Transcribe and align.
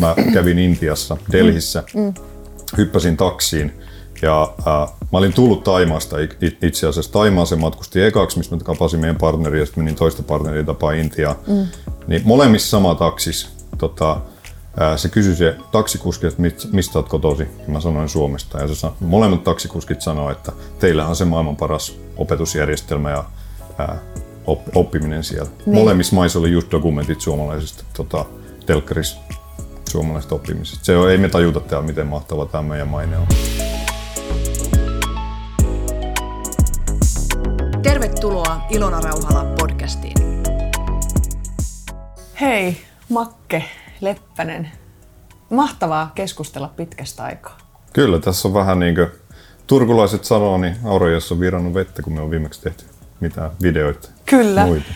Mä 0.00 0.14
kävin 0.32 0.58
Intiassa, 0.58 1.16
Delhissä, 1.32 1.84
mm. 1.94 2.14
hyppäsin 2.76 3.16
taksiin 3.16 3.72
ja 4.22 4.42
äh, 4.42 4.92
mä 5.12 5.18
olin 5.18 5.32
tullut 5.32 5.64
Taimaasta 5.64 6.16
itse 6.62 6.86
asiassa. 6.86 7.12
Taimaan 7.12 7.46
se 7.46 7.56
matkusti 7.56 8.02
ekaksi, 8.02 8.38
mistä 8.38 8.56
mä 8.56 8.62
tapasin 8.64 9.00
meidän 9.00 9.16
partneria 9.16 9.60
ja 9.60 9.66
sitten 9.66 9.84
menin 9.84 9.98
toista 9.98 10.22
partneria 10.22 10.64
tapaa 10.64 10.92
Intiaa. 10.92 11.36
Mm. 11.46 11.66
Niin 12.06 12.22
molemmissa 12.24 12.70
sama 12.70 12.94
taksis. 12.94 13.48
Tota, 13.78 14.20
se 14.96 15.08
kysyi 15.08 15.36
se 15.36 15.56
taksikuski, 15.72 16.26
että 16.26 16.42
mit, 16.42 16.68
mistä 16.72 16.98
olet 16.98 17.08
kotosi. 17.08 17.42
Ja 17.42 17.72
mä 17.72 17.80
sanoin 17.80 18.08
Suomesta. 18.08 18.60
Ja 18.60 18.68
se 18.68 18.74
san, 18.74 18.92
molemmat 19.00 19.44
taksikuskit 19.44 20.00
sanoivat, 20.02 20.38
että 20.38 20.52
teillä 20.78 21.06
on 21.06 21.16
se 21.16 21.24
maailman 21.24 21.56
paras 21.56 21.96
opetusjärjestelmä 22.16 23.10
ja 23.10 23.24
ää, 23.78 23.98
oppiminen 24.74 25.24
siellä. 25.24 25.50
Niin. 25.66 25.74
Molemmissa 25.74 26.16
maissa 26.16 26.38
oli 26.38 26.50
just 26.50 26.70
dokumentit 26.70 27.20
suomalaisista 27.20 27.84
tota, 27.96 28.24
telkkarissa 28.66 29.25
suomalaisesta 29.96 30.34
oppimisesta. 30.34 30.84
Se 30.84 30.96
on, 30.96 31.10
ei 31.10 31.18
me 31.18 31.28
tajuta 31.28 31.60
täällä, 31.60 31.86
miten 31.86 32.06
mahtava 32.06 32.46
tämä 32.46 32.62
meidän 32.62 32.88
maine 32.88 33.18
on. 33.18 33.26
Tervetuloa 37.82 38.66
Ilona 38.70 39.00
Rauhala 39.00 39.44
podcastiin. 39.58 40.14
Hei, 42.40 42.80
Makke 43.08 43.64
Leppänen. 44.00 44.70
Mahtavaa 45.50 46.12
keskustella 46.14 46.68
pitkästä 46.76 47.24
aikaa. 47.24 47.58
Kyllä, 47.92 48.18
tässä 48.18 48.48
on 48.48 48.54
vähän 48.54 48.78
niin 48.78 48.94
kuin 48.94 49.08
turkulaiset 49.66 50.24
sanoo, 50.24 50.58
niin 50.58 50.76
Aurojassa 50.84 51.34
on 51.34 51.40
virannut 51.40 51.74
vettä, 51.74 52.02
kun 52.02 52.12
me 52.12 52.20
on 52.20 52.30
viimeksi 52.30 52.62
tehty 52.62 52.84
mitään 53.20 53.50
videoita. 53.62 54.08
Kyllä. 54.26 54.66
Muita. 54.66 54.86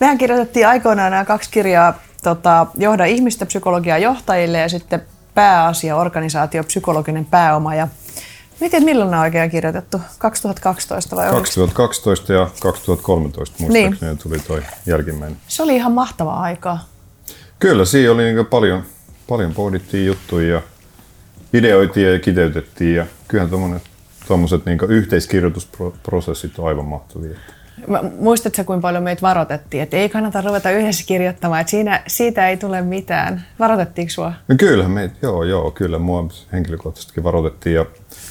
Mehän 0.00 0.18
kirjoitettiin 0.18 0.68
aikoinaan 0.68 1.10
nämä 1.10 1.24
kaksi 1.24 1.50
kirjaa 1.50 1.94
tota, 2.22 2.66
Johda 2.78 3.04
ihmistä 3.04 3.46
psykologiaa 3.46 3.98
johtajille 3.98 4.58
ja 4.58 4.68
sitten 4.68 5.02
pääasia, 5.34 5.96
organisaatio, 5.96 6.64
psykologinen 6.64 7.24
pääoma. 7.24 7.74
Ja 7.74 7.88
Miten, 8.60 8.84
milloin 8.84 9.14
on 9.14 9.20
oikein 9.20 9.50
kirjoitettu? 9.50 10.00
2012 10.18 11.16
vai 11.16 11.30
2012 11.30 12.32
ja 12.32 12.50
2013 12.60 13.56
muistaakseni 13.60 14.10
niin. 14.10 14.18
tuli 14.18 14.38
toi 14.38 14.62
jälkimmäinen. 14.86 15.38
Se 15.48 15.62
oli 15.62 15.76
ihan 15.76 15.92
mahtavaa 15.92 16.40
aikaa. 16.40 16.88
Kyllä, 17.58 17.84
siinä 17.84 18.12
oli 18.12 18.22
niin 18.22 18.46
paljon, 18.46 18.82
paljon 19.28 19.54
pohdittiin 19.54 20.06
juttuja 20.06 20.54
ja 20.54 20.62
ideoitiin 21.52 22.12
ja 22.12 22.18
kiteytettiin 22.18 22.96
ja 22.96 23.06
kyllähän 23.28 23.80
tuommoiset 24.26 24.66
niin 24.66 24.78
yhteiskirjoitusprosessit 24.88 26.58
on 26.58 26.68
aivan 26.68 26.84
mahtavia. 26.84 27.38
Muistatko 28.18 28.64
kuinka 28.64 28.82
paljon 28.82 29.02
meitä 29.02 29.22
varoitettiin, 29.22 29.82
että 29.82 29.96
ei 29.96 30.08
kannata 30.08 30.40
ruveta 30.40 30.70
yhdessä 30.70 31.04
kirjoittamaan, 31.06 31.60
että 31.60 31.70
siinä, 31.70 32.02
siitä 32.06 32.48
ei 32.48 32.56
tule 32.56 32.82
mitään. 32.82 33.44
Varoitettiinko 33.58 34.10
sua? 34.10 34.32
No 34.48 34.54
kyllä, 34.58 34.88
me, 34.88 35.10
joo, 35.22 35.44
joo, 35.44 35.70
kyllä 35.70 35.98
mua 35.98 36.28
henkilökohtaisestikin 36.52 37.24
varoitettiin 37.24 37.74
ja 37.74 37.86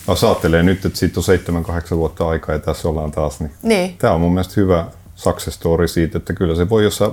jos 0.07 0.23
ajattelee 0.23 0.63
nyt, 0.63 0.85
että 0.85 0.99
siitä 0.99 1.19
on 1.19 1.63
7-8 1.93 1.95
vuotta 1.95 2.29
aikaa 2.29 2.55
ja 2.55 2.59
tässä 2.59 2.89
ollaan 2.89 3.11
taas, 3.11 3.39
niin, 3.39 3.51
niin. 3.63 3.97
tämä 3.97 4.13
on 4.13 4.21
mun 4.21 4.33
mielestä 4.33 4.53
hyvä 4.57 4.85
success 5.15 5.55
story 5.57 5.87
siitä, 5.87 6.17
että 6.17 6.33
kyllä 6.33 6.55
se 6.55 6.69
voi, 6.69 6.83
jos 6.83 7.03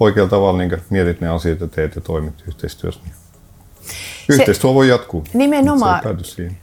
oikealla 0.00 0.30
tavalla 0.30 0.58
niin 0.58 0.82
mietit 0.90 1.20
ne 1.20 1.28
asiat 1.28 1.60
ja 1.60 1.66
teet 1.66 1.94
ja 1.94 2.00
toimit 2.00 2.34
yhteistyössä. 2.48 3.00
Niin 3.04 3.14
Yhteistyö 4.28 4.74
voi 4.74 4.88
jatkuu. 4.88 5.24
Nimenomaan, 5.34 6.00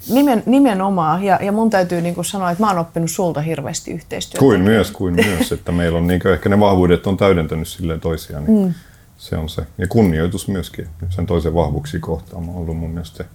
nimen, 0.09 0.43
nimenomaan. 0.45 1.23
Ja, 1.23 1.39
ja 1.41 1.51
mun 1.51 1.69
täytyy 1.69 2.01
niin 2.01 2.15
kuin 2.15 2.25
sanoa, 2.25 2.51
että 2.51 2.63
mä 2.63 2.67
oon 2.69 2.79
oppinut 2.79 3.11
sulta 3.11 3.41
hirveästi 3.41 3.91
yhteistyötä. 3.91 4.39
Kuin 4.39 4.61
myös, 4.61 4.91
kuin 4.91 5.13
myös, 5.13 5.51
että 5.51 5.71
meillä 5.71 5.97
on 5.97 6.07
niin 6.07 6.19
kuin, 6.21 6.33
ehkä 6.33 6.49
ne 6.49 6.59
vahvuudet 6.59 7.07
on 7.07 7.17
täydentänyt 7.17 7.67
silleen 7.67 7.99
toisiaan. 7.99 8.45
Niin 8.45 8.67
mm. 8.67 8.73
Se 9.17 9.37
on 9.37 9.49
se. 9.49 9.61
Ja 9.77 9.87
kunnioitus 9.87 10.47
myöskin 10.47 10.87
sen 11.09 11.25
toisen 11.25 11.53
vahvuuksiin 11.53 12.01
kohtaan 12.01 12.49
on 12.49 12.55
ollut 12.55 12.77
mun 12.77 12.89
mielestä 12.89 13.25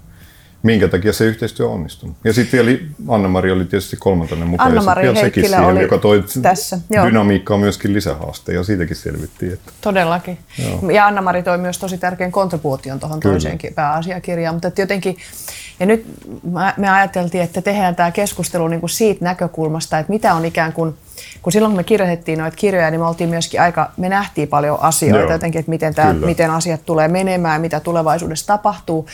minkä 0.63 0.89
takia 0.89 1.13
se 1.13 1.25
yhteistyö 1.25 1.67
on 1.67 1.75
onnistunut. 1.75 2.17
Ja 2.25 2.33
sitten 2.33 2.67
vielä 2.67 2.79
Anna-Mari 3.09 3.51
oli 3.53 3.65
tietysti 3.65 3.97
kolmantena 3.97 4.45
mukaan. 4.47 4.69
Anna-Mari 4.69 5.07
ja 5.07 5.15
sekin 5.15 5.45
siihen, 5.45 5.65
oli 5.65 5.83
joka 5.83 5.99
toi 5.99 6.25
tässä. 6.43 6.79
dynamiikkaa 7.07 7.59
myöskin 7.59 7.93
lisähaaste 7.93 8.53
ja 8.53 8.65
siitäkin 8.65 8.97
selvittiin. 8.97 9.53
Että... 9.53 9.73
Todellakin. 9.81 10.39
Joo. 10.59 10.91
Ja 10.91 11.07
Anna-Mari 11.07 11.43
toi 11.43 11.59
myös 11.59 11.79
tosi 11.79 11.99
tärkeän 11.99 12.33
kontribuution 12.33 13.01
tuohon 13.01 13.21
toiseenkin 13.21 13.75
pääasiakirjaan. 13.75 14.55
Mutta 14.55 14.81
jotenkin, 14.81 15.17
ja 15.81 15.87
nyt 15.87 16.07
me 16.77 16.91
ajateltiin, 16.91 17.45
että 17.45 17.63
tehdään 17.63 17.97
tämä 17.97 18.11
keskustelu 18.11 18.69
niin 18.69 18.81
kuin 18.81 18.91
siitä 18.91 19.25
näkökulmasta, 19.25 19.99
että 19.99 20.13
mitä 20.13 20.35
on 20.35 20.45
ikään 20.45 20.73
kuin, 20.73 20.95
kun 21.43 21.53
silloin 21.53 21.73
kun 21.73 21.77
me 21.77 21.85
kirjoitettiin 21.85 22.39
noita 22.39 22.57
kirjoja, 22.57 22.91
niin 22.91 23.01
me 23.01 23.07
oltiin 23.07 23.31
myöskin 23.31 23.61
aika, 23.61 23.91
me 23.97 24.09
nähtiin 24.09 24.49
paljon 24.49 24.79
asioita 24.81 25.19
Joo, 25.19 25.33
jotenkin, 25.33 25.59
että 25.59 25.71
miten, 25.71 25.95
tämä, 25.95 26.13
miten 26.13 26.51
asiat 26.51 26.81
tulee 26.87 27.09
menemään, 27.09 27.61
mitä 27.61 27.81
tulevaisuudessa 27.81 28.47
tapahtuu. 28.47 29.07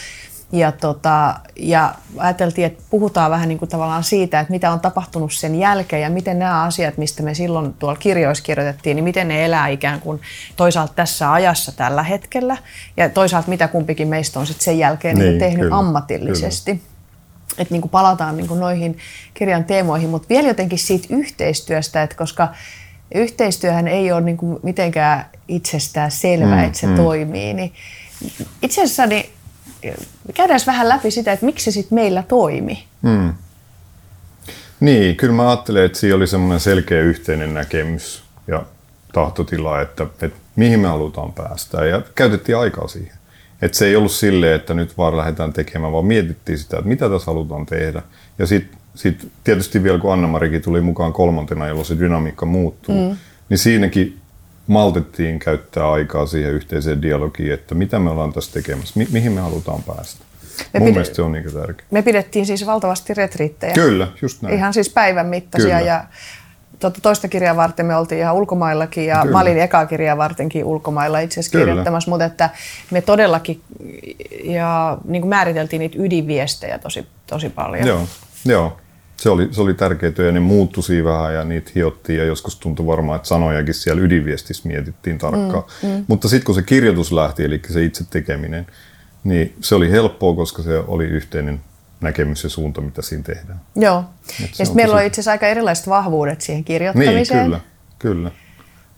Ja, 0.53 0.73
tota, 0.73 1.35
ja 1.57 1.95
ajateltiin, 2.17 2.67
että 2.67 2.83
puhutaan 2.91 3.31
vähän 3.31 3.49
niin 3.49 3.59
kuin 3.59 3.69
tavallaan 3.69 4.05
siitä, 4.05 4.41
että 4.41 4.51
mitä 4.51 4.71
on 4.71 4.81
tapahtunut 4.81 5.33
sen 5.33 5.55
jälkeen 5.55 6.03
ja 6.03 6.11
miten 6.11 6.39
nämä 6.39 6.63
asiat, 6.63 6.97
mistä 6.97 7.23
me 7.23 7.35
silloin 7.35 7.73
tuolla 7.73 7.97
kirjoissa 7.97 8.45
kirjoitettiin, 8.45 8.95
niin 8.95 9.05
miten 9.05 9.29
ne 9.29 9.45
elää 9.45 9.69
ikään 9.69 10.01
kuin 10.01 10.21
toisaalta 10.57 10.93
tässä 10.97 11.33
ajassa 11.33 11.73
tällä 11.73 12.03
hetkellä 12.03 12.57
ja 12.97 13.09
toisaalta 13.09 13.49
mitä 13.49 13.69
kumpikin 13.69 14.09
meistä 14.09 14.41
on 14.41 14.47
sitten 14.47 14.65
sen 14.65 14.79
jälkeen 14.79 15.19
niin, 15.19 15.29
niin 15.29 15.39
tehnyt 15.39 15.61
kyllä, 15.61 15.77
ammatillisesti. 15.77 16.71
Kyllä. 16.71 16.97
Että 17.59 17.75
niin 17.75 17.83
kuin 17.83 17.91
palataan 17.91 18.37
niin 18.37 18.49
kuin 18.49 18.61
noihin 18.61 18.99
kirjan 19.35 19.65
teemoihin, 19.65 20.11
mutta 20.11 20.29
vielä 20.29 20.49
jotenkin 20.49 20.79
siitä 20.79 21.07
yhteistyöstä, 21.11 22.03
että 22.03 22.17
koska 22.17 22.49
yhteistyöhän 23.15 23.89
ei 23.89 24.13
ole 24.13 24.21
niin 24.21 24.37
kuin 24.37 24.59
mitenkään 24.63 25.27
itsestään 25.49 26.11
selvää, 26.11 26.61
mm, 26.61 26.65
että 26.65 26.79
se 26.79 26.87
mm. 26.87 26.97
toimii, 26.97 27.55
niin 27.55 27.73
itse 28.63 28.83
asiassa 28.83 29.07
niin 29.07 29.31
käydään 30.35 30.61
vähän 30.67 30.89
läpi 30.89 31.11
sitä, 31.11 31.33
että 31.33 31.47
miksi 31.47 31.65
se 31.65 31.71
sitten 31.71 31.97
meillä 31.97 32.23
toimi. 32.23 32.85
Hmm. 33.03 33.35
Niin, 34.81 35.17
kyllä 35.17 35.35
mä 35.35 35.49
ajattelen, 35.49 35.85
että 35.85 35.99
siinä 35.99 36.17
oli 36.17 36.27
semmoinen 36.27 36.61
selkeä 36.61 37.01
yhteinen 37.01 37.55
näkemys 37.55 38.23
ja 38.47 38.65
tahtotila, 39.13 39.81
että, 39.81 40.07
että 40.23 40.39
mihin 40.57 40.81
me 40.81 40.89
halutaan 40.89 41.33
päästä 41.33 41.85
ja 41.85 42.03
käytettiin 42.15 42.59
aikaa 42.59 42.89
siihen. 42.89 43.17
Että 43.63 43.79
se 43.79 43.87
ei 43.87 43.97
ollut 43.97 44.13
silleen, 44.13 44.55
että 44.57 44.75
nyt 44.75 44.99
vaan 44.99 45.17
lähdetään 45.17 45.53
tekemään, 45.53 45.93
vaan 45.93 46.07
mietittiin 46.07 46.59
sitä, 46.59 46.77
että 46.77 46.89
mitä 46.89 47.11
tässä 47.11 47.27
halutaan 47.27 47.67
tehdä. 47.67 48.03
Ja 48.39 48.47
sitten 48.47 48.79
sit 48.95 49.29
tietysti 49.45 49.83
vielä 49.83 49.99
kun 49.99 50.13
Anna-Marikin 50.13 50.63
tuli 50.63 50.81
mukaan 50.81 51.13
kolmantena, 51.13 51.67
jolloin 51.67 51.87
se 51.87 51.99
dynamiikka 51.99 52.47
muuttuu, 52.47 53.11
mm. 53.11 53.17
niin 53.49 53.59
siinäkin 53.59 54.19
maltettiin 54.67 55.39
käyttää 55.39 55.91
aikaa 55.93 56.27
siihen 56.27 56.53
yhteiseen 56.53 57.03
dialogiin, 57.03 57.53
että 57.53 57.75
mitä 57.75 57.99
me 57.99 58.11
ollaan 58.11 58.33
tässä 58.33 58.53
tekemässä, 58.53 58.93
mi- 58.97 59.09
mihin 59.13 59.33
me 59.33 59.41
halutaan 59.41 59.83
päästä. 59.83 60.25
Me 60.75 60.81
Mun 60.81 60.89
pide- 60.89 60.93
mielestä 60.93 61.15
se 61.17 61.23
on 61.23 61.33
niin 61.33 61.53
tärkeää. 61.53 61.89
Me 61.91 62.03
pidettiin 62.03 62.47
siis 62.47 62.67
valtavasti 62.67 63.15
retriittejä. 63.15 63.73
Kyllä, 63.73 64.09
just 64.23 64.43
näin. 64.43 64.55
Ihan 64.55 64.75
siis 64.75 64.89
päivän 64.91 65.27
mittaisia 65.27 65.79
Kyllä. 65.79 65.91
ja 65.91 66.05
tuota, 66.81 67.01
toista 67.01 67.29
kirjaa 67.29 67.57
varten 67.57 67.87
me 67.87 67.97
oltiin 67.97 68.21
ihan 68.21 68.35
ulkomaillakin 68.35 69.07
ja 69.07 69.19
Kyllä. 69.21 69.33
mä 69.33 69.41
olin 69.41 69.59
ekaa 69.59 69.87
kirjaa 69.87 70.17
vartenkin 70.17 70.65
ulkomailla 70.65 71.21
itse 71.21 71.41
asiassa 71.41 71.59
kirjoittamassa, 71.59 72.11
mutta 72.11 72.25
että 72.25 72.51
me 72.91 73.01
todellakin 73.01 73.61
ja 74.45 74.99
niin 75.05 75.23
kuin 75.23 75.29
määriteltiin 75.29 75.81
niitä 75.81 75.97
ydinviestejä 76.01 76.79
tosi, 76.79 77.07
tosi 77.27 77.49
paljon. 77.49 77.87
Joo, 77.87 78.01
joo 78.45 78.77
se 79.17 79.31
oli, 79.31 79.49
se 79.51 79.61
oli 79.61 79.75
tärkeä 79.75 80.11
työ 80.11 80.27
ja 80.27 80.33
ne 80.33 80.41
muuttui 80.41 80.83
siinä 80.83 81.05
vähän 81.05 81.35
ja 81.35 81.45
niitä 81.45 81.71
hiottiin 81.75 82.19
ja 82.19 82.25
joskus 82.25 82.57
tuntui 82.57 82.87
varmaan, 82.87 83.17
että 83.17 83.29
sanojakin 83.29 83.75
siellä 83.75 84.03
ydinviestissä 84.03 84.69
mietittiin 84.69 85.19
tarkkaan. 85.19 85.65
Mm, 85.83 85.89
mm. 85.89 86.05
Mutta 86.09 86.29
sitten 86.29 86.45
kun 86.45 86.55
se 86.55 86.63
kirjoitus 86.63 87.13
lähti, 87.13 87.45
eli 87.45 87.61
se 87.69 87.85
itse 87.85 88.05
tekeminen, 88.11 88.67
niin 89.25 89.57
se 89.61 89.75
oli 89.75 89.91
helppoa, 89.91 90.35
koska 90.35 90.63
se 90.63 90.79
oli 90.79 91.05
yhteinen 91.05 91.61
näkemys 92.01 92.45
ja 92.45 92.51
suunta, 92.51 92.81
mitä 92.81 93.03
siinä 93.03 93.25
tehdään. 93.25 93.61
Joo. 93.77 94.05
ja 94.41 94.47
sitten 94.47 94.77
meillä 94.77 94.93
tosi... 94.93 95.03
on 95.03 95.07
itse 95.07 95.21
asiassa 95.21 95.31
aika 95.31 95.47
erilaiset 95.47 95.89
vahvuudet 95.89 96.41
siihen 96.41 96.65
kirjoittamiseen. 96.65 97.51
Niin, 97.51 97.61
kyllä. 97.99 98.31
kyllä. 98.31 98.31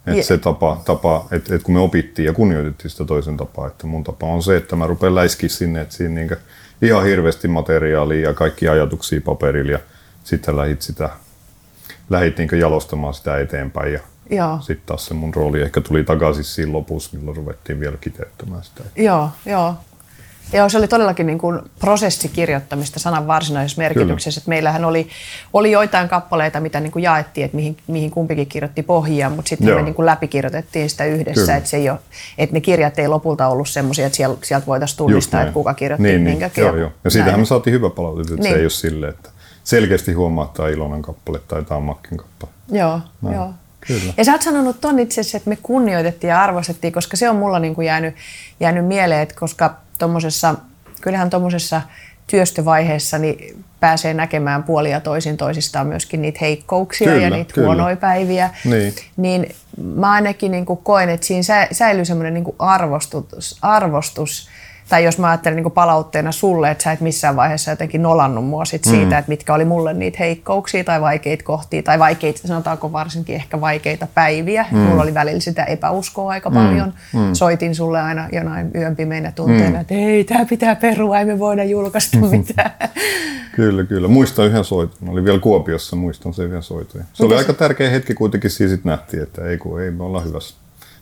Et 0.06 0.24
se 0.24 0.38
tapa, 0.38 0.82
tapa 0.84 1.26
että 1.30 1.54
et 1.54 1.62
kun 1.62 1.74
me 1.74 1.80
opittiin 1.80 2.26
ja 2.26 2.32
kunnioitettiin 2.32 2.90
sitä 2.90 3.04
toisen 3.04 3.36
tapaa, 3.36 3.66
että 3.66 3.86
mun 3.86 4.04
tapa 4.04 4.26
on 4.26 4.42
se, 4.42 4.56
että 4.56 4.76
mä 4.76 4.86
rupean 4.86 5.14
läiskiä 5.14 5.48
sinne, 5.48 5.80
että 5.80 5.94
siinä 5.94 6.14
niinku 6.14 6.34
ihan 6.82 7.04
hirveästi 7.04 7.48
materiaalia 7.48 8.28
ja 8.28 8.34
kaikki 8.34 8.68
ajatuksia 8.68 9.20
paperilla 9.24 9.72
ja 9.72 9.78
sitten 10.28 10.56
lähit 10.56 10.82
sitä 10.82 11.10
lähit 12.10 12.38
niin 12.38 12.60
jalostamaan 12.60 13.14
sitä 13.14 13.38
eteenpäin 13.38 13.92
ja 13.92 14.58
sitten 14.60 14.86
taas 14.86 15.06
se 15.06 15.14
mun 15.14 15.34
rooli 15.34 15.62
ehkä 15.62 15.80
tuli 15.80 16.04
takaisin 16.04 16.44
siinä 16.44 16.72
lopussa, 16.72 17.16
milloin 17.16 17.36
ruvettiin 17.36 17.80
vielä 17.80 17.96
kiteyttämään 18.00 18.62
sitä. 18.64 18.82
Joo, 18.96 19.30
joo. 19.46 19.74
Joo, 20.52 20.68
se 20.68 20.78
oli 20.78 20.88
todellakin 20.88 21.26
niin 21.26 21.38
kuin 21.38 21.60
prosessikirjoittamista 21.78 23.00
sanan 23.00 23.26
varsinaisessa 23.26 23.82
merkityksessä. 23.82 24.38
Että 24.38 24.48
meillähän 24.48 24.84
oli, 24.84 25.08
oli 25.52 25.70
joitain 25.70 26.08
kappaleita, 26.08 26.60
mitä 26.60 26.80
niin 26.80 26.92
kuin 26.92 27.02
jaettiin, 27.02 27.44
että 27.44 27.56
mihin, 27.56 27.76
mihin 27.86 28.10
kumpikin 28.10 28.46
kirjoitti 28.46 28.82
pohjia, 28.82 29.30
mutta 29.30 29.48
sitten 29.48 29.74
me 29.74 29.82
niin 29.82 29.94
kuin 29.94 30.06
läpikirjoitettiin 30.06 30.90
sitä 30.90 31.04
yhdessä. 31.04 31.56
Että, 31.56 31.68
se 31.70 31.76
ei 31.76 31.90
ole, 31.90 31.98
että 32.38 32.54
ne 32.54 32.60
kirjat 32.60 32.98
ei 32.98 33.08
lopulta 33.08 33.48
ollut 33.48 33.68
semmoisia, 33.68 34.06
että 34.06 34.16
sieltä, 34.16 34.46
sieltä 34.46 34.66
voitaisiin 34.66 34.98
tunnistaa, 34.98 35.42
että 35.42 35.52
kuka 35.52 35.74
kirjoitti 35.74 36.08
niin, 36.08 36.24
niin. 36.24 36.36
minkäkin. 36.36 36.64
Joo, 36.64 36.76
joo. 36.76 36.92
Ja 37.04 37.10
siitähän 37.10 37.32
näin. 37.32 37.40
me 37.40 37.46
saatiin 37.46 37.74
hyvä 37.74 37.90
palaute, 37.90 38.20
että 38.20 38.34
niin. 38.34 38.52
se 38.52 38.58
ei 38.58 38.64
ole 38.64 38.70
silleen, 38.70 39.10
että 39.10 39.30
selkeästi 39.68 40.12
huomaa, 40.12 40.44
että 40.44 40.56
tämä 40.56 40.68
Ilonan 40.68 41.02
kappale 41.02 41.40
tai 41.48 41.64
tämä 41.64 41.80
Makkin 41.80 42.18
kappale. 42.18 42.52
Joo, 42.72 43.00
no. 43.22 43.32
joo. 43.32 43.52
Kyllä. 43.86 44.14
Ja 44.16 44.24
sä 44.24 44.32
oot 44.32 44.42
sanonut 44.42 44.80
ton 44.80 44.98
itse 44.98 45.20
asiassa, 45.20 45.36
että 45.36 45.50
me 45.50 45.58
kunnioitettiin 45.62 46.28
ja 46.28 46.42
arvostettiin, 46.42 46.92
koska 46.92 47.16
se 47.16 47.30
on 47.30 47.36
mulla 47.36 47.58
niin 47.58 47.74
kuin 47.74 47.86
jäänyt, 47.86 48.14
jäänyt 48.60 48.86
mieleen, 48.86 49.20
että 49.20 49.34
koska 49.38 49.76
tommosessa, 49.98 50.54
kyllähän 51.00 51.30
tuommoisessa 51.30 51.82
työstövaiheessa 52.26 53.18
niin 53.18 53.64
pääsee 53.80 54.14
näkemään 54.14 54.62
puolia 54.62 55.00
toisin 55.00 55.36
toisistaan 55.36 55.86
myöskin 55.86 56.22
niitä 56.22 56.38
heikkouksia 56.40 57.08
Kyllä, 57.08 57.22
ja 57.22 57.30
niitä 57.30 57.54
kyllä. 57.54 57.66
huonoja 57.66 57.96
päiviä. 57.96 58.50
Niin. 58.64 58.94
niin 59.16 59.54
mä 59.94 60.12
ainakin 60.12 60.52
niin 60.52 60.66
kuin 60.66 60.80
koen, 60.82 61.08
että 61.08 61.26
siinä 61.26 61.42
sä- 61.42 61.68
säilyy 61.72 62.04
semmoinen 62.04 62.34
niin 62.34 62.44
arvostus, 62.58 63.58
arvostus, 63.62 64.48
tai 64.88 65.04
jos 65.04 65.18
mä 65.18 65.28
ajattelen 65.28 65.56
niin 65.62 65.70
palautteena 65.72 66.32
sulle, 66.32 66.70
että 66.70 66.84
sä 66.84 66.92
et 66.92 67.00
missään 67.00 67.36
vaiheessa 67.36 67.70
jotenkin 67.70 68.02
nolannut 68.02 68.44
mua 68.44 68.64
sit 68.64 68.84
siitä, 68.84 69.06
Mm. 69.06 69.18
että 69.18 69.28
mitkä 69.28 69.54
oli 69.54 69.64
mulle 69.64 69.94
niitä 69.94 70.16
heikkouksia 70.20 70.84
tai 70.84 71.00
vaikeita 71.00 71.44
kohtia, 71.44 71.82
tai 71.82 71.98
vaikeita, 71.98 72.48
sanotaanko 72.48 72.92
varsinkin 72.92 73.34
ehkä 73.36 73.60
vaikeita 73.60 74.06
päiviä. 74.14 74.66
Mm. 74.70 74.78
Mulla 74.78 75.02
oli 75.02 75.14
välillä 75.14 75.40
sitä 75.40 75.64
epäuskoa 75.64 76.30
aika 76.30 76.50
paljon. 76.50 76.92
Mm. 77.14 77.34
Soitin 77.34 77.74
sulle 77.74 78.00
aina 78.00 78.28
jonain 78.32 78.70
yön 78.74 78.96
pimeinä 78.96 79.32
tunteina, 79.32 79.70
mm. 79.70 79.80
että 79.80 79.94
ei, 79.94 80.24
tämä 80.24 80.44
pitää 80.44 80.76
perua, 80.76 81.18
ei 81.18 81.24
me 81.24 81.38
voida 81.38 81.64
julkaista 81.64 82.18
mitään. 82.18 82.70
Kyllä, 83.56 83.84
kyllä. 83.84 84.08
Muistan 84.08 84.46
yhden 84.46 84.64
soiton. 84.64 84.96
Mä 85.00 85.10
olin 85.12 85.24
vielä 85.24 85.38
Kuopiossa, 85.38 85.96
muistan 85.96 86.34
sen 86.34 86.46
yhden 86.46 86.62
soiton. 86.62 87.02
Se 87.12 87.24
oli 87.24 87.34
Mites- 87.34 87.38
aika 87.38 87.52
tärkeä 87.52 87.90
hetki 87.90 88.14
kuitenkin, 88.14 88.50
siis 88.50 88.84
nähtiin, 88.84 89.22
että 89.22 89.44
ei 89.44 89.58
kun 89.58 89.82
ei, 89.82 89.90
me 89.90 90.02
ollaan 90.04 90.24
hyvässä. 90.24 90.54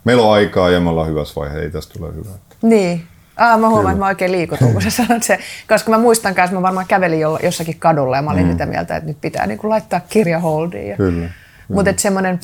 Meillä 0.05 0.23
on 0.23 0.33
aikaa 0.33 0.71
ja 0.71 0.81
me 0.81 0.91
ollaan 0.91 1.09
hyvässä 1.09 1.35
vaiheessa, 1.41 1.63
ei 1.63 1.71
tästä 1.71 1.99
tule 1.99 2.15
hyvää. 2.15 2.33
Niin. 2.63 3.03
Ah, 3.37 3.61
mä 3.61 3.69
huomaan, 3.69 3.83
Kyllä. 3.83 3.91
että 3.91 3.99
mä 3.99 4.07
oikein 4.07 4.33
liikutun, 4.33 4.73
kun 4.73 4.83
sä 4.83 4.91
sanot 4.91 5.23
se. 5.31 5.39
Koska 5.69 5.91
mä 5.91 5.99
muistan 5.99 6.35
kanssa, 6.35 6.57
mä 6.57 6.63
varmaan 6.63 6.87
kävelin 6.87 7.21
jossakin 7.21 7.79
kadulla 7.79 8.17
ja 8.17 8.23
mä 8.23 8.31
olin 8.31 8.45
mm. 8.45 8.53
sitä 8.53 8.67
mieltä, 8.67 8.97
että 8.97 9.09
nyt 9.09 9.21
pitää 9.21 9.47
niin 9.47 9.59
kuin 9.59 9.71
laittaa 9.71 10.01
kirja 10.01 10.39
holdiin. 10.39 10.89
Ja... 10.89 10.97
Kyllä. 10.97 11.31
Mutta 11.69 11.93
semmoinen, 11.97 12.41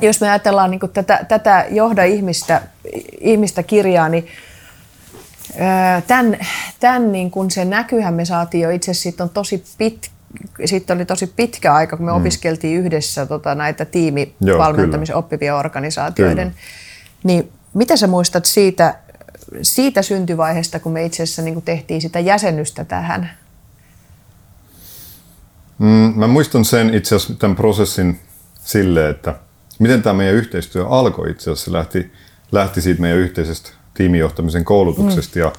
jos 0.00 0.20
me 0.20 0.30
ajatellaan 0.30 0.70
niin 0.70 0.80
tätä, 0.92 1.24
tätä 1.28 1.66
johda 1.70 2.04
ihmistä, 2.04 2.62
ihmistä 3.20 3.62
kirjaa, 3.62 4.08
niin 4.08 4.26
tämän, 6.06 6.38
tämän 6.80 7.12
niin 7.12 7.30
kuin 7.30 7.50
se 7.50 7.64
näkyhän 7.64 8.14
me 8.14 8.24
saatiin 8.24 8.62
jo 8.62 8.70
itse 8.70 8.90
asiassa 8.90 9.24
on 9.24 9.30
tosi 9.30 9.64
pit, 9.78 10.10
siitä 10.64 10.94
oli 10.94 11.04
tosi 11.04 11.26
pitkä 11.26 11.74
aika, 11.74 11.96
kun 11.96 12.06
me 12.06 12.12
mm. 12.12 12.18
opiskeltiin 12.18 12.78
yhdessä 12.78 13.26
tota, 13.26 13.54
näitä 13.54 13.84
tiimivalmentamisen 13.84 15.16
oppivien 15.16 15.54
organisaatioiden. 15.54 16.50
Kyllä. 16.50 16.62
Niin 17.24 17.52
mitä 17.74 17.96
sä 17.96 18.06
muistat 18.06 18.44
siitä, 18.44 18.94
siitä 19.62 20.02
syntyvaiheesta, 20.02 20.80
kun 20.80 20.92
me 20.92 21.04
itse 21.04 21.22
asiassa 21.22 21.42
niin 21.42 21.54
kuin 21.54 21.64
tehtiin 21.64 22.00
sitä 22.00 22.20
jäsennystä 22.20 22.84
tähän? 22.84 23.30
Mm, 25.78 26.12
mä 26.16 26.26
muistan 26.26 26.64
sen 26.64 26.94
itse 26.94 27.14
asiassa 27.14 27.34
tämän 27.34 27.56
prosessin 27.56 28.20
silleen, 28.64 29.10
että 29.10 29.34
miten 29.78 30.02
tämä 30.02 30.14
meidän 30.14 30.34
yhteistyö 30.34 30.86
alkoi 30.88 31.30
itse 31.30 31.42
asiassa. 31.42 31.64
Se 31.64 31.72
lähti, 31.72 32.12
lähti 32.52 32.80
siitä 32.80 33.00
meidän 33.00 33.18
yhteisestä 33.18 33.70
tiimijohtamisen 33.94 34.64
koulutuksesta. 34.64 35.38
Mm. 35.38 35.40
Ja, 35.40 35.52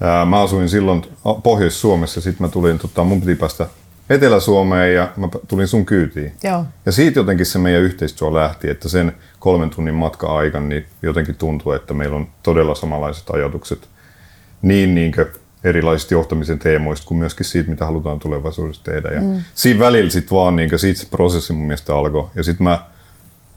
ää, 0.00 0.24
mä 0.24 0.42
asuin 0.42 0.68
silloin 0.68 1.02
Pohjois-Suomessa, 1.42 2.20
sitten 2.20 2.46
mä 2.46 2.50
tulin, 2.50 2.78
tota, 2.78 3.04
mun 3.04 3.20
piti 3.20 3.34
päästä 3.34 3.66
Etelä-Suomeen 4.10 4.94
ja 4.94 5.12
mä 5.16 5.28
tulin 5.48 5.68
sun 5.68 5.86
kyytiin. 5.86 6.32
Joo. 6.42 6.64
Ja 6.86 6.92
siitä 6.92 7.18
jotenkin 7.18 7.46
se 7.46 7.58
meidän 7.58 7.82
yhteistyö 7.82 8.34
lähti, 8.34 8.70
että 8.70 8.88
sen 8.88 9.12
kolmen 9.38 9.70
tunnin 9.70 9.94
matka-aikan 9.94 10.68
niin 10.68 10.86
jotenkin 11.02 11.34
tuntuu, 11.34 11.72
että 11.72 11.94
meillä 11.94 12.16
on 12.16 12.28
todella 12.42 12.74
samanlaiset 12.74 13.30
ajatukset 13.30 13.88
niin, 14.62 14.94
niin 14.94 15.12
erilaisista 15.64 16.14
johtamisen 16.14 16.58
teemoista 16.58 17.06
kuin 17.06 17.18
myöskin 17.18 17.46
siitä, 17.46 17.70
mitä 17.70 17.84
halutaan 17.84 18.18
tulevaisuudessa 18.18 18.84
tehdä. 18.84 19.08
Ja 19.08 19.20
mm. 19.20 19.42
Siinä 19.54 19.80
välillä 19.80 20.10
sitten 20.10 20.36
vaan 20.36 20.56
niin 20.56 20.78
siitä 20.78 21.00
se 21.00 21.06
prosessi 21.10 21.52
mun 21.52 21.66
mielestä 21.66 21.96
alkoi. 21.96 22.28
Ja 22.34 22.42
sitten 22.42 22.64
mä 22.64 22.78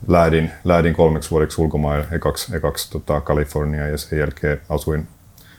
lähdin, 0.07 0.51
lähdin 0.63 0.94
kolmeksi 0.94 1.31
vuodeksi 1.31 1.62
ulkomaille, 1.62 2.06
ekaksi, 2.12 2.56
ekaksi 2.56 2.92
tota 2.92 3.22
Kaliforniaan 3.22 3.92
ja 3.92 3.98
sen 3.98 4.19
jälkeen 4.19 4.62
asuin, 4.69 5.07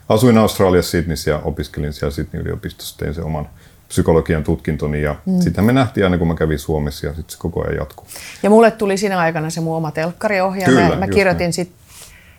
asuin 0.08 0.38
Australiassa 0.38 0.90
Sydneyssä 0.90 1.31
ja 1.31 1.38
opiskelin 1.44 1.92
siellä 1.92 2.10
Sydney 2.10 2.42
yliopistossa, 2.42 2.98
tein 2.98 3.14
sen 3.14 3.25
oman 3.25 3.48
psykologian 3.90 4.44
tutkintoni 4.44 5.02
ja 5.02 5.16
mm. 5.26 5.40
sitten 5.40 5.64
me 5.64 5.72
nähtiin 5.72 6.04
aina 6.04 6.19
kun 6.19 6.28
mä 6.28 6.34
kävin 6.34 6.58
Suomessa 6.58 7.06
ja 7.06 7.14
sitten 7.14 7.32
se 7.32 7.38
koko 7.38 7.64
ajan 7.64 7.76
jatkuu. 7.76 8.06
Ja 8.42 8.50
mulle 8.50 8.70
tuli 8.70 8.96
siinä 8.96 9.19
aikana 9.19 9.50
se 9.50 9.60
mun 9.60 9.76
oma 9.76 9.90
telkkariohjelma. 9.90 10.81
Kyllä, 10.81 10.96
Mä, 10.96 11.08
kirjoitin 11.08 11.44
näin. 11.44 11.52
sit 11.52 11.72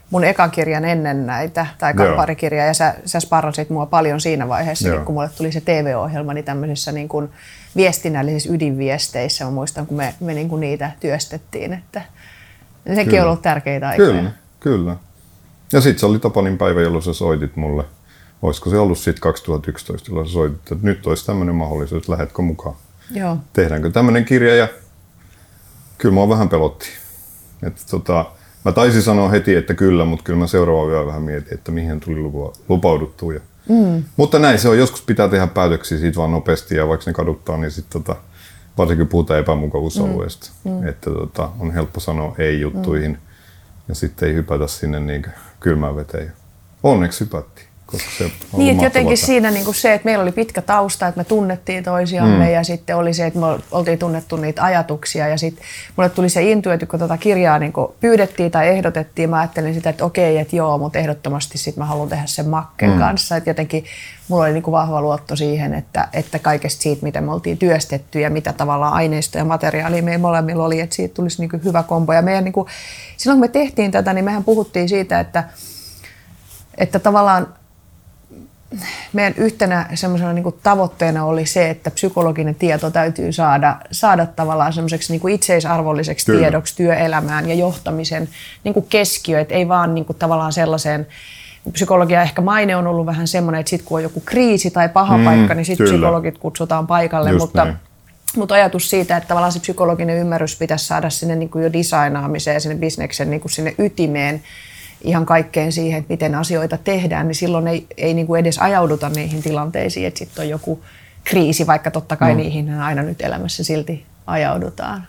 mun 0.10 0.24
ekan 0.24 0.52
kirjan 0.52 0.86
ennen 0.86 1.28
näitä, 1.28 1.66
tai 1.78 1.94
kamparikirja, 1.94 2.66
ja 2.66 2.74
sä, 2.74 2.96
sä 3.06 3.20
sparrasit 3.20 3.70
mua 3.70 3.86
paljon 3.86 4.22
siinä 4.22 4.48
vaiheessa, 4.48 4.88
Joo. 4.88 4.98
niin 4.98 5.06
kun 5.06 5.16
mulle 5.16 5.30
tuli 5.38 5.52
se 5.52 5.62
TV-ohjelma, 5.62 6.34
niin 6.34 6.46
tämmöisissä 6.46 6.92
niin 6.92 7.10
kun 7.10 7.30
viestinnällisissä 7.76 8.54
ydinviesteissä, 8.54 9.46
mä 9.46 9.52
muistan, 9.52 9.86
kun 9.88 9.98
me, 9.98 10.16
me 10.20 10.34
niin 10.34 10.50
kun 10.50 10.60
niitä 10.60 10.92
työstettiin, 11.00 11.74
että 11.74 12.02
sekin 12.88 13.06
Kyllä. 13.06 13.22
on 13.24 13.28
ollut 13.28 13.42
tärkeitä 13.42 13.90
aikoja. 13.90 14.10
Kyllä, 14.10 14.32
kyllä. 14.60 14.96
Ja 15.74 15.82
sitten 15.82 16.00
se 16.00 16.06
oli 16.06 16.20
Tapanin 16.20 16.58
päivä, 16.58 16.82
jolloin 16.82 17.04
sä 17.04 17.14
soitit 17.14 17.56
mulle. 17.56 17.84
Olisiko 18.42 18.70
se 18.70 18.78
ollut 18.78 18.98
sitten 18.98 19.22
2011, 19.22 20.12
jolloin 20.12 20.30
soitit, 20.30 20.72
että 20.72 20.88
nyt 20.88 21.08
olisi 21.08 21.26
tämmöinen 21.26 21.56
mahdollisuus, 21.56 22.10
lähdetkö 22.10 22.42
mukaan? 22.42 22.76
Joo. 23.12 23.38
Tehdäänkö 23.54 23.92
tämmöinen 23.92 24.26
kirja? 24.26 24.56
Ja 24.56 24.68
kyllä 25.98 26.14
mua 26.14 26.30
vähän 26.30 26.50
pelotti. 26.50 26.90
Että 27.64 27.82
tota, 27.92 28.26
mä 28.66 28.72
taisin 28.72 29.02
sanoa 29.02 29.30
heti, 29.30 29.56
että 29.56 29.74
kyllä, 29.74 30.06
mutta 30.06 30.24
kyllä 30.24 30.40
mä 30.40 30.48
seuraava 30.48 30.90
yö 30.92 31.06
vähän 31.06 31.22
mietin, 31.22 31.54
että 31.54 31.72
mihin 31.72 32.00
tuli 32.00 32.20
lupa- 32.20 32.54
lupauduttua. 32.70 33.34
Ja... 33.34 33.40
Mm. 33.70 34.04
Mutta 34.18 34.40
näin 34.40 34.60
se 34.60 34.70
on, 34.70 34.78
joskus 34.78 35.02
pitää 35.02 35.28
tehdä 35.28 35.48
päätöksiä 35.48 35.98
siitä 35.98 36.18
vaan 36.18 36.32
nopeasti 36.32 36.76
ja 36.76 36.88
vaikka 36.88 37.04
ne 37.06 37.14
kaduttaa, 37.14 37.58
niin 37.58 37.72
sitten 37.72 38.04
tota, 38.04 38.20
varsinkin 38.78 39.08
puhutaan 39.08 39.40
epämukavuusalueesta, 39.40 40.52
mm. 40.64 40.88
että 40.88 41.10
tota, 41.10 41.50
on 41.60 41.74
helppo 41.74 42.00
sanoa 42.00 42.36
ei 42.38 42.62
juttuihin 42.62 43.12
mm. 43.12 43.18
ja 43.88 43.96
sitten 43.96 44.30
ei 44.30 44.36
hypätä 44.36 44.68
sinne 44.68 45.00
niin 45.00 45.26
kylmään 45.60 45.96
veteen. 45.96 46.34
Onneksi 46.84 47.20
hypättiin, 47.26 47.68
koska 47.92 48.10
se 48.18 48.24
on 48.24 48.32
Niin, 48.58 48.72
että 48.72 48.86
jotenkin 48.86 49.18
siinä 49.18 49.52
niin 49.52 49.66
kuin 49.66 49.76
se, 49.76 49.94
että 49.94 50.06
meillä 50.06 50.22
oli 50.22 50.32
pitkä 50.32 50.62
tausta, 50.62 51.08
että 51.08 51.20
me 51.20 51.24
tunnettiin 51.24 51.84
toisiamme 51.84 52.46
mm. 52.46 52.52
ja 52.52 52.64
sitten 52.64 52.98
oli 52.98 53.14
se, 53.14 53.26
että 53.26 53.40
me 53.40 53.46
oltiin 53.72 54.00
tunnettu 54.00 54.36
niitä 54.36 54.64
ajatuksia 54.64 55.28
ja 55.28 55.38
sitten 55.38 55.66
mulle 55.98 56.10
tuli 56.10 56.30
se 56.30 56.44
intuitio, 56.44 56.88
kun 56.88 57.00
tätä 57.00 57.18
kirjaa 57.18 57.60
niin 57.60 57.74
kuin 57.74 57.88
pyydettiin 58.00 58.52
tai 58.52 58.68
ehdotettiin, 58.68 59.30
mä 59.30 59.40
ajattelin 59.40 59.74
sitä, 59.74 59.90
että 59.90 60.06
okei, 60.06 60.38
että 60.38 60.56
joo, 60.56 60.78
mutta 60.78 61.00
ehdottomasti 61.00 61.58
sitten 61.58 61.82
mä 61.82 61.86
haluan 61.86 62.10
tehdä 62.10 62.26
sen 62.26 62.50
Makken 62.50 62.92
mm. 62.92 63.00
kanssa, 63.00 63.36
että 63.36 63.50
jotenkin 63.50 63.86
mulla 64.28 64.44
oli 64.44 64.54
niin 64.54 64.64
kuin 64.64 64.72
vahva 64.72 65.02
luotto 65.02 65.36
siihen, 65.36 65.74
että, 65.74 66.08
että 66.14 66.40
kaikesta 66.40 66.82
siitä, 66.82 67.04
mitä 67.04 67.22
me 67.22 67.34
oltiin 67.34 67.58
työstetty 67.58 68.20
ja 68.20 68.30
mitä 68.30 68.54
tavallaan 68.54 68.94
aineistoa 68.94 69.40
ja 69.40 69.46
materiaalia 69.46 70.04
meillä 70.04 70.22
molemmilla 70.22 70.66
oli, 70.66 70.80
että 70.80 70.96
siitä 70.96 71.14
tulisi 71.14 71.42
niin 71.42 71.50
kuin 71.50 71.64
hyvä 71.64 71.84
kombo 71.84 72.14
ja 72.14 72.22
meidän 72.22 72.44
niin 72.44 72.54
kuin, 72.54 72.68
silloin 73.18 73.40
kun 73.40 73.44
me 73.44 73.48
tehtiin 73.48 73.92
tätä, 73.92 74.14
niin 74.14 74.26
mehän 74.26 74.44
puhuttiin 74.44 74.90
siitä, 74.90 75.20
että 75.20 75.44
että 76.78 77.00
tavallaan 77.00 77.54
meidän 79.14 79.34
yhtenä 79.38 79.90
semmoisena 79.94 80.34
niin 80.34 80.54
tavoitteena 80.64 81.26
oli 81.26 81.46
se, 81.46 81.70
että 81.70 81.92
psykologinen 81.92 82.56
tieto 82.56 82.92
täytyy 82.92 83.32
saada, 83.32 83.76
saada 83.92 84.26
tavallaan 84.26 84.74
semmoiseksi 84.74 85.18
niin 85.18 85.30
itseisarvolliseksi 85.30 86.26
Kyllä. 86.26 86.40
tiedoksi 86.40 86.76
työelämään 86.76 87.50
ja 87.50 87.56
johtamisen 87.56 88.30
niin 88.64 88.74
kuin 88.74 88.86
keskiö, 88.90 89.40
että 89.40 89.54
ei 89.56 89.68
vaan 89.68 89.96
niin 89.96 90.06
kuin 90.06 90.18
tavallaan 90.18 90.54
sellaiseen 90.54 91.08
Psykologia 91.72 92.22
ehkä 92.22 92.42
maine 92.42 92.76
on 92.76 92.88
ollut 92.88 93.06
vähän 93.06 93.28
semmoinen, 93.28 93.60
että 93.60 93.70
sitten 93.70 93.88
kun 93.88 93.98
on 93.98 94.04
joku 94.04 94.22
kriisi 94.26 94.72
tai 94.72 94.90
paha 94.90 95.18
Mm, 95.18 95.26
paikka, 95.26 95.54
niin 95.54 95.66
sitten 95.66 95.86
psykologit 95.88 96.38
kutsutaan 96.38 96.88
paikalle, 96.88 97.30
Just 97.30 97.40
mutta 97.40 97.66
näin. 97.66 97.78
mutta 98.38 98.56
ajatus 98.56 98.90
siitä, 98.90 99.18
että 99.18 99.28
tavallaan 99.28 99.52
se 99.52 99.60
psykologinen 99.60 100.18
ymmärrys 100.18 100.56
pitäisi 100.56 100.86
saada 100.86 101.10
sinne 101.10 101.36
niin 101.36 101.50
kuin 101.50 101.64
jo 101.64 101.74
designaamiseen 101.74 102.54
ja 102.54 102.60
sinne 102.60 102.76
bisneksen 102.76 103.30
niin 103.30 103.42
kuin 103.42 103.52
sinne 103.52 103.76
ytimeen 103.78 104.44
ihan 105.04 105.26
kaikkeen 105.26 105.72
siihen, 105.72 106.00
että 106.00 106.14
miten 106.14 106.36
asioita 106.36 106.78
tehdään, 106.78 107.28
niin 107.28 107.36
silloin 107.36 107.68
ei, 107.68 107.88
ei 107.98 108.14
niin 108.14 108.28
kuin 108.28 108.40
edes 108.40 108.58
ajauduta 108.58 109.10
niihin 109.10 109.44
tilanteisiin, 109.44 110.08
että 110.08 110.18
sitten 110.18 110.44
on 110.44 110.50
joku 110.50 110.84
kriisi, 111.24 111.68
vaikka 111.68 111.92
totta 111.92 112.16
kai 112.16 112.32
mm. 112.32 112.38
niihin 112.38 112.74
aina 112.74 113.02
nyt 113.02 113.22
elämässä 113.22 113.64
silti 113.64 114.06
ajaudutaan. 114.28 115.08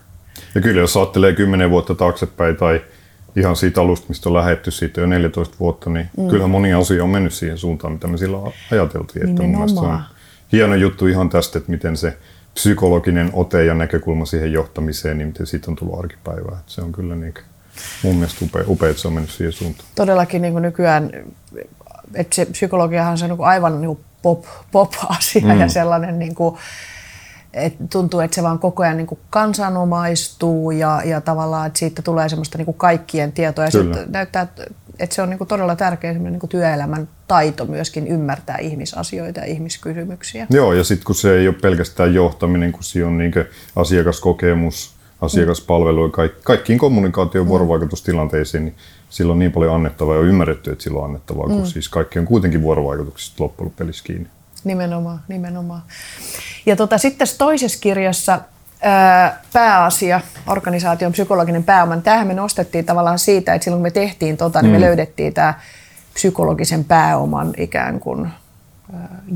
Ja 0.54 0.60
kyllä 0.60 0.80
jos 0.80 0.96
ajattelee 0.96 1.32
10 1.32 1.70
vuotta 1.70 1.94
taaksepäin 1.94 2.56
tai 2.56 2.80
ihan 3.36 3.56
siitä 3.56 3.80
alusta, 3.80 4.06
mistä 4.08 4.28
on 4.28 4.34
lähetty 4.34 4.70
siitä 4.70 5.00
jo 5.00 5.06
14 5.06 5.56
vuotta, 5.60 5.90
niin 5.90 6.08
mm. 6.16 6.28
kyllähän 6.28 6.50
moni 6.50 6.72
asia 6.72 7.04
on 7.04 7.10
mennyt 7.10 7.32
siihen 7.32 7.58
suuntaan, 7.58 7.92
mitä 7.92 8.06
me 8.06 8.18
silloin 8.18 8.52
ajateltiin. 8.72 9.30
Että 9.30 9.42
mun 9.42 9.68
se 9.68 9.80
on 9.80 10.00
hieno 10.52 10.74
juttu 10.74 11.06
ihan 11.06 11.28
tästä, 11.28 11.58
että 11.58 11.70
miten 11.70 11.96
se 11.96 12.16
psykologinen 12.54 13.30
ote 13.32 13.64
ja 13.64 13.74
näkökulma 13.74 14.24
siihen 14.24 14.52
johtamiseen, 14.52 15.18
niin 15.18 15.28
miten 15.28 15.46
siitä 15.46 15.70
on 15.70 15.76
tullut 15.76 15.98
arkipäivää. 15.98 16.58
Että 16.58 16.72
se 16.72 16.82
on 16.82 16.92
kyllä 16.92 17.14
niin, 17.14 17.34
mun 18.02 18.14
mielestä 18.14 18.44
upea, 18.44 18.64
upea, 18.66 18.90
että 18.90 19.02
se 19.02 19.08
on 19.08 19.14
mennyt 19.14 19.30
siihen 19.30 19.52
suuntaan. 19.52 19.88
Todellakin 19.94 20.42
niin 20.42 20.52
kuin 20.52 20.62
nykyään, 20.62 21.10
että 22.14 22.36
se 22.36 22.44
psykologiahan 22.44 23.18
se 23.18 23.24
on 23.24 23.30
niin 23.30 23.36
kuin 23.36 23.48
aivan 23.48 23.80
niin 23.80 23.86
kuin 23.86 24.04
pop, 24.22 24.44
pop-asia 24.72 25.54
mm. 25.54 25.60
ja 25.60 25.68
sellainen, 25.68 26.18
niin 26.18 26.34
kuin, 26.34 26.58
että 27.52 27.84
tuntuu, 27.90 28.20
että 28.20 28.34
se 28.34 28.42
vaan 28.42 28.58
koko 28.58 28.82
ajan 28.82 28.96
niin 28.96 29.06
kuin 29.06 29.20
kansanomaistuu 29.30 30.70
ja, 30.70 31.02
ja 31.04 31.20
tavallaan, 31.20 31.66
että 31.66 31.78
siitä 31.78 32.02
tulee 32.02 32.28
semmoista 32.28 32.58
niin 32.58 32.66
kuin 32.66 32.78
kaikkien 32.78 33.32
tietoa. 33.32 33.64
Ja 33.64 33.70
Kyllä. 33.70 33.96
sit 33.96 34.08
näyttää, 34.08 34.42
että, 34.98 35.14
se 35.14 35.22
on 35.22 35.30
niin 35.30 35.38
kuin 35.38 35.48
todella 35.48 35.76
tärkeä 35.76 36.12
niin 36.12 36.40
kuin 36.40 36.50
työelämän 36.50 37.08
taito 37.28 37.64
myöskin 37.64 38.06
ymmärtää 38.06 38.58
ihmisasioita 38.58 39.40
ja 39.40 39.46
ihmiskysymyksiä. 39.46 40.46
Joo, 40.50 40.72
ja 40.72 40.84
sitten 40.84 41.04
kun 41.04 41.14
se 41.14 41.38
ei 41.38 41.48
ole 41.48 41.56
pelkästään 41.62 42.14
johtaminen, 42.14 42.72
kun 42.72 42.82
siinä 42.82 43.06
on 43.06 43.18
niin 43.18 43.32
asiakaskokemus, 43.76 44.94
asiakaspalveluun, 45.22 46.12
kaik, 46.12 46.32
kaikkiin 46.44 46.78
kommunikaation 46.78 47.48
vuorovaikutustilanteisiin, 47.48 48.64
niin 48.64 48.74
sillä 49.10 49.32
on 49.32 49.38
niin 49.38 49.52
paljon 49.52 49.74
annettavaa 49.74 50.14
ja 50.14 50.20
on 50.20 50.26
ymmärretty, 50.26 50.72
että 50.72 50.84
sillä 50.84 50.98
on 50.98 51.04
annettavaa, 51.04 51.46
kun 51.46 51.66
siis 51.66 51.88
kaikki 51.88 52.18
on 52.18 52.24
kuitenkin 52.24 52.62
vuorovaikutuksista 52.62 53.44
loppujen 53.44 53.72
pelissä 53.76 54.04
kiinni. 54.04 54.28
Nimenomaan, 54.64 55.20
nimenomaan. 55.28 55.82
Ja 56.66 56.76
tota, 56.76 56.98
sitten 56.98 57.26
toisessa 57.38 57.78
kirjassa 57.80 58.40
ää, 58.82 59.42
pääasia, 59.52 60.20
organisaation 60.46 61.12
psykologinen 61.12 61.64
pääoma, 61.64 61.94
niin 61.94 62.02
tämähän 62.02 62.26
me 62.26 62.34
nostettiin 62.34 62.84
tavallaan 62.84 63.18
siitä, 63.18 63.54
että 63.54 63.64
silloin 63.64 63.78
kun 63.78 63.86
me 63.86 63.90
tehtiin 63.90 64.36
tota, 64.36 64.62
niin 64.62 64.72
me 64.72 64.80
löydettiin 64.80 65.34
tämä 65.34 65.54
psykologisen 66.14 66.84
pääoman 66.84 67.52
ikään 67.56 68.00
kuin 68.00 68.28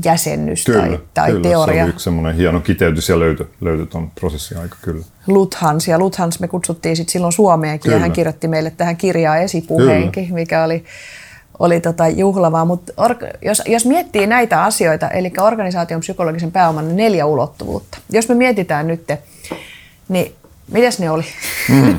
jäsennys 0.05 0.65
Kyllä, 0.65 0.81
tai, 0.81 0.99
tai 1.13 1.31
kyllä. 1.31 1.49
teoria. 1.49 1.75
Se 1.75 1.81
oli 1.81 1.89
yksi 1.89 2.03
semmoinen 2.03 2.35
hieno 2.35 2.59
kiteytys 2.59 3.09
ja 3.09 3.19
löytö, 3.19 3.45
löytö 3.61 3.85
tuon 3.85 4.11
prosessin 4.11 4.57
aika 4.57 4.75
kyllä. 4.81 5.05
Luthans, 5.27 5.87
ja 5.87 5.99
Luthans 5.99 6.39
me 6.39 6.47
kutsuttiin 6.47 6.95
sitten 6.95 7.11
silloin 7.11 7.33
Suomeenkin, 7.33 7.83
Kyllä. 7.83 7.95
ja 7.95 7.99
hän 7.99 8.11
kirjoitti 8.11 8.47
meille 8.47 8.71
tähän 8.77 8.97
kirjaa 8.97 9.37
esipuheenkin, 9.37 10.33
mikä 10.33 10.63
oli, 10.63 10.83
oli 11.59 11.79
tota 11.79 12.07
juhlavaa. 12.07 12.65
Mutta 12.65 12.93
jos, 13.41 13.61
jos 13.65 13.85
miettii 13.85 14.27
näitä 14.27 14.63
asioita, 14.63 15.09
eli 15.09 15.31
organisaation 15.41 15.99
psykologisen 15.99 16.51
pääoman 16.51 16.87
niin 16.87 16.97
neljä 16.97 17.25
ulottuvuutta. 17.25 17.97
Jos 18.09 18.29
me 18.29 18.35
mietitään 18.35 18.87
nyt, 18.87 19.07
niin 20.09 20.33
mitäs 20.71 20.99
ne 20.99 21.11
oli? 21.11 21.23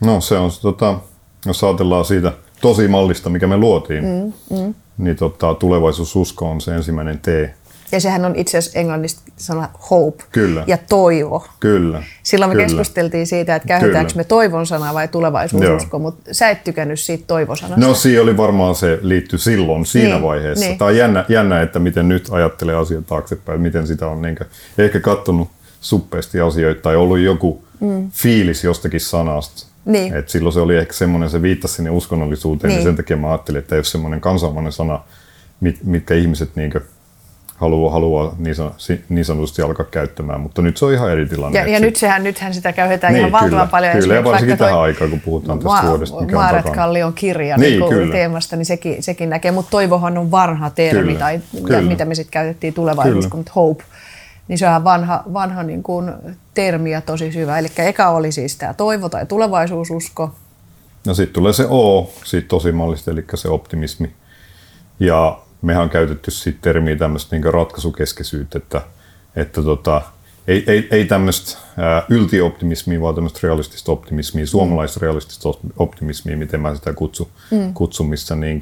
No 0.00 0.20
se 0.20 0.38
on, 0.38 0.50
tota, 0.62 0.98
jos 1.46 1.64
ajatellaan 1.64 2.04
siitä 2.04 2.32
tosi 2.60 2.88
mallista, 2.88 3.30
mikä 3.30 3.46
me 3.46 3.56
luotiin, 3.56 4.04
mm, 4.04 4.32
mm. 4.58 4.74
Niin 4.98 5.16
tota, 5.16 5.54
tulevaisuususko 5.54 6.50
on 6.50 6.60
se 6.60 6.74
ensimmäinen 6.74 7.18
T. 7.18 7.26
Ja 7.92 8.00
sehän 8.00 8.24
on 8.24 8.36
itse 8.36 8.58
asiassa 8.58 8.78
englannista 8.78 9.22
sana 9.36 9.68
hope 9.90 10.24
Kyllä. 10.32 10.64
ja 10.66 10.78
toivo. 10.88 11.46
Kyllä. 11.60 12.02
Silloin 12.22 12.50
me 12.50 12.54
kyllä. 12.54 12.66
keskusteltiin 12.66 13.26
siitä, 13.26 13.56
että 13.56 13.68
käytetäänkö 13.68 14.12
Kyllä. 14.12 14.20
me 14.20 14.24
toivon 14.24 14.66
sanaa 14.66 14.94
vai 14.94 15.08
tulevaisuususko, 15.08 15.98
mutta 15.98 16.34
sä 16.34 16.50
et 16.50 16.64
tykännyt 16.64 17.00
siitä 17.00 17.24
toivosanasta. 17.26 17.86
No 17.86 17.94
siinä 17.94 18.22
oli 18.22 18.36
varmaan 18.36 18.74
se 18.74 18.98
liitty 19.02 19.38
silloin 19.38 19.86
siinä 19.86 20.14
Niin, 20.14 20.22
vaiheessa. 20.22 20.66
niin. 20.66 20.78
Tämä 20.78 20.88
on 20.88 20.96
jännä, 20.96 21.24
jännä, 21.28 21.62
että 21.62 21.78
miten 21.78 22.08
nyt 22.08 22.28
ajattelee 22.30 22.74
asiat 22.74 23.06
taaksepäin, 23.06 23.60
miten 23.60 23.86
sitä 23.86 24.06
on 24.06 24.22
niinkö, 24.22 24.44
ehkä 24.78 25.00
kattonut 25.00 25.48
suppeasti 25.80 26.40
asioita 26.40 26.82
tai 26.82 26.96
ollut 26.96 27.18
joku 27.18 27.64
mm. 27.80 28.10
fiilis 28.10 28.64
jostakin 28.64 29.00
sanasta. 29.00 29.66
Niin. 29.86 30.14
Et 30.16 30.28
silloin 30.28 30.52
se 30.52 30.60
oli 30.60 30.76
ehkä 30.76 30.92
semmoinen, 30.92 31.30
se 31.30 31.42
viittasi 31.42 31.74
sinne 31.74 31.90
uskonnollisuuteen, 31.90 32.68
niin. 32.68 32.76
Niin. 32.76 32.84
niin 32.84 32.88
sen 32.96 32.96
takia 32.96 33.16
mä 33.16 33.28
ajattelin, 33.28 33.58
että 33.58 33.74
ei 33.74 33.78
ole 33.78 33.84
semmoinen 33.84 34.20
kansainvälinen 34.20 34.72
sana, 34.72 35.00
mit, 35.60 35.78
mitkä 35.84 36.14
ihmiset 36.14 36.50
niinkö 36.56 36.80
haluaa, 37.56 37.92
haluaa 37.92 38.34
niin, 38.38 38.54
san, 38.54 38.70
niin 39.08 39.24
sanotusti 39.24 39.62
alkaa 39.62 39.86
käyttämään, 39.90 40.40
mutta 40.40 40.62
nyt 40.62 40.76
se 40.76 40.84
on 40.84 40.92
ihan 40.92 41.10
eri 41.12 41.26
tilanne. 41.26 41.58
Ja, 41.58 41.66
ja 41.66 41.80
nyt 41.80 41.96
sehän, 41.96 42.24
nythän 42.24 42.54
sitä 42.54 42.72
käytetään 42.72 43.12
Niin, 43.12 43.18
ihan 43.20 43.32
valtavan 43.32 43.50
kyllä, 43.50 43.66
paljon. 43.66 43.92
kyllä, 43.92 44.14
ja 44.14 44.24
varsinkin 44.24 44.58
tähän 44.58 44.78
aikaan, 44.78 45.10
kun 45.10 45.20
puhutaan 45.20 45.58
tästä 45.58 45.82
Ma- 45.82 45.88
vuodesta, 45.88 46.20
mikä 46.20 46.36
on 46.38 46.42
Maaret 46.42 46.64
takana. 46.64 46.82
Kallion 46.82 47.12
kirja 47.12 47.56
Niin, 47.56 47.80
niin, 47.80 47.90
kyllä. 47.90 48.12
teemasta, 48.12 48.56
niin 48.56 48.66
sekin, 48.66 49.02
sekin 49.02 49.30
näkee. 49.30 49.50
Mutta 49.50 49.70
toivohan 49.70 50.18
on 50.18 50.30
vanha 50.30 50.70
termi, 50.70 51.02
Kyllä, 51.02 51.18
tai 51.18 51.40
kyllä. 51.66 51.80
mitä 51.82 52.04
me 52.04 52.14
sitten 52.14 52.32
käytettiin 52.32 52.74
tulevaisuus, 52.74 53.24
Kyllä. 53.24 53.36
mutta 53.36 53.52
hope. 53.56 53.84
Niin 54.48 54.58
se 54.58 54.68
on 54.68 54.84
vanha, 54.84 55.22
vanha 55.32 55.62
niin 55.62 55.82
kuin 55.82 56.12
termi 56.54 56.90
ja 56.90 57.00
tosi 57.00 57.32
syvä. 57.32 57.58
Eli 57.58 57.68
eka 57.78 58.08
oli 58.08 58.32
siis 58.32 58.56
tämä 58.56 58.74
toivo 58.74 59.08
tai 59.08 59.26
tulevaisuususko. 59.26 60.34
No 61.06 61.14
sitten 61.14 61.34
tulee 61.34 61.52
se 61.52 61.66
O, 61.70 62.10
siitä 62.24 62.48
tosimallista, 62.48 63.10
eli 63.10 63.24
se 63.34 63.48
optimismi. 63.48 64.12
Ja 65.00 65.38
mehän 65.62 65.82
on 65.82 65.90
käytetty 65.90 66.30
siitä 66.30 66.58
termiä 66.62 66.96
tämmöistä 66.96 67.36
niin 67.36 67.54
ratkaisukeskeisyyttä, 67.54 68.58
että, 68.58 68.82
että 69.36 69.62
tota, 69.62 70.02
ei, 70.48 70.64
ei, 70.66 70.88
ei 70.90 71.04
tämmöistä 71.04 71.58
ää, 71.76 72.02
yltiöoptimismia, 72.08 73.00
vaan 73.00 73.14
tämmöistä 73.14 73.40
realistista 73.42 73.92
optimismia, 73.92 74.46
suomalaista 74.46 75.00
realistista 75.02 75.48
optimismia, 75.76 76.36
miten 76.36 76.60
mä 76.60 76.74
sitä 76.74 76.92
kutsun, 76.92 77.28
mm. 77.50 77.74
kutsun 77.74 78.08
missä 78.08 78.34
niin 78.34 78.58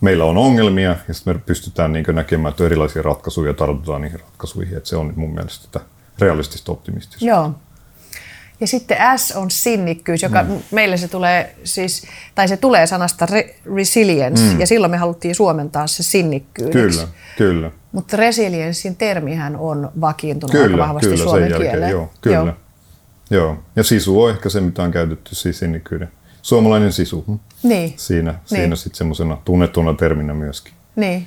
meillä 0.00 0.24
on 0.24 0.38
ongelmia 0.38 0.96
ja 1.08 1.14
sitten 1.14 1.36
me 1.36 1.40
pystytään 1.46 1.92
niin 1.92 2.04
näkemään, 2.12 2.50
että 2.50 2.64
erilaisia 2.64 3.02
ratkaisuja 3.02 3.50
ja 3.50 3.54
tartutaan 3.54 4.02
niihin 4.02 4.20
ratkaisuihin. 4.20 4.76
Että 4.76 4.88
se 4.88 4.96
on 4.96 5.12
mun 5.16 5.34
mielestä 5.34 5.68
tätä 5.72 5.84
realistista 6.18 6.72
optimistista. 6.72 7.24
Joo. 7.24 7.54
Ja 8.60 8.66
sitten 8.66 8.96
S 9.16 9.32
on 9.36 9.50
sinnikkyys, 9.50 10.22
joka 10.22 10.42
mm. 10.42 10.58
meille 10.70 10.96
se 10.96 11.08
tulee 11.08 11.56
siis, 11.64 12.06
tai 12.34 12.48
se 12.48 12.56
tulee 12.56 12.86
sanasta 12.86 13.26
re- 13.26 13.54
resilience, 13.76 14.42
mm. 14.42 14.60
ja 14.60 14.66
silloin 14.66 14.90
me 14.90 14.96
haluttiin 14.96 15.34
suomentaa 15.34 15.86
se 15.86 16.02
sinnikkyydeksi. 16.02 16.98
Kyllä, 16.98 17.08
kyllä. 17.36 17.70
Mutta 17.92 18.16
resilienssin 18.16 18.96
termihän 18.96 19.56
on 19.56 19.90
vakiintunut 20.00 20.52
Kyllä, 20.52 20.64
aika 20.64 20.78
vahvasti 20.78 21.10
kyllä, 21.10 21.24
suomen 21.24 21.42
sen 21.42 21.50
jälkeen, 21.50 21.70
kieleen. 21.70 21.90
joo, 21.90 22.10
kyllä. 22.20 22.36
Joo. 22.36 22.54
joo. 23.30 23.56
Ja 23.76 23.84
sisu 23.84 24.22
on 24.22 24.30
ehkä 24.30 24.48
se, 24.48 24.60
mitä 24.60 24.82
on 24.82 24.90
käytetty 24.90 25.34
siis 25.34 25.58
sinnikkyyden. 25.58 26.08
Suomalainen 26.42 26.92
sisu. 26.92 27.24
hm? 27.28 27.34
Niin, 27.68 27.94
Siinä, 27.96 28.30
Niin. 28.30 28.40
siinä 28.46 28.76
sitten 28.76 28.96
semmoisena 28.98 29.38
tunnettuna 29.44 29.94
terminä 29.94 30.34
myöskin. 30.34 30.72
niin. 30.96 31.26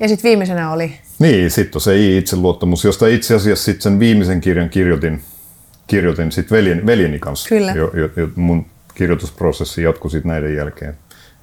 Ja 0.00 0.08
sitten 0.08 0.28
viimeisenä 0.28 0.72
oli, 0.72 0.92
Niin, 1.18 1.50
sitten 1.50 1.76
on 1.76 1.80
se 1.80 1.96
I-itseluottamus, 1.98 2.84
josta 2.84 3.06
itse 3.06 3.34
asiassa 3.34 3.64
sitten 3.64 3.82
sen 3.82 3.98
viimeisen 3.98 4.40
kirjan 4.40 4.68
kirjoitin, 4.70 5.22
kirjoitin 5.86 6.32
sit 6.32 6.50
veljen, 6.50 6.86
veljeni 6.86 7.18
kanssa. 7.18 7.48
Kyllä. 7.48 7.72
Jo, 7.72 7.90
jo, 7.94 8.10
jo, 8.16 8.28
mun 8.36 8.66
kirjoitusprosessi 8.94 9.82
jatkui 9.82 10.10
sitten 10.10 10.28
näiden 10.28 10.56
jälkeen. 10.56 10.94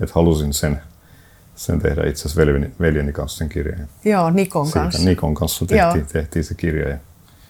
Että 0.02 0.12
halusin 0.16 0.54
sen, 0.54 0.82
sen 1.56 1.80
tehdä 1.82 2.02
itse 2.10 2.22
asiassa 2.22 2.42
veljeni, 2.42 2.72
veljeni 2.80 3.14
kanssa 3.14 3.38
sen 3.38 3.50
kirjan. 3.50 3.88
joo, 4.06 4.30
Nikon 4.30 4.66
Siitä 4.66 4.80
kanssa. 4.80 5.10
Nikon 5.10 5.34
kanssa 5.34 5.66
tehtiin, 5.66 6.00
Joo. 6.00 6.06
tehtiin 6.14 6.44
se 6.44 6.54
kirja. 6.54 6.90
Ja 6.90 6.98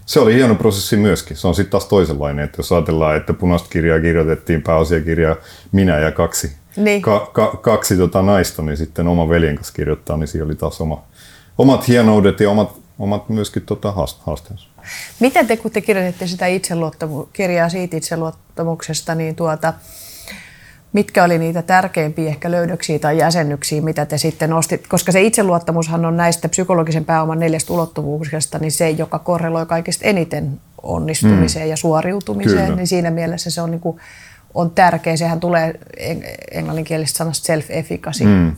se 0.07 0.19
oli 0.19 0.33
hieno 0.33 0.55
prosessi 0.55 0.97
myöskin. 0.97 1.37
Se 1.37 1.47
on 1.47 1.55
sitten 1.55 1.71
taas 1.71 1.85
toisenlainen, 1.85 2.45
että 2.45 2.59
jos 2.59 2.71
ajatellaan, 2.71 3.15
että 3.17 3.33
punaista 3.33 3.69
kirjaa 3.69 3.99
kirjoitettiin 3.99 4.61
pääasiakirjaa 4.61 5.35
minä 5.71 5.99
ja 5.99 6.11
kaksi, 6.11 6.51
Niin. 6.75 7.01
ka, 7.01 7.29
ka, 7.33 7.59
kaksi 7.61 7.97
tota 7.97 8.21
naista, 8.21 8.61
niin 8.61 8.77
sitten 8.77 9.07
oma 9.07 9.29
veljen 9.29 9.55
kanssa 9.55 9.73
kirjoittaa, 9.73 10.17
niin 10.17 10.27
siinä 10.27 10.45
oli 10.45 10.55
taas 10.55 10.81
oma, 10.81 11.03
omat 11.57 11.87
hienoudet 11.87 12.39
ja 12.39 12.49
omat, 12.49 12.71
omat 12.99 13.29
myöskin 13.29 13.61
tota 13.61 13.91
haast- 13.91 14.21
haasteensa. 14.25 14.67
Miten 15.19 15.47
te, 15.47 15.57
kun 15.57 15.71
te 15.71 15.81
kirjoititte 15.81 16.27
sitä 16.27 16.45
itseluottamu- 16.45 17.27
kirjaa 17.33 17.69
siitä 17.69 17.97
itseluottamuksesta, 17.97 19.15
niin 19.15 19.35
tuota, 19.35 19.73
mitkä 20.93 21.23
oli 21.23 21.37
niitä 21.37 21.61
tärkeimpiä 21.61 22.29
ehkä 22.29 22.51
löydöksiä 22.51 22.99
tai 22.99 23.17
jäsennyksiä, 23.17 23.81
mitä 23.81 24.05
te 24.05 24.17
sitten 24.17 24.49
nostit? 24.49 24.87
Koska 24.87 25.11
se 25.11 25.21
itseluottamushan 25.21 26.05
on 26.05 26.17
näistä 26.17 26.49
psykologisen 26.49 27.05
pääoman 27.05 27.39
neljästä 27.39 27.73
ulottuvuudesta, 27.73 28.59
niin 28.59 28.71
se, 28.71 28.89
joka 28.89 29.19
korreloi 29.19 29.65
kaikista 29.65 30.05
eniten 30.05 30.59
onnistumiseen 30.83 31.65
mm. 31.65 31.69
ja 31.69 31.77
suoriutumiseen, 31.77 32.63
Kyllä. 32.63 32.75
niin 32.75 32.87
siinä 32.87 33.11
mielessä 33.11 33.49
se 33.49 33.61
on, 33.61 33.71
niin 33.71 33.81
kuin, 33.81 33.99
on 34.53 34.71
tärkeä. 34.71 35.17
Sehän 35.17 35.39
tulee 35.39 35.79
eng- 35.99 36.35
englanninkielisestä 36.51 37.17
sanasta 37.17 37.53
self-efficacy, 37.53 38.25
mm. 38.25 38.55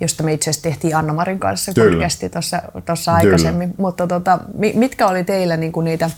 josta 0.00 0.22
me 0.22 0.32
itse 0.32 0.50
asiassa 0.50 0.68
tehtiin 0.68 0.96
Anna-Marin 0.96 1.38
kanssa 1.38 1.72
Kyllä. 1.74 1.90
podcasti 1.90 2.30
tuossa 2.86 3.14
aikaisemmin. 3.14 3.74
Mutta 3.78 4.06
tota, 4.06 4.38
mi- 4.54 4.72
mitkä 4.76 5.06
oli 5.06 5.24
teillä 5.24 5.56
niinku 5.56 5.80
niitä 5.80 6.10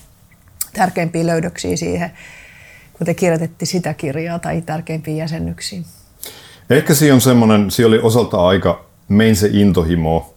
tärkeimpiä 0.72 1.26
löydöksiä 1.26 1.76
siihen, 1.76 2.12
kun 3.02 3.06
te 3.06 3.14
kirjoitettiin 3.14 3.66
sitä 3.66 3.94
kirjaa 3.94 4.38
tai 4.38 4.60
tärkeimpiä 4.60 5.14
jäsennyksiä? 5.14 5.82
Ehkä 6.70 6.94
siinä 6.94 7.14
on 7.14 7.20
semmoinen, 7.20 7.70
siinä 7.70 7.88
oli 7.88 7.98
osalta 7.98 8.46
aika, 8.46 8.84
mein 9.08 9.36
se 9.36 9.50
intohimo, 9.52 10.34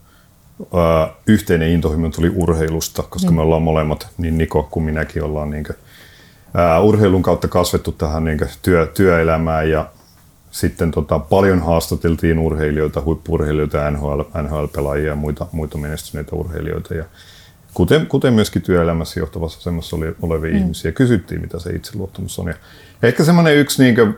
ää, 0.73 1.09
yhteinen 1.27 1.69
intohimo 1.69 2.09
tuli 2.09 2.31
urheilusta, 2.35 3.03
koska 3.03 3.31
mm. 3.31 3.35
me 3.35 3.41
ollaan 3.41 3.61
molemmat, 3.61 4.07
niin 4.17 4.37
Niko 4.37 4.67
kuin 4.71 4.83
minäkin 4.83 5.23
ollaan 5.23 5.49
niin 5.49 5.63
kuin, 5.63 5.75
ää, 6.53 6.79
urheilun 6.79 7.21
kautta 7.21 7.47
kasvettu 7.47 7.91
tähän 7.91 8.23
niin 8.23 8.37
kuin, 8.37 8.49
työ, 8.61 8.87
työelämään 8.87 9.69
ja 9.69 9.89
sitten 10.51 10.91
tota, 10.91 11.19
paljon 11.19 11.61
haastateltiin 11.61 12.39
urheilijoita, 12.39 13.01
huippurheilijoita, 13.01 13.91
NHL, 13.91 14.21
NHL-pelaajia 14.21 15.07
ja 15.07 15.15
muita, 15.15 15.47
muita 15.51 15.77
menestyneitä 15.77 16.35
urheilijoita. 16.35 16.93
Ja 16.93 17.05
kuten, 17.75 18.07
kuten 18.07 18.33
myöskin 18.33 18.61
työelämässä 18.61 19.19
johtavassa 19.19 19.59
asemassa 19.59 19.95
oli, 19.95 20.15
olevia 20.21 20.51
mm. 20.51 20.57
ihmisiä, 20.57 20.91
kysyttiin, 20.91 21.41
mitä 21.41 21.59
se 21.59 21.69
itseluottamus 21.69 22.39
on. 22.39 22.47
Ja 22.47 22.53
ehkä 23.03 23.23
semmoinen 23.23 23.57
yksi 23.57 23.83
niin 23.83 23.95
kuin, 23.95 24.17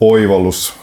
oivallus, 0.00 0.74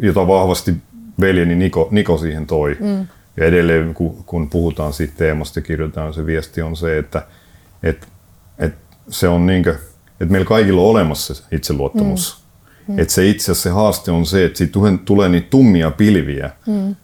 jota 0.00 0.26
vahvasti 0.26 0.74
veljeni 1.20 1.54
Niko, 1.54 1.88
Niko 1.90 2.18
siihen 2.18 2.46
toi. 2.46 2.76
Mm. 2.80 3.06
Ja 3.36 3.44
edelleen, 3.44 3.94
kun, 3.94 4.24
kun 4.26 4.50
puhutaan 4.50 4.92
siitä 4.92 5.12
teemasta 5.16 5.58
ja 5.58 5.62
kirjoitetaan, 5.62 6.14
se 6.14 6.26
viesti 6.26 6.62
on 6.62 6.76
se, 6.76 6.98
että, 6.98 7.26
että, 7.82 8.06
että 8.58 8.78
se 9.08 9.28
on 9.28 9.46
niin 9.46 9.62
kuin, 9.62 9.74
että 10.20 10.32
meillä 10.32 10.48
kaikilla 10.48 10.82
on 10.82 10.88
olemassa 10.88 11.34
se 11.34 11.42
itseluottamus. 11.52 12.44
Mm. 12.88 12.98
Että 12.98 13.14
se 13.14 13.28
itse 13.28 13.44
asiassa 13.44 13.62
se 13.62 13.70
haaste 13.70 14.10
on 14.10 14.26
se, 14.26 14.44
että 14.44 14.58
siitä 14.58 14.72
tulee- 14.72 14.98
tulee 15.04 15.28
niitä 15.28 15.46
tummia 15.50 15.90
pilviä. 15.90 16.50
Mm. 16.66 16.96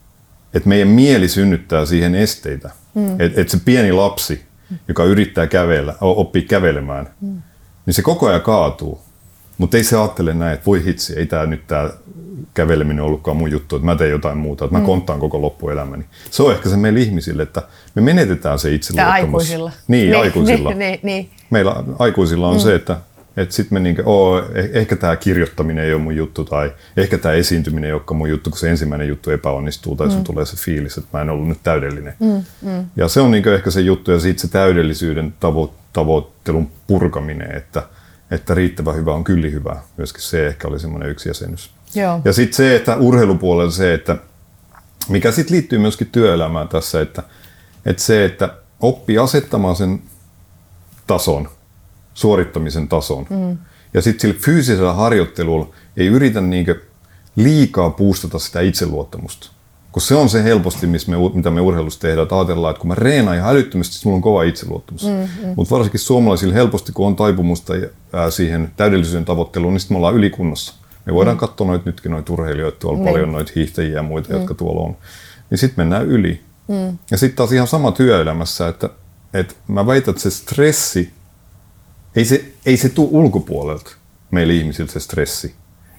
Että 0.54 0.68
meidän 0.68 0.88
mieli 0.88 1.28
synnyttää 1.28 1.86
siihen 1.86 2.14
esteitä. 2.14 2.68
Mm. 2.68 2.83
Että 3.18 3.40
et 3.40 3.48
se 3.48 3.58
pieni 3.64 3.92
lapsi, 3.92 4.42
joka 4.88 5.04
yrittää 5.04 5.46
kävellä, 5.46 5.94
oppii 6.00 6.42
kävelemään, 6.42 7.08
mm. 7.20 7.42
niin 7.86 7.94
se 7.94 8.02
koko 8.02 8.26
ajan 8.28 8.40
kaatuu. 8.40 9.00
Mutta 9.58 9.76
ei 9.76 9.84
se 9.84 9.96
ajattele 9.96 10.34
näin, 10.34 10.54
että 10.54 10.66
voi 10.66 10.84
hitsi, 10.84 11.18
ei 11.18 11.26
tämä 11.26 11.46
nyt 11.46 11.66
tämä 11.66 11.90
käveleminen 12.54 13.04
ollutkaan 13.04 13.36
mun 13.36 13.50
juttu, 13.50 13.76
että 13.76 13.86
mä 13.86 13.96
teen 13.96 14.10
jotain 14.10 14.38
muuta, 14.38 14.64
että 14.64 14.74
mä 14.74 14.80
mm. 14.80 14.86
konttaan 14.86 15.20
koko 15.20 15.42
loppuelämäni. 15.42 16.04
Se 16.30 16.42
on 16.42 16.52
ehkä 16.52 16.68
se 16.68 16.76
meillä 16.76 17.00
ihmisille, 17.00 17.42
että 17.42 17.62
me 17.94 18.02
menetetään 18.02 18.58
se 18.58 18.74
itseluottamus. 18.74 19.24
aikuisilla. 19.24 19.72
Niin, 19.88 20.16
aikuisilla. 20.16 20.68
Niin, 20.68 20.78
niin, 20.78 21.00
niin. 21.02 21.30
Meillä 21.50 21.84
aikuisilla 21.98 22.48
on 22.48 22.56
mm. 22.56 22.60
se, 22.60 22.74
että 22.74 22.96
Että 23.36 23.54
sitten 23.54 23.76
me 23.76 23.80
niinku, 23.80 24.02
oo, 24.04 24.40
eh- 24.40 24.70
ehkä 24.72 24.96
tämä 24.96 25.16
kirjoittaminen 25.16 25.84
ei 25.84 25.94
ole 25.94 26.02
mun 26.02 26.16
juttu 26.16 26.44
tai 26.44 26.72
ehkä 26.96 27.18
tämä 27.18 27.34
esiintyminen 27.34 27.88
ei 27.88 27.92
olekaan 27.92 28.16
mun 28.16 28.30
juttu, 28.30 28.50
kun 28.50 28.58
se 28.58 28.70
ensimmäinen 28.70 29.08
juttu 29.08 29.30
epäonnistuu 29.30 29.96
tai 29.96 30.06
mm. 30.06 30.12
sun 30.12 30.24
tulee 30.24 30.46
se 30.46 30.56
fiilis, 30.56 30.98
että 30.98 31.08
mä 31.12 31.22
en 31.22 31.30
ollut 31.30 31.48
nyt 31.48 31.58
täydellinen. 31.62 32.14
Mm, 32.20 32.44
mm. 32.62 32.86
Ja 32.96 33.08
se 33.08 33.20
on 33.20 33.30
niinku 33.30 33.48
ehkä 33.48 33.70
se 33.70 33.80
juttu 33.80 34.10
ja 34.10 34.20
sitten 34.20 34.48
se 34.48 34.52
täydellisyyden 34.52 35.34
tavo- 35.40 35.74
tavoittelun 35.92 36.70
purkaminen, 36.86 37.56
että, 37.56 37.82
että 38.30 38.54
riittävä 38.54 38.92
hyvä 38.92 39.14
on 39.14 39.24
kyllä 39.24 39.48
hyvä. 39.48 39.76
Myöskin 39.96 40.22
se 40.22 40.46
ehkä 40.46 40.68
oli 40.68 40.80
semmoinen 40.80 41.10
yksi 41.10 41.28
jäsenys. 41.28 41.70
Joo. 41.94 42.20
Ja 42.24 42.32
sitten 42.32 42.56
se, 42.56 42.76
että 42.76 42.96
urheilupuolella 42.96 43.70
se, 43.70 43.94
että 43.94 44.16
mikä 45.08 45.32
sitten 45.32 45.54
liittyy 45.54 45.78
myöskin 45.78 46.08
työelämään 46.12 46.68
tässä, 46.68 47.00
että, 47.00 47.22
että 47.86 48.02
se, 48.02 48.24
että 48.24 48.54
oppii 48.80 49.18
asettamaan 49.18 49.76
sen 49.76 50.02
tason, 51.06 51.48
suorittamisen 52.14 52.88
tason. 52.88 53.26
Mm. 53.30 53.58
Ja 53.94 54.02
sitten 54.02 54.20
sillä 54.20 54.40
fyysisellä 54.40 54.92
harjoittelulla 54.92 55.68
ei 55.96 56.06
yritä 56.06 56.40
niinkö 56.40 56.80
liikaa 57.36 57.90
puustata 57.90 58.38
sitä 58.38 58.60
itseluottamusta. 58.60 59.50
Kun 59.92 60.02
se 60.02 60.14
on 60.14 60.28
se 60.28 60.44
helposti, 60.44 60.86
missä 60.86 61.10
me, 61.10 61.16
mitä 61.34 61.50
me 61.50 61.60
urheilussa 61.60 62.00
tehdään, 62.00 62.22
että 62.22 62.38
ajatellaan, 62.38 62.70
että 62.70 62.80
kun 62.80 62.88
mä 62.88 62.94
reenaan 62.94 63.36
ihan 63.36 63.50
älyttömästi, 63.50 64.00
mulla 64.04 64.16
on 64.16 64.22
kova 64.22 64.42
itseluottamus. 64.42 65.02
Mm, 65.02 65.10
mm. 65.10 65.52
Mutta 65.56 65.74
varsinkin 65.74 66.00
suomalaisilla 66.00 66.54
helposti, 66.54 66.92
kun 66.92 67.06
on 67.06 67.16
taipumusta 67.16 67.74
ää, 68.12 68.30
siihen 68.30 68.72
täydellisyyden 68.76 69.24
tavoitteluun, 69.24 69.72
niin 69.72 69.80
sitten 69.80 69.94
me 69.94 69.96
ollaan 69.96 70.14
ylikunnossa. 70.14 70.74
Me 71.06 71.14
voidaan 71.14 71.36
mm. 71.36 71.40
katsoa 71.40 71.66
noita 71.66 71.82
nytkin 71.86 72.12
noita 72.12 72.32
urheilijoita, 72.32 72.78
tuolla 72.78 72.98
mm. 72.98 73.04
paljon 73.04 73.32
noita 73.32 73.52
hiihtäjiä 73.56 73.94
ja 73.94 74.02
muita, 74.02 74.28
mm. 74.28 74.36
jotka 74.36 74.54
tuolla 74.54 74.80
on. 74.80 74.96
Niin 75.50 75.58
sitten 75.58 75.84
mennään 75.84 76.06
yli. 76.06 76.40
Mm. 76.68 76.98
Ja 77.10 77.18
sitten 77.18 77.36
taas 77.36 77.52
ihan 77.52 77.68
sama 77.68 77.92
työelämässä, 77.92 78.68
että, 78.68 78.90
että 79.34 79.54
mä 79.68 79.86
väitän, 79.86 80.12
että 80.12 80.22
se 80.22 80.30
stressi, 80.30 81.12
ei 82.16 82.24
se, 82.24 82.44
ei 82.66 82.76
se 82.76 82.88
tule 82.88 83.08
ulkopuolelta 83.10 83.90
meillä 84.30 84.52
ihmisiltä 84.52 84.92
se 84.92 85.00
stressi. 85.00 85.54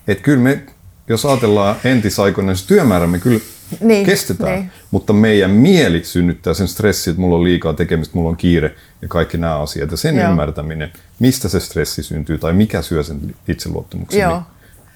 Että 0.07 0.23
kyllä 0.23 0.39
me, 0.39 0.59
jos 1.07 1.25
ajatellaan 1.25 1.75
entisaikoina, 1.83 2.51
niin 2.51 2.57
se 2.57 2.67
työmäärä 2.67 3.07
me 3.07 3.19
kyllä 3.19 3.39
niin, 3.79 4.05
kestetään, 4.05 4.59
niin. 4.59 4.71
mutta 4.91 5.13
meidän 5.13 5.51
mieli 5.51 6.03
synnyttää 6.03 6.53
sen 6.53 6.67
stressin, 6.67 7.11
että 7.11 7.21
mulla 7.21 7.35
on 7.35 7.43
liikaa 7.43 7.73
tekemistä, 7.73 8.17
mulla 8.17 8.29
on 8.29 8.37
kiire 8.37 8.75
ja 9.01 9.07
kaikki 9.07 9.37
nämä 9.37 9.59
asiat. 9.59 9.91
Ja 9.91 9.97
sen 9.97 10.15
Joo. 10.15 10.29
ymmärtäminen, 10.29 10.91
mistä 11.19 11.49
se 11.49 11.59
stressi 11.59 12.03
syntyy 12.03 12.37
tai 12.37 12.53
mikä 12.53 12.81
syö 12.81 13.03
sen 13.03 13.35
itseluottamuksen, 13.47 14.21
Joo. 14.21 14.33
Niin 14.33 14.45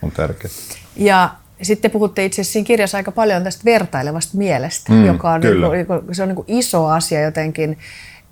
on 0.02 0.12
tärkeää. 0.12 0.54
Ja 0.96 1.36
sitten 1.62 1.92
puhutte 1.92 2.26
itse 2.26 2.42
asiassa 2.42 2.54
siinä 2.54 2.68
kirjassa 2.68 2.98
aika 2.98 3.12
paljon 3.12 3.44
tästä 3.44 3.66
vertailevasta 3.66 4.38
mielestä, 4.38 4.94
mm, 4.94 5.06
joka 5.06 5.32
on, 5.32 5.42
niin 5.42 5.86
kuin, 5.86 6.02
se 6.16 6.24
on 6.24 6.30
niin 6.30 6.36
kuin 6.36 6.46
iso 6.48 6.86
asia 6.86 7.22
jotenkin. 7.22 7.78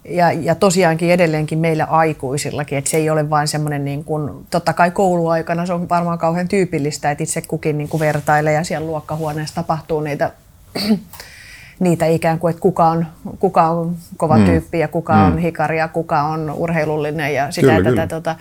Ja, 0.08 0.32
ja 0.32 0.56
tosiaankin 0.56 1.12
edelleenkin 1.12 1.60
meillä 1.60 1.86
aikuisillakin, 1.86 2.78
että 2.78 2.90
se 2.90 2.98
ei 2.98 3.10
ole 3.10 3.30
vain 3.30 3.48
semmoinen, 3.48 3.86
niin 3.86 4.04
kuin, 4.04 4.32
totta 4.50 4.74
kai 4.74 4.92
kouluaikana 4.92 5.66
se 5.66 5.74
on 5.74 5.90
varmaan 5.90 6.18
kauhean 6.18 6.48
tyypillistä, 6.48 7.12
että 7.12 7.24
itse 7.24 7.42
kukin 7.42 7.78
niin 7.78 7.90
kuin 7.90 8.00
vertailee 8.00 8.54
ja 8.54 8.64
siellä 8.64 8.88
luokkahuoneessa 8.88 9.56
tapahtuu 9.56 10.02
niitä, 10.02 10.32
niitä 11.80 12.06
ikään 12.06 12.40
kuin, 12.40 12.52
että 12.52 12.62
kuka 12.62 12.86
on, 12.86 13.08
kuka 13.40 13.68
on 13.70 13.96
kova 14.18 14.38
mm. 14.38 14.46
tyyppi 14.46 14.80
ja 14.80 14.88
kuka 14.88 15.14
mm. 15.14 15.26
on 15.26 15.38
hikari 15.38 15.78
ja 15.78 15.88
kuka 15.88 16.22
on 16.22 16.52
urheilullinen 16.52 17.34
ja 17.34 17.52
sitä 17.52 17.68
kyllä, 17.68 17.78
tätä. 17.78 17.90
Kyllä. 17.90 18.08
Tota, 18.08 18.36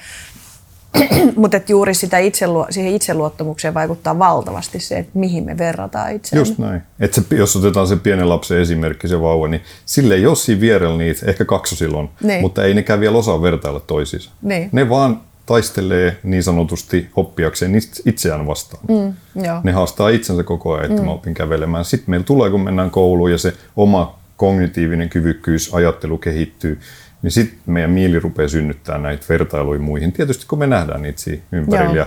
Mutta 1.37 1.61
juuri 1.69 1.95
sitä 1.95 2.19
itseluo, 2.19 2.67
siihen 2.71 2.95
itseluottamukseen 2.95 3.75
vaikuttaa 3.75 4.19
valtavasti 4.19 4.81
se, 4.81 4.99
että 4.99 5.19
mihin 5.19 5.45
me 5.45 5.59
verrataan 5.59 6.13
itseämme. 6.13 6.41
Just 6.41 6.59
näin. 6.59 6.83
Et 7.01 7.15
se, 7.15 7.23
jos 7.31 7.57
otetaan 7.57 7.87
se 7.87 7.97
pienen 7.97 8.29
lapsen 8.29 8.59
esimerkki, 8.59 9.09
se 9.09 9.21
vauva, 9.21 9.49
niin 9.49 9.63
sille 9.87 10.15
ei 10.15 10.27
ole 10.27 10.37
siinä 10.37 10.61
vierellä 10.61 10.99
niitä, 10.99 11.27
ehkä 11.27 11.45
kaksosilla 11.45 11.99
on, 11.99 12.09
niin. 12.23 12.41
mutta 12.41 12.65
ei 12.65 12.75
nekään 12.75 13.01
vielä 13.01 13.19
osaa 13.19 13.43
vertailla 13.43 13.81
toisiinsa. 13.81 14.31
Niin. 14.43 14.69
Ne 14.73 14.89
vaan 14.89 15.21
taistelee 15.47 16.17
niin 16.23 16.43
sanotusti 16.43 17.09
oppiakseen 17.17 17.73
itseään 18.05 18.47
vastaan. 18.47 18.83
Mm, 18.89 19.43
joo. 19.45 19.61
Ne 19.65 19.73
haastaa 19.73 20.09
itsensä 20.09 20.43
koko 20.43 20.75
ajan, 20.75 20.85
että 20.85 21.03
mm. 21.03 21.07
mä 21.07 21.13
opin 21.13 21.35
kävelemään. 21.35 21.85
Sitten 21.85 22.11
meillä 22.11 22.25
tulee, 22.25 22.51
kun 22.51 22.61
mennään 22.61 22.91
kouluun 22.91 23.33
ja 23.33 23.39
se 23.39 23.53
oma 23.77 24.19
kognitiivinen 24.37 25.09
kyvykkyys, 25.09 25.75
ajattelu 25.75 26.19
kehittyy, 26.19 26.81
niin 27.23 27.31
sitten 27.31 27.59
meidän 27.67 27.91
mieli 27.91 28.19
rupeaa 28.19 28.49
synnyttämään 28.49 29.03
näitä 29.03 29.27
vertailuja 29.29 29.81
muihin. 29.81 30.13
Tietysti 30.13 30.47
kun 30.49 30.59
me 30.59 30.67
nähdään 30.67 31.03
niitä 31.03 31.21
siinä 31.21 31.43
ympärillä 31.53 31.95
Joo. 31.95 32.07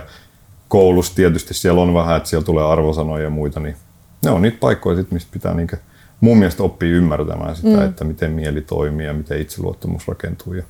koulussa 0.68 1.14
tietysti 1.14 1.54
siellä 1.54 1.80
on 1.80 1.94
vähän, 1.94 2.16
että 2.16 2.28
siellä 2.28 2.44
tulee 2.44 2.64
arvosanoja 2.64 3.24
ja 3.24 3.30
muita, 3.30 3.60
niin 3.60 3.76
ne 4.24 4.30
on 4.30 4.42
niitä 4.42 4.56
paikkoja, 4.60 4.96
sit, 4.96 5.10
mistä 5.10 5.32
pitää 5.32 5.54
niinkä, 5.54 5.76
mun 6.20 6.38
mielestä 6.38 6.62
oppia 6.62 6.88
ymmärtämään 6.88 7.56
sitä, 7.56 7.68
mm. 7.68 7.84
että 7.84 8.04
miten 8.04 8.32
mieli 8.32 8.60
toimii 8.60 9.06
ja 9.06 9.14
miten 9.14 9.40
itseluottamus 9.40 10.08
rakentuu. 10.08 10.54
Ja 10.54 10.62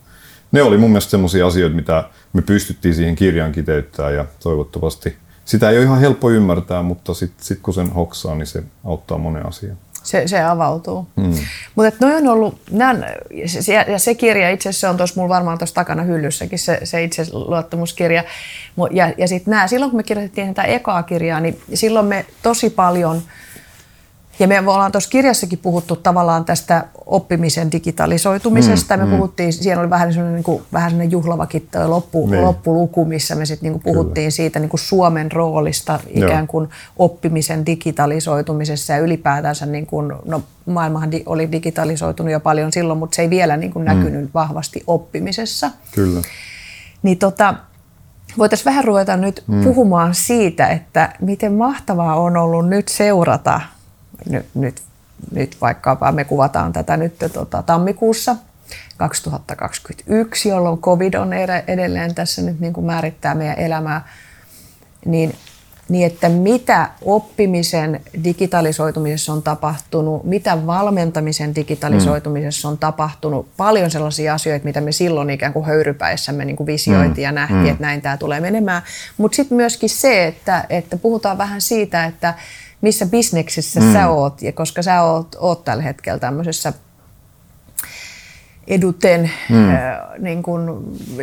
ne 0.53 0.63
oli 0.63 0.79
mun 0.79 0.91
mielestä 0.91 1.11
sellaisia 1.11 1.47
asioita, 1.47 1.77
mitä 1.77 2.05
me 2.33 2.43
pystyttiin 2.43 2.95
siihen 2.95 3.17
kirjaan 3.17 3.53
kiteyttämään 3.53 4.15
ja 4.15 4.25
toivottavasti 4.43 5.17
sitä 5.45 5.71
ei 5.71 5.77
ole 5.77 5.85
ihan 5.85 6.01
helppo 6.01 6.31
ymmärtää, 6.31 6.83
mutta 6.83 7.15
sitten 7.15 7.45
sit 7.45 7.59
kun 7.63 7.75
sen 7.75 7.93
hoksaa, 7.93 8.35
niin 8.35 8.47
se 8.47 8.63
auttaa 8.85 9.19
monen 9.19 9.47
asian. 9.47 9.77
Se, 10.11 10.29
se 10.29 10.43
avautuu. 10.43 11.09
Mm. 11.17 11.35
Mutta 11.75 12.07
on 12.07 12.29
ollut, 12.29 12.61
nän, 12.71 13.07
ja 13.89 13.99
se 13.99 14.15
kirja 14.15 14.51
itse 14.51 14.69
asiassa 14.69 14.91
on 14.91 14.97
tuossa 14.97 15.21
mulla 15.21 15.35
varmaan 15.35 15.59
tuossa 15.59 15.75
takana 15.75 16.03
hyllyssäkin, 16.03 16.59
se, 16.59 16.81
se 16.85 17.05
itse 17.05 17.23
luottamuskirja. 17.33 18.25
Ja, 18.91 19.13
ja 19.19 19.29
sitten 19.29 19.51
nämä, 19.51 19.67
silloin 19.67 19.91
kun 19.91 19.99
me 19.99 20.03
kirjoitettiin 20.03 20.55
tätä 20.55 20.63
ekaa 20.63 21.03
kirjaa, 21.03 21.41
niin 21.41 21.61
silloin 21.75 22.07
me 22.07 22.27
tosi 22.43 22.71
paljon– 22.71 23.23
ja 24.41 24.49
me 24.49 24.59
ollaan 24.59 24.93
tuossa 24.93 25.11
kirjassakin 25.11 25.59
puhuttu 25.59 25.97
tavallaan 25.97 26.45
tästä 26.45 26.85
oppimisen 27.07 27.73
digitalisoitumisesta. 27.73 28.97
Mm, 28.97 29.03
me 29.03 29.09
mm. 29.09 29.17
puhuttiin, 29.17 29.53
siellä 29.53 29.81
oli 29.81 29.91
vähän 29.91 30.13
sellainen, 30.13 30.35
niin 30.35 30.45
kuin, 30.45 30.63
vähän 30.73 30.91
sellainen 30.91 31.13
juhlavakin 31.13 31.69
loppu, 31.85 32.27
niin. 32.27 32.43
loppuluku, 32.43 33.05
missä 33.05 33.35
me 33.35 33.47
sitten 33.47 33.73
niin 33.73 33.83
puhuttiin 33.83 34.25
Kyllä. 34.25 34.31
siitä 34.31 34.59
niin 34.59 34.69
kuin 34.69 34.81
Suomen 34.81 35.33
roolista 35.33 36.01
ikään 36.09 36.47
kuin 36.47 36.63
Joo. 36.63 36.73
oppimisen 36.99 37.67
digitalisoitumisessa 37.67 38.93
ja 38.93 38.99
ylipäätänsä, 38.99 39.67
niin 39.67 39.87
kuin, 39.87 40.13
no 40.25 40.43
maailmahan 40.67 41.11
di- 41.11 41.23
oli 41.27 41.53
digitalisoitunut 41.53 42.33
jo 42.33 42.41
paljon 42.41 42.73
silloin, 42.73 42.99
mutta 42.99 43.17
se 43.17 43.23
ei 43.23 43.31
vielä 43.31 43.57
niin 43.57 43.73
kuin 43.73 43.85
näkynyt 43.85 44.25
mm. 44.25 44.31
vahvasti 44.35 44.83
oppimisessa. 44.87 45.71
Kyllä. 45.93 46.21
Niin 47.03 47.19
tota, 47.19 47.55
voitaisiin 48.39 48.65
vähän 48.65 48.85
ruveta 48.85 49.17
nyt 49.17 49.43
mm. 49.47 49.65
puhumaan 49.65 50.15
siitä, 50.15 50.67
että 50.67 51.13
miten 51.21 51.53
mahtavaa 51.53 52.17
on 52.21 52.37
ollut 52.37 52.69
nyt 52.69 52.89
seurata– 52.89 53.61
nyt, 54.29 54.47
nyt, 54.55 54.83
nyt 55.33 55.57
vaikkapa 55.61 56.13
me 56.13 56.25
kuvataan 56.25 56.73
tätä 56.73 56.97
nyt 56.97 57.15
tota, 57.33 57.63
tammikuussa 57.63 58.37
2021, 58.97 60.49
jolloin 60.49 60.79
covid 60.79 61.15
on 61.15 61.33
edelleen 61.67 62.15
tässä 62.15 62.43
nyt 62.43 62.61
niin 62.61 62.73
kuin 62.73 62.87
määrittää 62.87 63.35
meidän 63.35 63.59
elämää, 63.59 64.09
niin, 65.05 65.35
niin 65.89 66.07
että 66.07 66.29
mitä 66.29 66.91
oppimisen 67.03 68.01
digitalisoitumisessa 68.25 69.33
on 69.33 69.43
tapahtunut, 69.43 70.25
mitä 70.25 70.67
valmentamisen 70.67 71.55
digitalisoitumisessa 71.55 72.69
on 72.69 72.79
tapahtunut, 72.79 73.49
paljon 73.57 73.91
sellaisia 73.91 74.35
asioita, 74.35 74.65
mitä 74.65 74.81
me 74.81 74.93
silloin 74.93 75.31
ikään 75.31 75.53
kuin 75.53 75.65
höyrypäissämme 75.65 76.45
niin 76.45 76.57
kuin 76.57 76.67
visioitiin 76.67 77.23
ja 77.23 77.33
nähtiin, 77.33 77.61
mm. 77.61 77.71
että 77.71 77.83
näin 77.83 78.03
tämä 78.03 78.17
tulee 78.17 78.41
menemään. 78.41 78.83
Mutta 79.17 79.37
sitten 79.37 79.57
myöskin 79.57 79.91
se, 79.91 80.27
että, 80.27 80.65
että 80.71 80.97
puhutaan 80.97 81.39
vähän 81.39 81.61
siitä, 81.61 82.05
että 82.05 82.35
missä 82.81 83.07
bisneksessä 83.07 83.81
mm. 83.81 83.93
sä 83.93 84.09
oot, 84.09 84.43
ja 84.43 84.53
koska 84.53 84.83
sä 84.83 85.03
oot, 85.03 85.37
oot 85.39 85.65
tällä 85.65 85.83
hetkellä 85.83 86.19
tämmöisessä 86.19 86.73
eduten 88.71 89.31
mm. 89.49 89.69
äh, 89.69 89.79
niin 90.19 90.43
kuin 90.43 90.71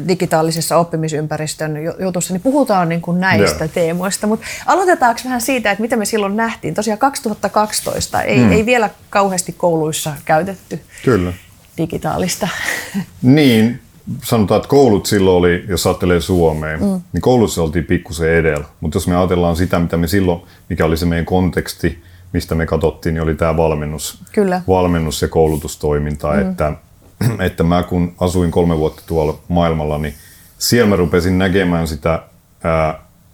digitaalisessa 0.07 0.77
oppimisympäristön 0.77 1.77
jutussa, 1.99 2.33
niin 2.33 2.41
puhutaan 2.41 2.89
niin 2.89 3.01
kuin 3.01 3.19
näistä 3.19 3.63
yeah. 3.63 3.73
teemoista. 3.73 4.27
Mutta 4.27 4.45
aloitetaanko 4.65 5.21
vähän 5.25 5.41
siitä, 5.41 5.71
että 5.71 5.81
mitä 5.81 5.95
me 5.95 6.05
silloin 6.05 6.35
nähtiin? 6.35 6.73
Tosiaan 6.73 6.99
2012 6.99 8.21
ei, 8.21 8.39
mm. 8.39 8.51
ei 8.51 8.65
vielä 8.65 8.89
kauheasti 9.09 9.51
kouluissa 9.51 10.13
käytetty 10.25 10.79
Kyllä. 11.05 11.33
digitaalista. 11.77 12.47
Niin, 13.21 13.79
sanotaan, 14.23 14.57
että 14.57 14.69
koulut 14.69 15.05
silloin 15.05 15.37
oli, 15.37 15.65
jos 15.67 15.87
ajattelee 15.87 16.21
Suomeen, 16.21 16.79
mm. 16.79 17.01
niin 17.13 17.21
koulussa 17.21 17.63
oltiin 17.63 17.85
pikkusen 17.85 18.31
edellä. 18.31 18.65
Mutta 18.81 18.95
jos 18.95 19.07
me 19.07 19.17
ajatellaan 19.17 19.55
sitä, 19.55 19.79
mitä 19.79 19.97
me 19.97 20.07
silloin, 20.07 20.41
mikä 20.69 20.85
oli 20.85 20.97
se 20.97 21.05
meidän 21.05 21.25
konteksti, 21.25 22.03
mistä 22.33 22.55
me 22.55 22.65
katsottiin, 22.65 23.13
niin 23.13 23.23
oli 23.23 23.35
tämä 23.35 23.57
valmennus, 23.57 24.19
Kyllä. 24.31 24.61
valmennus 24.67 25.21
ja 25.21 25.27
koulutustoiminta. 25.27 26.33
Mm. 26.33 26.41
Että, 26.41 26.73
että 27.47 27.63
mä 27.63 27.83
kun 27.83 28.15
asuin 28.19 28.51
kolme 28.51 28.77
vuotta 28.77 29.03
tuolla 29.05 29.39
maailmalla, 29.47 29.97
niin 29.97 30.13
siellä 30.57 30.89
mä 30.89 30.95
rupesin 30.95 31.37
näkemään 31.37 31.87
sitä, 31.87 32.23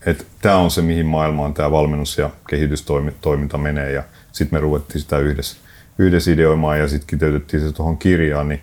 että 0.06 0.24
tämä 0.42 0.58
on 0.58 0.72
se, 0.72 0.82
mihin 0.82 1.06
maailmaan 1.06 1.54
tämä 1.54 1.72
valmennus 1.72 2.18
ja 2.18 2.30
kehitystoiminta 2.50 3.58
menee. 3.58 3.92
Ja 3.92 4.04
sitten 4.32 4.58
me 4.58 4.62
ruvettiin 4.62 5.02
sitä 5.02 5.18
yhdessä, 5.18 5.58
yhdessä 5.98 6.32
ideoimaan 6.32 6.80
ja 6.80 6.88
sitten 6.88 7.08
kiteytettiin 7.08 7.64
se 7.64 7.72
tuohon 7.72 7.98
kirjaan. 7.98 8.50
Niin 8.50 8.62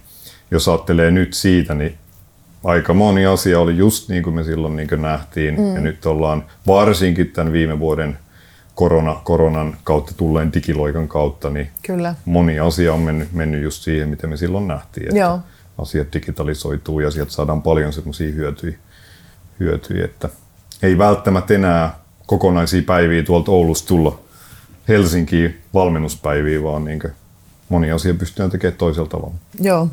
jos 0.50 0.68
ajattelee 0.68 1.10
nyt 1.10 1.34
siitä, 1.34 1.74
niin 1.74 1.98
aika 2.64 2.94
moni 2.94 3.26
asia 3.26 3.60
oli 3.60 3.76
just 3.76 4.08
niin 4.08 4.22
kuin 4.22 4.34
me 4.34 4.44
silloin 4.44 4.76
niin 4.76 4.88
kuin 4.88 5.02
nähtiin. 5.02 5.60
Mm. 5.60 5.74
Ja 5.74 5.80
nyt 5.80 6.06
ollaan 6.06 6.44
varsinkin 6.66 7.28
tämän 7.28 7.52
viime 7.52 7.78
vuoden 7.78 8.18
korona, 8.74 9.20
koronan 9.24 9.76
kautta 9.84 10.14
tulleen 10.16 10.52
digiloikan 10.52 11.08
kautta, 11.08 11.50
niin 11.50 11.70
Kyllä. 11.82 12.14
moni 12.24 12.58
asia 12.58 12.92
on 12.92 13.00
mennyt, 13.00 13.32
mennyt 13.32 13.62
just 13.62 13.82
siihen, 13.82 14.08
mitä 14.08 14.26
me 14.26 14.36
silloin 14.36 14.68
nähtiin. 14.68 15.06
Että 15.06 15.18
Joo. 15.18 15.40
asiat 15.78 16.12
digitalisoituu 16.12 17.00
ja 17.00 17.10
sieltä 17.10 17.32
saadaan 17.32 17.62
paljon 17.62 17.92
semmoisia 17.92 18.32
hyötyjä, 18.32 18.78
hyötyi, 19.60 20.02
että 20.02 20.28
ei 20.82 20.98
välttämättä 20.98 21.54
enää 21.54 21.98
kokonaisia 22.26 22.82
päiviä 22.86 23.22
tuolta 23.22 23.50
Oulusta 23.52 23.88
tulla 23.88 24.18
Helsinkiin 24.88 25.60
valmennuspäiviä, 25.74 26.62
vaan 26.62 26.84
niin 26.84 27.02
moni 27.68 27.92
asia 27.92 28.14
pystyy 28.14 28.50
tekemään 28.50 28.78
toisella 28.78 29.08
tavalla. 29.08 29.34
Joo. 29.60 29.88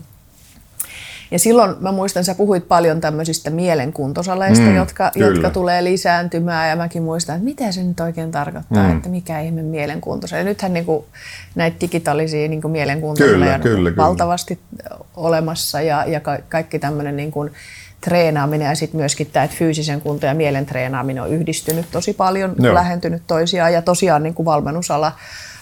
Ja 1.32 1.40
silloin 1.40 1.76
mä 1.80 1.92
muistan, 1.92 2.24
sä 2.24 2.36
puhuit 2.36 2.68
paljon 2.68 3.02
tämmöisistä 3.02 3.50
mielenkuntosaleista, 3.50 4.66
mm, 4.66 4.76
jotka, 4.76 5.12
jotka 5.16 5.50
tulee 5.50 5.84
lisääntymään 5.84 6.70
ja 6.70 6.76
mäkin 6.76 7.04
muistan, 7.04 7.36
että 7.36 7.46
mitä 7.46 7.72
se 7.72 7.84
nyt 7.84 8.00
oikein 8.00 8.32
tarkoittaa, 8.32 8.88
mm. 8.88 8.98
että 8.98 9.10
mikä 9.10 9.40
ihme 9.40 9.62
mielenkuntosale. 9.62 10.44
Nythän 10.44 10.74
niin 10.74 10.86
kuin, 10.86 11.06
näitä 11.56 11.78
digitaalisia 11.82 12.48
niin 12.48 12.72
mielenkuntosaleja 12.72 13.56
on 13.56 13.62
kyllä, 13.62 13.96
valtavasti 13.98 14.60
kyllä. 14.78 15.00
olemassa 15.16 15.82
ja, 15.82 16.06
ja 16.06 16.20
ka- 16.20 16.40
kaikki 16.50 16.80
tämmöinen 16.80 17.18
niin 17.18 17.32
kuin, 17.32 17.52
treenaaminen 18.02 18.68
ja 18.68 18.76
sitten 18.76 19.00
myöskin 19.00 19.28
tämä, 19.28 19.44
että 19.44 19.58
fyysisen 19.58 20.02
kunto 20.02 20.26
ja 20.26 20.34
mielen 20.34 20.66
treenaaminen 20.66 21.24
on 21.24 21.30
yhdistynyt 21.30 21.86
tosi 21.92 22.14
paljon, 22.14 22.56
Joo. 22.60 22.74
lähentynyt 22.74 23.22
toisiaan 23.28 23.74
ja 23.74 23.82
tosiaan 23.82 24.24
niin 24.24 24.34
kuin 24.34 24.46
valmennusala 24.46 25.12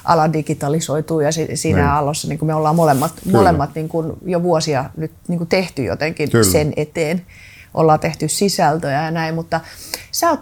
ala 0.05 0.33
digitalisoituu 0.33 1.19
ja 1.19 1.31
siinä 1.31 1.81
niin. 1.81 1.89
alossa 1.89 2.27
niin 2.27 2.39
kuin 2.39 2.47
me 2.47 2.53
ollaan 2.53 2.75
molemmat, 2.75 3.11
molemmat 3.31 3.69
niin 3.75 3.89
kuin 3.89 4.13
jo 4.25 4.43
vuosia 4.43 4.85
nyt 4.97 5.11
niin 5.27 5.37
kuin 5.37 5.47
tehty 5.47 5.83
jotenkin 5.83 6.31
Kyllä. 6.31 6.43
sen 6.43 6.73
eteen. 6.77 7.21
Ollaan 7.73 7.99
tehty 7.99 8.27
sisältöjä 8.27 9.03
ja 9.03 9.11
näin, 9.11 9.35
mutta 9.35 9.61
sä 10.11 10.29
oot, 10.29 10.39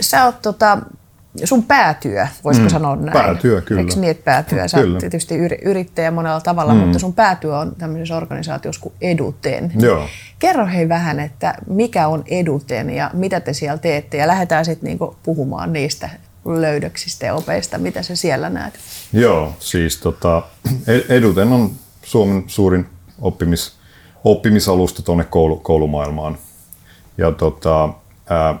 sä 0.00 0.24
oot 0.24 0.42
tota, 0.42 0.78
sun 1.44 1.62
päätyö, 1.62 2.26
voisiko 2.44 2.64
mm, 2.64 2.70
sanoa 2.70 2.96
näin? 2.96 3.12
Päätyö, 3.12 3.60
kyllä. 3.60 3.80
Eikö 3.80 3.94
niin, 3.94 4.10
että 4.10 4.24
päätyö? 4.24 4.68
Sä 4.68 4.78
oot 4.78 4.98
tietysti 4.98 5.36
yrittäjä 5.62 6.10
monella 6.10 6.40
tavalla, 6.40 6.74
mm. 6.74 6.80
mutta 6.80 6.98
sun 6.98 7.14
päätyö 7.14 7.58
on 7.58 7.76
tämmöisessä 7.78 8.16
organisaatiossa 8.16 8.82
kuin 8.82 8.94
Eduten. 9.00 9.72
Joo. 9.80 10.08
Kerro 10.38 10.66
hei 10.66 10.88
vähän, 10.88 11.20
että 11.20 11.54
mikä 11.66 12.08
on 12.08 12.24
Eduten 12.26 12.90
ja 12.90 13.10
mitä 13.12 13.40
te 13.40 13.52
siellä 13.52 13.78
teette 13.78 14.16
ja 14.16 14.26
lähdetään 14.26 14.64
sitten 14.64 14.86
niinku 14.86 15.16
puhumaan 15.22 15.72
niistä 15.72 16.10
löydöksistä 16.44 17.26
ja 17.26 17.34
opeista, 17.34 17.78
mitä 17.78 18.02
sä 18.02 18.16
siellä 18.16 18.50
näet? 18.50 18.74
Joo, 19.12 19.56
siis 19.58 19.96
tota, 19.96 20.42
Eduten 21.08 21.48
on 21.48 21.70
Suomen 22.02 22.44
suurin 22.46 22.86
oppimis, 23.20 23.72
oppimisalusta 24.24 25.02
tuonne 25.02 25.24
koulu, 25.24 25.56
koulumaailmaan. 25.56 26.38
Ja 27.18 27.32
tota, 27.32 27.88
ää, 28.30 28.54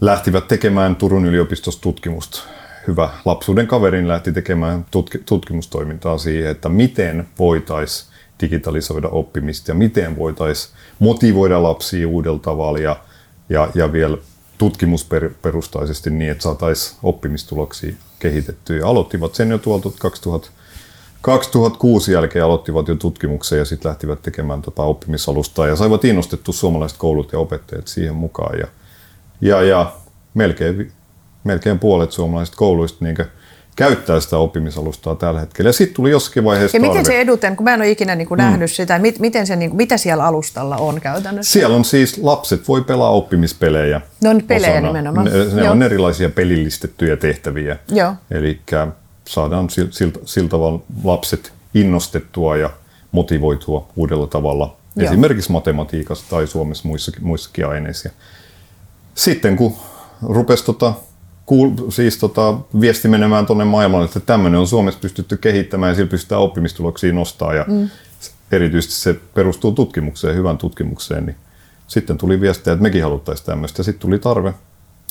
lähtivät 0.00 0.48
tekemään 0.48 0.96
Turun 0.96 1.26
yliopistossa 1.26 1.80
tutkimusta. 1.80 2.42
Hyvä 2.86 3.10
lapsuuden 3.24 3.66
kaverin 3.66 4.08
lähti 4.08 4.32
tekemään 4.32 4.86
tutki, 4.90 5.18
tutkimustoimintaa 5.18 6.18
siihen, 6.18 6.50
että 6.50 6.68
miten 6.68 7.28
voitaisiin 7.38 8.12
digitalisoida 8.40 9.08
oppimista 9.08 9.70
ja 9.70 9.74
miten 9.74 10.16
voitaisiin 10.16 10.74
motivoida 10.98 11.62
lapsia 11.62 12.08
uudella 12.08 12.38
tavalla 12.38 12.78
ja, 12.78 12.96
ja, 13.48 13.68
ja 13.74 13.92
vielä 13.92 14.18
tutkimusperustaisesti 14.62 16.10
niin, 16.10 16.30
että 16.30 16.42
saataisiin 16.42 16.98
oppimistuloksia 17.02 17.94
kehitettyä. 18.18 18.76
Ja 18.76 18.88
aloittivat 18.88 19.34
sen 19.34 19.50
jo 19.50 19.58
tuolta 19.58 19.90
2000, 19.98 20.50
2006 21.20 22.12
jälkeen 22.12 22.44
aloittivat 22.44 22.88
jo 22.88 22.94
tutkimuksen 22.94 23.58
ja 23.58 23.64
sitten 23.64 23.88
lähtivät 23.88 24.22
tekemään 24.22 24.62
tota 24.62 24.82
oppimisalustaa 24.82 25.66
ja 25.66 25.76
saivat 25.76 26.04
innostettu 26.04 26.52
suomalaiset 26.52 26.98
koulut 26.98 27.32
ja 27.32 27.38
opettajat 27.38 27.88
siihen 27.88 28.14
mukaan. 28.14 28.58
Ja, 28.58 28.66
ja, 29.40 29.62
ja 29.62 29.92
melkein, 30.34 30.92
melkein 31.44 31.78
puolet 31.78 32.12
suomalaisista 32.12 32.56
kouluista 32.56 33.04
niin 33.04 33.16
käyttää 33.76 34.20
sitä 34.20 34.36
oppimisalustaa 34.36 35.14
tällä 35.14 35.40
hetkellä. 35.40 35.68
Ja 35.68 35.72
sitten 35.72 35.94
tuli 35.94 36.10
jossakin 36.10 36.44
vaiheessa 36.44 36.76
Ja 36.76 36.80
tarve. 36.80 36.92
miten 36.92 37.06
se 37.06 37.20
eduten, 37.20 37.56
kun 37.56 37.64
mä 37.64 37.74
en 37.74 37.80
ole 37.80 37.90
ikinä 37.90 38.14
niin 38.14 38.28
kuin 38.28 38.38
mm. 38.38 38.44
nähnyt 38.44 38.72
sitä, 38.72 38.98
mit, 38.98 39.18
miten 39.18 39.46
se, 39.46 39.56
niin 39.56 39.70
kuin, 39.70 39.76
mitä 39.76 39.96
siellä 39.96 40.24
alustalla 40.24 40.76
on 40.76 41.00
käytännössä? 41.00 41.52
Siellä 41.52 41.76
on 41.76 41.84
siis, 41.84 42.18
lapset 42.18 42.68
voi 42.68 42.84
pelaa 42.84 43.10
oppimispelejä. 43.10 44.00
Ne 44.20 44.28
on 44.28 44.42
pelejä 44.46 44.72
osana. 44.72 44.86
nimenomaan. 44.86 45.26
Ne, 45.26 45.62
ne 45.62 45.70
on 45.70 45.82
erilaisia 45.82 46.30
pelillistettyjä 46.30 47.16
tehtäviä. 47.16 47.76
Joo. 47.88 48.14
Eli 48.30 48.60
saadaan 49.28 49.70
siltä, 49.70 50.18
siltä 50.24 50.48
tavalla 50.50 50.80
lapset 51.04 51.52
innostettua 51.74 52.56
ja 52.56 52.70
motivoitua 53.12 53.88
uudella 53.96 54.26
tavalla. 54.26 54.76
Joo. 54.96 55.06
Esimerkiksi 55.06 55.52
matematiikassa 55.52 56.24
tai 56.30 56.46
Suomessa 56.46 56.88
muissakin, 56.88 57.26
muissakin 57.26 57.66
aineissa. 57.66 58.10
Sitten 59.14 59.56
kun 59.56 59.76
rupesi 60.22 60.64
tota, 60.64 60.94
kuul, 61.46 61.70
siis 61.88 62.18
tota, 62.18 62.58
viesti 62.80 63.08
menemään 63.08 63.46
tuonne 63.46 63.64
maailmalle, 63.64 64.04
että 64.04 64.20
tämmöinen 64.20 64.60
on 64.60 64.66
Suomessa 64.66 65.00
pystytty 65.00 65.36
kehittämään 65.36 65.90
ja 65.90 65.94
sillä 65.94 66.10
pystytään 66.10 66.40
oppimistuloksia 66.40 67.12
nostaa 67.12 67.54
ja 67.54 67.64
mm. 67.68 67.88
erityisesti 68.52 68.94
se 68.94 69.20
perustuu 69.34 69.72
tutkimukseen, 69.72 70.36
hyvän 70.36 70.58
tutkimukseen, 70.58 71.26
niin 71.26 71.36
sitten 71.86 72.18
tuli 72.18 72.40
viestiä, 72.40 72.72
että 72.72 72.82
mekin 72.82 73.02
haluttaisiin 73.02 73.46
tämmöistä 73.46 73.82
sitten 73.82 74.00
tuli 74.00 74.18
tarve 74.18 74.54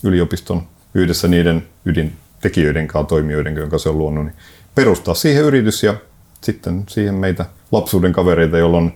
yliopiston 0.03 0.63
yhdessä 0.93 1.27
niiden 1.27 1.67
ydintekijöiden 1.85 2.87
kanssa, 2.87 3.09
toimijoiden 3.09 3.55
kanssa 3.55 3.77
se 3.79 3.89
on 3.89 3.97
luonut, 3.97 4.25
niin 4.25 4.35
perustaa 4.75 5.13
siihen 5.13 5.43
yritys 5.43 5.83
ja 5.83 5.95
sitten 6.41 6.83
siihen 6.87 7.15
meitä 7.15 7.45
lapsuuden 7.71 8.13
kavereita, 8.13 8.57
joilla 8.57 8.77
on 8.77 8.93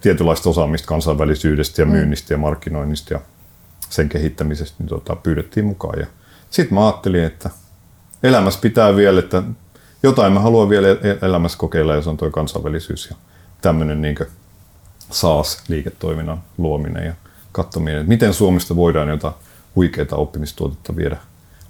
tietynlaista 0.00 0.50
osaamista 0.50 0.86
kansainvälisyydestä 0.86 1.82
ja 1.82 1.86
mm. 1.86 1.92
myynnistä 1.92 2.34
ja 2.34 2.38
markkinoinnista 2.38 3.14
ja 3.14 3.20
sen 3.90 4.08
kehittämisestä, 4.08 4.76
niin 4.78 4.88
tota, 4.88 5.16
pyydettiin 5.16 5.66
mukaan. 5.66 6.00
Ja 6.00 6.06
sitten 6.50 6.74
mä 6.74 6.86
ajattelin, 6.86 7.24
että 7.24 7.50
elämässä 8.22 8.60
pitää 8.60 8.96
vielä, 8.96 9.18
että 9.18 9.42
jotain 10.02 10.32
mä 10.32 10.40
haluan 10.40 10.68
vielä 10.68 10.88
e-, 10.88 11.26
elämässä 11.26 11.58
kokeilla 11.58 11.94
ja 11.94 12.02
se 12.02 12.10
on 12.10 12.16
tuo 12.16 12.30
kansainvälisyys 12.30 13.10
ja 13.10 13.16
tämmöinen 13.60 14.02
niin 14.02 14.16
SaaS-liiketoiminnan 15.10 16.42
luominen 16.58 17.06
ja 17.06 17.12
katsominen, 17.52 18.00
että 18.00 18.08
miten 18.08 18.34
Suomesta 18.34 18.76
voidaan 18.76 19.08
jotain 19.08 19.34
huikeaa 19.76 20.08
oppimistuotetta 20.12 20.96
viedä, 20.96 21.16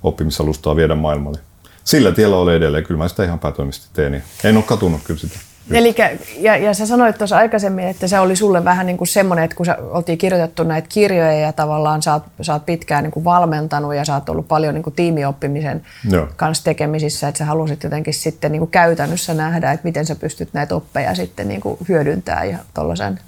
oppimisalustaa 0.03 0.77
viedä 0.77 0.95
maailmalle. 0.95 1.39
Sillä 1.85 2.13
tiellä 2.13 2.37
olen 2.37 2.57
edelleen, 2.57 2.85
kyllä 2.85 2.99
mä 2.99 3.09
sitä 3.09 3.25
ihan 3.25 3.39
päätoimisesti 3.39 3.89
teen, 3.93 4.25
en 4.45 4.57
ole 4.57 4.65
katunut 4.65 5.01
kyllä 5.05 5.21
sitä. 5.21 5.39
Eli, 5.71 5.95
ja, 6.39 6.57
ja 6.57 6.75
sä 6.75 6.87
sanoit 6.87 7.19
tuossa 7.19 7.37
aikaisemmin, 7.37 7.85
että 7.85 8.09
se 8.09 8.19
oli 8.19 8.37
sulle 8.37 8.65
vähän 8.65 8.87
niin 8.87 8.97
kuin 8.97 9.09
semmoinen, 9.09 9.45
että 9.45 9.57
kun 9.57 9.67
sä 9.67 9.77
oltiin 9.91 10.19
kirjoitettu 10.19 10.63
näitä 10.63 10.89
kirjoja 10.89 11.33
ja 11.33 11.53
tavallaan 11.53 12.03
sä 12.03 12.13
oot, 12.13 12.23
sä 12.43 12.53
oot 12.53 12.67
pitkään 12.67 13.05
niin 13.05 13.11
kuin 13.11 13.25
valmentanut 13.25 13.95
ja 13.95 14.05
sä 14.05 14.15
oot 14.15 14.29
ollut 14.29 14.49
paljon 14.49 14.75
niin 14.75 14.83
kuin 14.83 14.95
tiimioppimisen 14.95 15.83
Joo. 16.11 16.29
kanssa 16.37 16.65
tekemisissä, 16.65 17.29
että 17.29 17.39
sä 17.39 17.45
halusit 17.45 17.83
jotenkin 17.83 18.15
sitten 18.15 18.53
niin 18.53 18.61
kuin 18.61 18.71
käytännössä 18.71 19.35
nähdä, 19.35 19.73
että 19.73 19.85
miten 19.85 20.07
sä 20.07 20.15
pystyt 20.15 20.49
näitä 20.53 20.75
oppeja 20.75 21.15
sitten 21.15 21.49
niin 21.49 21.61
kuin 21.61 21.79
hyödyntämään 21.89 22.51
ja 22.51 22.59
tuollaisen 22.75 23.21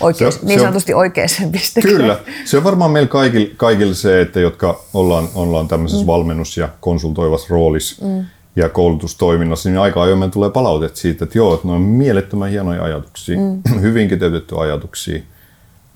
oikein, 0.00 0.32
se 0.32 0.38
on, 0.42 0.46
niin 0.48 0.60
sanotusti 0.60 0.94
oikeaan 0.94 1.28
pisteeseen. 1.52 1.96
Kyllä. 1.96 2.18
Se 2.44 2.56
on 2.56 2.64
varmaan 2.64 2.90
meillä 2.90 3.08
kaikilla, 3.08 3.54
kaikilla 3.56 3.94
se, 3.94 4.20
että 4.20 4.40
jotka 4.40 4.80
ollaan, 4.94 5.28
ollaan 5.34 5.68
tämmöisessä 5.68 6.04
mm. 6.04 6.06
valmennus- 6.06 6.56
ja 6.56 6.68
konsultoivassa 6.80 7.46
roolissa, 7.50 8.06
mm 8.06 8.24
ja 8.58 8.68
koulutustoiminnassa, 8.68 9.68
niin 9.68 9.78
aika 9.78 10.02
ajoin 10.02 10.30
tulee 10.30 10.50
palautet 10.50 10.96
siitä, 10.96 11.24
että 11.24 11.38
joo, 11.38 11.54
että 11.54 11.68
ne 11.68 11.74
on 11.74 11.80
mielettömän 11.80 12.50
hienoja 12.50 12.82
ajatuksia, 12.82 13.38
mm. 13.38 13.80
hyvin 13.80 14.08
kiteytetty 14.08 14.60
ajatuksia, 14.60 15.22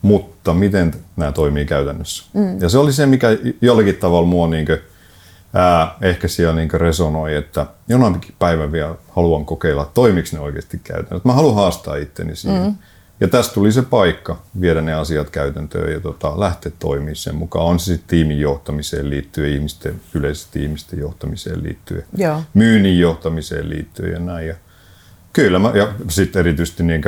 mutta 0.02 0.54
miten 0.54 0.94
nämä 1.16 1.32
toimii 1.32 1.64
käytännössä. 1.64 2.24
Mm. 2.34 2.60
Ja 2.60 2.68
se 2.68 2.78
oli 2.78 2.92
se, 2.92 3.06
mikä 3.06 3.28
jollakin 3.60 3.96
tavalla 3.96 4.26
mua 4.26 4.48
niin 4.48 4.66
kuin, 4.66 4.78
ää, 5.54 5.94
ehkä 6.00 6.28
siellä 6.28 6.54
niin 6.54 6.70
resonoi, 6.70 7.34
että 7.34 7.66
jonain 7.88 8.20
päivän 8.38 8.72
vielä 8.72 8.94
haluan 9.10 9.44
kokeilla, 9.44 9.90
toimiko 9.94 10.28
ne 10.32 10.40
oikeasti 10.40 10.80
käytännössä. 10.84 11.28
Mä 11.28 11.32
haluan 11.32 11.54
haastaa 11.54 11.96
itteni 11.96 12.36
siihen. 12.36 12.62
Mm. 12.62 12.74
Ja 13.22 13.28
tästä 13.28 13.54
tuli 13.54 13.72
se 13.72 13.82
paikka 13.82 14.42
viedä 14.60 14.80
ne 14.80 14.94
asiat 14.94 15.30
käytäntöön 15.30 15.92
ja 15.92 16.00
tota, 16.00 16.40
lähteä 16.40 16.72
toimimaan 16.78 17.16
sen 17.16 17.34
mukaan. 17.34 17.66
On 17.66 17.80
se 17.80 17.84
sitten 17.84 18.08
tiimin 18.08 18.40
johtamiseen 18.40 19.10
liittyen, 19.10 19.52
ihmisten, 19.52 20.00
yleisesti 20.14 20.62
ihmisten 20.62 20.98
johtamiseen 20.98 21.62
liittyen, 21.62 22.04
Joo. 22.16 22.42
myynnin 22.54 22.98
johtamiseen 22.98 23.70
liittyen 23.70 24.12
ja 24.12 24.18
näin. 24.18 24.48
Ja 24.48 24.54
kyllä 25.32 25.58
mä, 25.58 25.72
ja 25.74 25.88
sitten 26.08 26.40
erityisesti 26.40 26.82
niin 26.82 27.02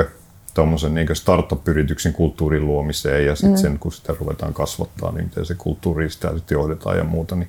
tuommoisen 0.54 0.94
niin 0.94 1.16
startup-yrityksen 1.16 2.12
kulttuurin 2.12 2.66
luomiseen 2.66 3.26
ja 3.26 3.34
sitten 3.34 3.52
mm. 3.52 3.62
sen, 3.62 3.78
kun 3.78 3.92
sitä 3.92 4.14
ruvetaan 4.20 4.54
kasvattaa, 4.54 5.12
niin 5.12 5.24
miten 5.24 5.46
se 5.46 5.54
kulttuuri 5.54 6.10
sitä 6.10 6.34
sitten 6.34 6.56
johdetaan 6.56 6.96
ja 6.96 7.04
muuta, 7.04 7.36
niin 7.36 7.48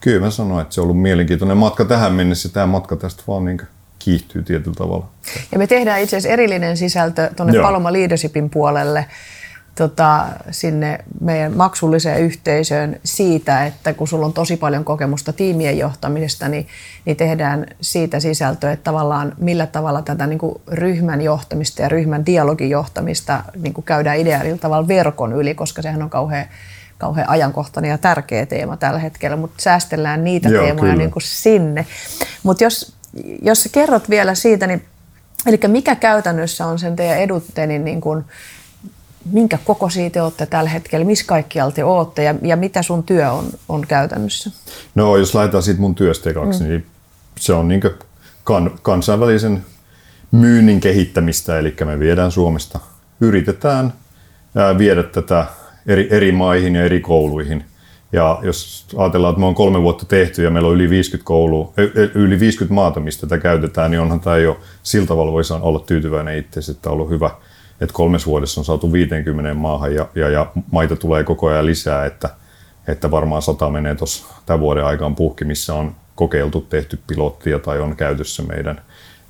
kyllä 0.00 0.20
mä 0.20 0.30
sanoin, 0.30 0.62
että 0.62 0.74
se 0.74 0.80
on 0.80 0.82
ollut 0.84 1.02
mielenkiintoinen 1.02 1.56
matka 1.56 1.84
tähän 1.84 2.12
mennessä. 2.12 2.48
Tämä 2.48 2.66
matka 2.66 2.96
tästä 2.96 3.22
vaan 3.28 3.44
niin 3.44 3.60
kiihtyy 4.00 4.42
tietyllä 4.42 4.74
tavalla. 4.74 5.08
Ja 5.52 5.58
me 5.58 5.66
tehdään 5.66 6.00
itse 6.00 6.16
asiassa 6.16 6.32
erillinen 6.32 6.76
sisältö 6.76 7.30
tuonne 7.36 7.60
Paloma 7.62 7.92
Leadershipin 7.92 8.50
puolelle 8.50 9.06
tota, 9.74 10.26
sinne 10.50 10.98
meidän 11.20 11.56
maksulliseen 11.56 12.20
yhteisöön 12.20 13.00
siitä, 13.04 13.66
että 13.66 13.92
kun 13.92 14.08
sulla 14.08 14.26
on 14.26 14.32
tosi 14.32 14.56
paljon 14.56 14.84
kokemusta 14.84 15.32
tiimien 15.32 15.78
johtamisesta, 15.78 16.48
niin, 16.48 16.66
niin 17.04 17.16
tehdään 17.16 17.66
siitä 17.80 18.20
sisältöä, 18.20 18.72
että 18.72 18.84
tavallaan 18.84 19.32
millä 19.38 19.66
tavalla 19.66 20.02
tätä 20.02 20.26
niin 20.26 20.38
kuin 20.38 20.60
ryhmän 20.68 21.22
johtamista 21.22 21.82
ja 21.82 21.88
ryhmän 21.88 22.26
dialogin 22.26 22.70
johtamista 22.70 23.44
niin 23.56 23.74
kuin 23.74 23.84
käydään 23.84 24.18
ideaalilla 24.18 24.58
tavalla 24.58 24.88
verkon 24.88 25.32
yli, 25.32 25.54
koska 25.54 25.82
sehän 25.82 26.02
on 26.02 26.10
kauhean 26.10 26.46
kauhean 26.98 27.28
ajankohtainen 27.28 27.90
ja 27.90 27.98
tärkeä 27.98 28.46
teema 28.46 28.76
tällä 28.76 28.98
hetkellä, 28.98 29.36
mutta 29.36 29.62
säästellään 29.62 30.24
niitä 30.24 30.48
Joo, 30.48 30.64
teemoja 30.64 30.96
niin 30.96 31.10
kuin 31.10 31.22
sinne. 31.22 31.86
Mutta 32.42 32.64
jos 32.64 32.99
jos 33.42 33.62
sä 33.62 33.68
kerrot 33.72 34.10
vielä 34.10 34.34
siitä, 34.34 34.66
niin 34.66 34.84
eli 35.46 35.60
mikä 35.66 35.96
käytännössä 35.96 36.66
on 36.66 36.78
sen 36.78 36.96
teidän 36.96 37.18
eduttenin 37.18 37.84
niin 37.84 38.00
kuin 38.00 38.24
minkä 39.32 39.58
kokoisia 39.64 40.10
te 40.10 40.22
olette 40.22 40.46
tällä 40.46 40.70
hetkellä, 40.70 41.06
missä 41.06 41.24
kaikkialta 41.26 41.74
te 41.74 41.84
olette 41.84 42.22
ja, 42.22 42.34
ja 42.42 42.56
mitä 42.56 42.82
sun 42.82 43.02
työ 43.02 43.30
on, 43.30 43.46
on 43.68 43.86
käytännössä? 43.86 44.50
No 44.94 45.16
jos 45.16 45.34
lähdetään 45.34 45.62
siitä 45.62 45.80
mun 45.80 45.94
työstä 45.94 46.30
ekaksi, 46.30 46.62
mm. 46.62 46.68
niin 46.68 46.86
se 47.38 47.52
on 47.52 47.68
niin 47.68 47.80
kan, 48.44 48.70
kansainvälisen 48.82 49.64
myynnin 50.32 50.80
kehittämistä, 50.80 51.58
eli 51.58 51.76
me 51.84 51.98
viedään 51.98 52.32
Suomesta, 52.32 52.80
yritetään 53.20 53.92
ää, 54.56 54.78
viedä 54.78 55.02
tätä 55.02 55.46
eri, 55.86 56.08
eri 56.10 56.32
maihin 56.32 56.74
ja 56.74 56.84
eri 56.84 57.00
kouluihin. 57.00 57.64
Ja 58.12 58.38
jos 58.42 58.86
ajatellaan, 58.96 59.32
että 59.32 59.40
me 59.40 59.46
on 59.46 59.54
kolme 59.54 59.82
vuotta 59.82 60.06
tehty 60.06 60.42
ja 60.42 60.50
meillä 60.50 60.68
on 60.68 60.74
yli 60.74 60.90
50, 60.90 61.26
koulua, 61.26 61.72
yli 62.14 62.40
50 62.40 62.74
maata, 62.74 63.00
mistä 63.00 63.26
tätä 63.26 63.42
käytetään, 63.42 63.90
niin 63.90 64.00
onhan 64.00 64.20
tämä 64.20 64.36
jo 64.36 64.60
sillä 64.82 65.06
tavalla 65.06 65.32
voi 65.32 65.42
olla 65.60 65.80
tyytyväinen 65.80 66.38
itse, 66.38 66.60
että 66.70 66.90
on 66.90 66.94
ollut 66.94 67.10
hyvä, 67.10 67.30
että 67.80 67.92
kolmes 67.92 68.26
vuodessa 68.26 68.60
on 68.60 68.64
saatu 68.64 68.92
50 68.92 69.54
maahan 69.54 69.94
ja, 69.94 70.08
ja, 70.14 70.28
ja 70.28 70.46
maita 70.72 70.96
tulee 70.96 71.24
koko 71.24 71.46
ajan 71.46 71.66
lisää, 71.66 72.06
että, 72.06 72.30
että 72.88 73.10
varmaan 73.10 73.42
sata 73.42 73.70
menee 73.70 73.94
tuossa 73.94 74.26
tämän 74.46 74.60
vuoden 74.60 74.84
aikaan 74.84 75.14
puhki, 75.14 75.44
missä 75.44 75.74
on 75.74 75.94
kokeiltu, 76.14 76.60
tehty 76.60 76.98
pilottia 77.06 77.58
tai 77.58 77.80
on 77.80 77.96
käytössä 77.96 78.42
meidän, 78.42 78.82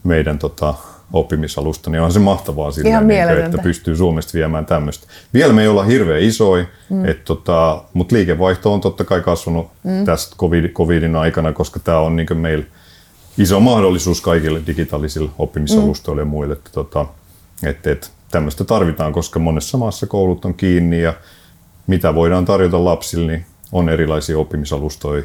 meidän 0.04 0.38
tota, 0.38 0.74
oppimisalusta, 1.12 1.90
niin 1.90 2.00
on 2.00 2.12
se 2.12 2.18
mahtavaa 2.18 2.70
sillä, 2.70 3.00
niin 3.00 3.26
kuin, 3.26 3.44
että 3.44 3.58
pystyy 3.58 3.96
Suomesta 3.96 4.32
viemään 4.34 4.66
tämmöistä. 4.66 5.06
Vielä 5.34 5.52
me 5.52 5.62
ei 5.62 5.68
olla 5.68 5.84
hirveän 5.84 6.22
isoja, 6.22 6.64
mm. 6.90 7.02
tota, 7.24 7.84
mutta 7.92 8.14
liikevaihto 8.14 8.72
on 8.72 8.80
totta 8.80 9.04
kai 9.04 9.20
kasvanut 9.20 9.66
mm. 9.84 10.04
tästä 10.04 10.36
COVID, 10.36 10.68
COVIDin 10.68 11.16
aikana, 11.16 11.52
koska 11.52 11.80
tämä 11.80 11.98
on 11.98 12.16
niin 12.16 12.36
meillä 12.36 12.64
iso 13.38 13.60
mahdollisuus 13.60 14.20
kaikille 14.20 14.60
digitaalisille 14.66 15.30
oppimisalustoille 15.38 16.22
mm. 16.22 16.28
ja 16.28 16.30
muille. 16.30 16.52
Että, 16.52 16.70
tota, 16.72 17.06
että, 17.62 17.90
että 17.90 18.06
tämmöistä 18.30 18.64
tarvitaan, 18.64 19.12
koska 19.12 19.38
monessa 19.38 19.78
maassa 19.78 20.06
koulut 20.06 20.44
on 20.44 20.54
kiinni 20.54 21.02
ja 21.02 21.14
mitä 21.86 22.14
voidaan 22.14 22.44
tarjota 22.44 22.84
lapsille, 22.84 23.32
niin 23.32 23.46
on 23.72 23.88
erilaisia 23.88 24.38
oppimisalustoja, 24.38 25.22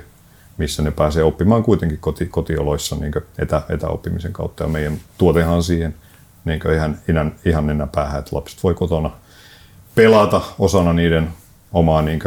missä 0.57 0.81
ne 0.81 0.91
pääsee 0.91 1.23
oppimaan 1.23 1.63
kuitenkin 1.63 1.97
koti, 1.97 2.25
kotioloissa 2.25 2.95
niin 2.95 3.13
etä, 3.37 3.61
etäoppimisen 3.69 4.33
kautta. 4.33 4.63
Ja 4.63 4.69
meidän 4.69 4.99
tuotehan 5.17 5.63
siihen 5.63 5.95
niin 6.45 6.59
ihan, 6.75 6.97
ihan, 7.07 7.35
ihan 7.45 7.69
enää 7.69 7.87
päähän, 7.87 8.19
että 8.19 8.35
lapset 8.35 8.63
voi 8.63 8.73
kotona 8.73 9.11
pelata 9.95 10.41
osana 10.59 10.93
niiden 10.93 11.29
omaa 11.73 12.01
niin 12.01 12.19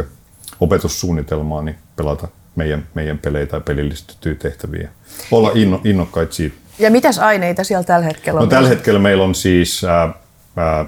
opetussuunnitelmaa, 0.59 1.61
niin 1.61 1.75
pelata 1.95 2.27
meidän, 2.55 2.87
meidän 2.93 3.17
pelejä 3.17 3.45
tai 3.45 3.61
pelillistettyjä 3.61 4.35
tehtäviä. 4.35 4.89
Olla 5.31 5.51
inno, 5.55 5.81
innokkaita 5.83 6.33
siitä. 6.33 6.55
Ja 6.79 6.91
mitäs 6.91 7.19
aineita 7.19 7.63
siellä 7.63 7.83
tällä 7.83 8.05
hetkellä 8.05 8.39
on? 8.39 8.43
No, 8.45 8.49
tällä 8.49 8.69
hetkellä 8.69 8.99
meillä 8.99 9.23
on 9.23 9.35
siis 9.35 9.83
ää, 9.83 10.13
ää, 10.55 10.85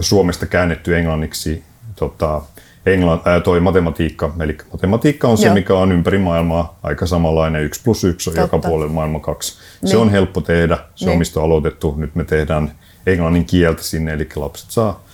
Suomesta 0.00 0.46
käännetty 0.46 0.96
englanniksi 0.96 1.62
tota, 1.96 2.42
englann, 2.86 3.20
ää, 3.24 3.40
toi 3.40 3.60
matematiikka. 3.60 4.34
Eli 4.40 4.56
matematiikka 4.72 5.28
on 5.28 5.38
se, 5.38 5.46
Joo. 5.46 5.54
mikä 5.54 5.74
on 5.74 5.92
ympäri 5.92 6.18
maailmaa 6.18 6.78
aika 6.82 7.06
samanlainen. 7.06 7.62
1 7.62 7.80
plus 7.84 8.04
1 8.04 8.30
on 8.30 8.36
Totta. 8.36 8.56
joka 8.56 8.68
puolella 8.68 8.92
maailma 8.92 9.20
kaksi. 9.20 9.58
Niin. 9.82 9.90
Se 9.90 9.96
on 9.96 10.10
helppo 10.10 10.40
tehdä. 10.40 10.78
Se 10.94 11.04
niin. 11.04 11.12
on 11.12 11.18
mistä 11.18 11.40
on 11.40 11.46
aloitettu. 11.46 11.94
Nyt 11.96 12.14
me 12.14 12.24
tehdään 12.24 12.72
englannin 13.06 13.44
kieltä 13.44 13.82
sinne, 13.82 14.12
eli 14.12 14.28
lapset 14.36 14.70
saa 14.70 15.04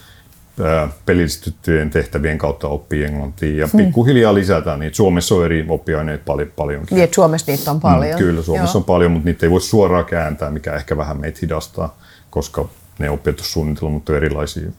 pelillistettyjen 1.07 1.91
tehtävien 1.91 2.39
kautta 2.39 2.69
oppii 2.69 3.05
englantia 3.05 3.57
ja 3.57 3.69
hmm. 3.73 3.85
pikkuhiljaa 3.85 4.35
lisätään 4.35 4.81
niitä. 4.81 4.97
Suomessa 4.97 5.35
on 5.35 5.45
eri 5.45 5.67
oppiaineita 5.69 6.25
paljon, 6.27 6.49
paljonkin. 6.57 6.97
Niin, 6.97 7.09
Suomessa 7.15 7.53
niitä 7.53 7.71
on 7.71 7.81
paljon. 7.81 8.15
Mm, 8.15 8.19
kyllä, 8.19 8.43
Suomessa 8.43 8.77
Joo. 8.77 8.81
on 8.81 8.85
paljon, 8.85 9.13
mutta 9.13 9.25
niitä 9.25 9.47
ei 9.47 9.51
voi 9.51 9.61
suoraan 9.61 10.05
kääntää, 10.05 10.51
mikä 10.51 10.75
ehkä 10.75 10.97
vähän 10.97 11.21
meitä 11.21 11.39
hidastaa, 11.43 11.99
koska 12.31 12.69
ne 12.99 13.11
opetussuunnitelmat 13.11 14.09
on 14.09 14.17
erilaisia 14.17 14.71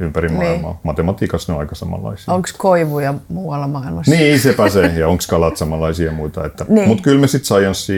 ympäri 0.00 0.28
niin. 0.28 0.36
maailmaa. 0.36 0.80
Matematiikassa 0.82 1.52
ne 1.52 1.54
on 1.54 1.60
aika 1.60 1.74
samanlaisia. 1.74 2.34
Onko 2.34 2.48
koivuja 2.58 3.14
muualla 3.28 3.68
maailmassa? 3.68 4.10
Niin, 4.12 4.40
sepä 4.40 4.68
se. 4.68 4.86
Ja 4.86 5.08
onko 5.08 5.24
kalat 5.28 5.56
samanlaisia 5.56 6.06
ja 6.06 6.12
muita. 6.12 6.46
Että, 6.46 6.66
niin. 6.68 6.88
Mutta 6.88 7.02
kyllä 7.02 7.20
me 7.20 7.26
sitten 7.26 7.48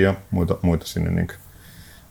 ja 0.03 0.15
muita, 0.31 0.57
muita 0.63 0.87
sinne 0.87 1.11
niin 1.11 1.29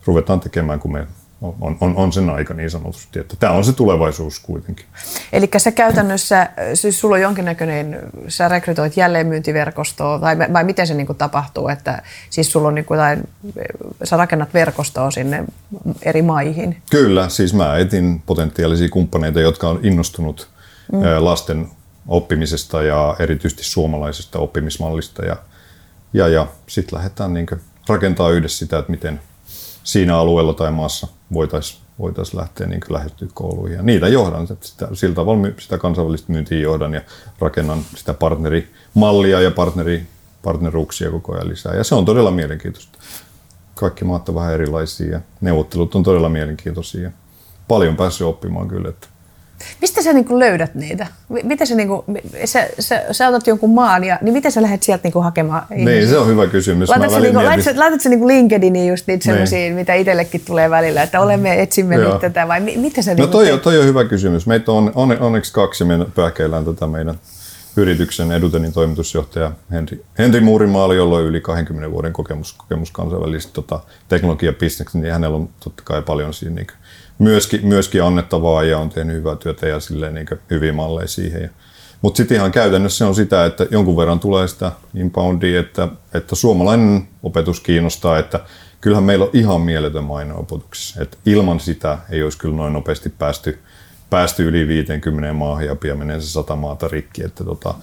ruvetaan 0.06 0.40
tekemään, 0.40 0.80
kun 0.80 0.92
me 0.92 1.06
on, 1.42 1.76
on, 1.80 1.96
on 1.96 2.12
sen 2.12 2.30
aika 2.30 2.54
niin 2.54 2.70
sanotusti. 2.70 3.18
Että 3.18 3.36
tämä 3.38 3.52
on 3.52 3.64
se 3.64 3.72
tulevaisuus 3.72 4.40
kuitenkin. 4.40 4.86
Eli 5.32 5.50
sä 5.56 5.72
käytännössä, 5.72 6.48
siis 6.74 7.00
sulla 7.00 7.14
on 7.14 7.20
jonkinnäköinen, 7.20 8.00
sä 8.28 8.48
rekrytoit 8.48 8.96
jälleenmyyntiverkostoa, 8.96 10.18
tai 10.18 10.38
vai 10.38 10.64
miten 10.64 10.86
se 10.86 10.94
niin 10.94 11.06
tapahtuu, 11.18 11.68
että 11.68 12.02
siis 12.30 12.52
sulla 12.52 12.68
on 12.68 12.74
niin 12.74 12.84
kuin 12.84 13.00
sä 14.04 14.16
rakennat 14.16 14.54
verkostoa 14.54 15.10
sinne 15.10 15.44
eri 16.02 16.22
maihin? 16.22 16.82
Kyllä, 16.90 17.28
siis 17.28 17.54
mä 17.54 17.76
etin 17.76 18.22
potentiaalisia 18.26 18.88
kumppaneita, 18.88 19.40
jotka 19.40 19.68
on 19.68 19.80
innostunut 19.82 20.48
mm. 20.92 21.00
lasten 21.18 21.68
oppimisesta 22.08 22.82
ja 22.82 23.16
erityisesti 23.18 23.64
suomalaisesta 23.64 24.38
oppimismallista 24.38 25.24
ja, 25.24 25.36
ja, 26.12 26.28
ja 26.28 26.46
sitten 26.66 26.96
lähdetään 26.96 27.34
niin 27.34 27.46
rakentaa 27.88 28.30
yhdessä 28.30 28.58
sitä, 28.58 28.78
että 28.78 28.90
miten– 28.90 29.20
siinä 29.84 30.18
alueella 30.18 30.54
tai 30.54 30.70
maassa 30.70 31.06
voitaisiin 31.32 31.82
voitais 31.98 32.34
lähteä 32.34 32.66
niin 32.66 32.80
lähestyä 32.88 33.28
kouluihin. 33.34 33.76
Ja 33.76 33.82
niitä 33.82 34.08
johdan, 34.08 34.46
sitä, 34.60 34.88
sillä 34.92 35.14
tavalla 35.14 35.48
sitä 35.58 35.78
kansainvälistä 35.78 36.32
myyntiä 36.32 36.60
johdan 36.60 36.94
ja 36.94 37.00
rakennan 37.38 37.78
sitä 37.96 38.14
partnerimallia 38.14 39.40
ja 39.40 39.50
partneri, 39.50 40.06
partneruuksia 40.42 41.10
koko 41.10 41.34
ajan 41.34 41.48
lisää. 41.48 41.74
Ja 41.74 41.84
se 41.84 41.94
on 41.94 42.04
todella 42.04 42.30
mielenkiintoista. 42.30 42.98
Kaikki 43.74 44.04
maat 44.04 44.28
on 44.28 44.34
vähän 44.34 44.54
erilaisia 44.54 45.12
ja 45.12 45.20
neuvottelut 45.40 45.94
on 45.94 46.02
todella 46.02 46.28
mielenkiintoisia. 46.28 47.10
Paljon 47.68 47.96
päässyt 47.96 48.26
oppimaan 48.26 48.68
kyllä. 48.68 48.88
Että 48.88 49.08
Mistä 49.80 50.02
sä 50.02 50.12
niin 50.12 50.38
löydät 50.38 50.74
niitä? 50.74 51.06
Miten 51.42 51.66
sä, 51.66 51.74
niin 51.74 51.88
kuin, 51.88 52.02
sä, 52.44 52.68
sä, 52.78 53.04
sä 53.10 53.28
otat 53.28 53.46
jonkun 53.46 53.70
maan, 53.70 54.04
ja, 54.04 54.18
niin 54.22 54.32
miten 54.32 54.52
sä 54.52 54.62
lähdet 54.62 54.82
sieltä 54.82 55.08
niin 55.08 55.24
hakemaan 55.24 55.62
ihmisiä? 55.70 55.94
Niin, 55.94 56.08
se 56.08 56.18
on 56.18 56.26
hyvä 56.26 56.46
kysymys. 56.46 56.88
Laitatko 56.88 57.14
sä, 57.14 57.20
niin 57.20 57.34
kuin, 57.34 57.46
laitat, 57.46 57.76
laitat 57.76 58.00
sä 58.00 58.08
niin 58.08 58.28
LinkedIniin 58.28 58.88
just 58.88 59.06
niitä 59.06 59.28
niin. 59.28 59.34
sellaisia, 59.34 59.74
mitä 59.74 59.94
itsellekin 59.94 60.42
tulee 60.46 60.70
välillä, 60.70 61.02
että 61.02 61.20
olemme 61.20 61.62
etsimme 61.62 61.96
nyt 61.96 62.20
tätä, 62.20 62.48
vai 62.48 62.60
mi, 62.60 62.76
mitä 62.76 63.02
sä 63.02 63.10
No 63.10 63.14
niinku 63.14 63.32
toi, 63.32 63.52
on, 63.52 63.60
toi 63.60 63.78
on 63.78 63.84
hyvä 63.84 64.04
kysymys. 64.04 64.46
Meitä 64.46 64.72
on 64.72 64.92
on, 64.94 65.18
onneksi 65.20 65.52
kaksi, 65.52 65.84
me 65.84 66.06
pähkeillään 66.14 66.64
tätä 66.64 66.86
meidän 66.86 67.18
yrityksen 67.76 68.32
Edutenin 68.32 68.72
toimitusjohtaja 68.72 69.52
Henri, 69.70 70.04
Henri 70.18 70.40
Muurimaali, 70.40 70.96
jolla 70.96 71.16
on 71.16 71.22
yli 71.22 71.40
20 71.40 71.90
vuoden 71.90 72.12
kokemus, 72.12 72.52
kokemus 72.52 72.90
kansainvälisestä 72.90 73.52
tota, 73.52 73.80
teknologiabisneksestä, 74.08 74.98
niin 74.98 75.12
hänellä 75.12 75.36
on 75.36 75.48
totta 75.64 75.82
kai 75.86 76.02
paljon 76.02 76.34
siinä 76.34 76.54
niin 76.54 76.66
myöskin, 77.18 77.66
myöskin 77.66 78.02
annettavaa 78.02 78.62
ja 78.62 78.78
on 78.78 78.90
tehnyt 78.90 79.16
hyvää 79.16 79.36
työtä 79.36 79.68
ja 79.68 79.80
silleen 79.80 80.14
niin 80.14 80.26
hyviä 80.50 80.72
malleja 80.72 81.08
siihen. 81.08 81.50
Mutta 82.02 82.16
sitten 82.16 82.36
ihan 82.36 82.52
käytännössä 82.52 83.08
on 83.08 83.14
sitä, 83.14 83.44
että 83.44 83.66
jonkun 83.70 83.96
verran 83.96 84.20
tulee 84.20 84.48
sitä 84.48 84.72
inboundia, 84.94 85.60
että, 85.60 85.88
että 86.14 86.34
suomalainen 86.34 87.08
opetus 87.22 87.60
kiinnostaa, 87.60 88.18
että 88.18 88.40
kyllähän 88.80 89.04
meillä 89.04 89.24
on 89.24 89.30
ihan 89.32 89.60
mieletön 89.60 90.04
maine 90.04 90.34
opetuksessa. 90.34 91.02
Että 91.02 91.16
ilman 91.26 91.60
sitä 91.60 91.98
ei 92.10 92.22
olisi 92.22 92.38
kyllä 92.38 92.56
noin 92.56 92.72
nopeasti 92.72 93.08
päästy, 93.08 93.58
päästy 94.10 94.48
yli 94.48 94.68
50 94.68 95.32
maahan 95.32 95.66
ja 95.66 95.76
pian 95.76 95.98
menee 95.98 96.20
se 96.20 96.26
sata 96.26 96.56
maata 96.56 96.88
rikki. 96.88 97.24
Että 97.24 97.44
tota, 97.44 97.74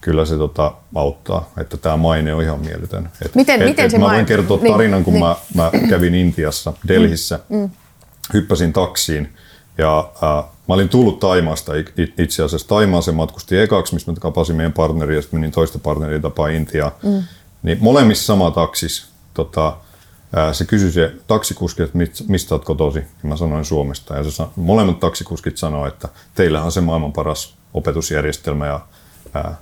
kyllä 0.00 0.24
se 0.24 0.36
tota, 0.36 0.72
auttaa, 0.94 1.52
että 1.60 1.76
tämä 1.76 1.96
maine 1.96 2.34
on 2.34 2.42
ihan 2.42 2.60
mieletön. 2.60 3.08
Et, 3.24 3.34
miten, 3.34 3.62
et, 3.62 3.68
miten 3.68 3.84
et 3.84 3.90
se 3.90 3.98
mä 3.98 4.04
voin 4.04 4.26
kertoa 4.26 4.58
niin, 4.62 4.72
tarinan, 4.72 5.04
kun 5.04 5.12
niin. 5.14 5.24
mä, 5.24 5.36
mä 5.54 5.70
kävin 5.88 6.14
Intiassa, 6.14 6.72
Delhissä. 6.88 7.40
Mm, 7.48 7.58
mm 7.58 7.70
hyppäsin 8.32 8.72
taksiin 8.72 9.28
ja 9.78 9.98
äh, 9.98 10.44
mä 10.68 10.74
olin 10.74 10.88
tullut 10.88 11.20
Taimaasta 11.20 11.72
itse 12.18 12.42
asiassa. 12.42 12.68
Taimaan 12.68 13.02
se 13.02 13.12
matkusti 13.12 13.58
ekaksi, 13.58 13.94
missä 13.94 14.12
mä 14.12 14.16
kapasin 14.20 14.56
meidän 14.56 14.72
partneria 14.72 15.16
ja 15.16 15.22
sitten 15.22 15.40
menin 15.40 15.52
toista 15.52 15.78
partneria 15.78 16.20
tapaa 16.20 16.48
Intiaa. 16.48 16.98
Mm. 17.02 17.22
Niin 17.62 17.78
molemmissa 17.80 18.26
sama 18.26 18.50
taksis. 18.50 19.06
Tota, 19.34 19.76
äh, 20.38 20.54
se 20.54 20.64
kysyi 20.64 20.92
se 20.92 21.12
taksikuski, 21.26 21.82
että 21.82 21.98
mistä 22.28 22.54
olet 22.54 22.64
kotosi. 22.64 22.98
Ja 22.98 23.28
mä 23.28 23.36
sanoin 23.36 23.64
Suomesta. 23.64 24.16
Ja 24.16 24.30
se, 24.30 24.44
molemmat 24.56 25.00
taksikuskit 25.00 25.56
sanoivat, 25.56 25.94
että 25.94 26.08
teillähän 26.34 26.66
on 26.66 26.72
se 26.72 26.80
maailman 26.80 27.12
paras 27.12 27.54
opetusjärjestelmä 27.74 28.66
ja 28.66 28.80
äh, 29.36 29.56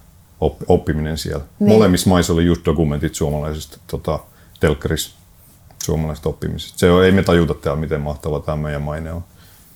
oppiminen 0.69 1.19
siellä. 1.19 1.45
Niin. 1.59 1.69
Molemmissa 1.69 2.11
maissa 2.11 2.33
oli 2.33 2.45
just 2.45 2.65
dokumentit 2.65 3.15
suomalaisesta 3.15 3.79
tota, 3.87 4.19
telkkarissa 4.61 5.17
suomalaisesta 5.87 6.29
oppimisesta. 6.29 6.79
Se 6.79 6.87
ei 7.05 7.13
me 7.13 7.23
tajuta 7.23 7.55
täällä, 7.55 7.81
miten 7.81 8.01
mahtava 8.01 8.41
tämä 8.41 8.57
meidän 8.57 8.83
maine 8.83 9.13
on. 9.13 9.25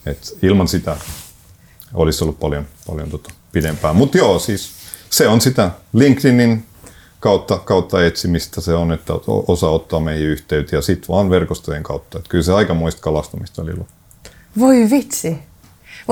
Et 0.06 0.38
ilman 0.42 0.68
sitä 0.68 0.96
olisi 1.94 2.24
ollut 2.24 2.40
paljon, 2.40 2.66
paljon 2.86 3.10
tota 3.10 3.30
pidempään. 3.52 3.96
Mutta 3.96 4.18
joo, 4.18 4.38
siis 4.38 4.70
se 5.10 5.28
on 5.28 5.40
sitä 5.40 5.70
LinkedInin 5.92 6.66
kautta, 7.20 7.58
kautta 7.58 8.06
etsimistä 8.06 8.60
se 8.60 8.74
on, 8.74 8.92
että 8.92 9.12
osa 9.26 9.68
ottaa 9.68 10.00
meihin 10.00 10.26
yhteyttä 10.26 10.76
ja 10.76 10.82
sitten 10.82 11.08
vaan 11.08 11.30
verkostojen 11.30 11.82
kautta. 11.82 12.18
Et 12.18 12.28
kyllä 12.28 12.44
se 12.44 12.52
aikamoista 12.52 13.00
kalastamista 13.00 13.62
oli 13.62 13.72
Voi 14.58 14.90
vitsi. 14.90 15.49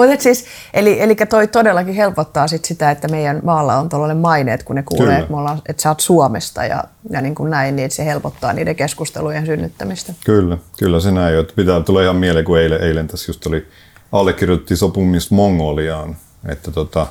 Mutta 0.07 0.23
siis, 0.23 0.45
eli, 0.75 1.01
eli 1.01 1.17
toi 1.29 1.49
todellakin 1.49 1.95
helpottaa 1.95 2.49
sit 2.49 2.65
sitä, 2.65 2.91
että 2.91 3.09
meidän 3.09 3.41
maalla 3.45 3.77
on 3.77 3.89
tällainen 3.89 4.17
maine, 4.17 4.55
että 4.55 4.67
kun 4.67 4.77
ne 4.77 4.83
kuulee, 4.83 5.07
Kyllä. 5.07 5.19
että, 5.19 5.31
me 5.31 5.39
ollaan, 5.39 5.63
että 5.69 5.83
sä 5.83 5.89
oot 5.89 6.01
Suomesta 6.01 6.65
ja, 6.65 6.85
ja 7.11 7.21
niin 7.21 7.35
kuin 7.35 7.51
näin, 7.51 7.77
niin 7.77 7.91
se 7.91 8.05
helpottaa 8.05 8.53
niiden 8.53 8.77
keskustelujen 8.77 9.47
synnyttämistä. 9.47 10.15
Kyllä, 10.25 10.59
kyllä 10.79 11.01
se 11.01 11.11
näin. 11.11 11.39
Että 11.39 11.55
pitää 11.57 11.81
tulla 11.81 12.03
ihan 12.03 12.17
mieleen, 12.17 12.45
kun 12.45 12.59
eilen, 12.59 12.83
eilen 12.83 13.09
tässä 13.09 13.31
just 13.31 13.47
oli 13.47 13.67
allekirjoitti 14.13 14.77
sopimus 14.77 15.31
Mongoliaan 15.31 16.17
Että 16.49 16.71
tota, 16.71 17.07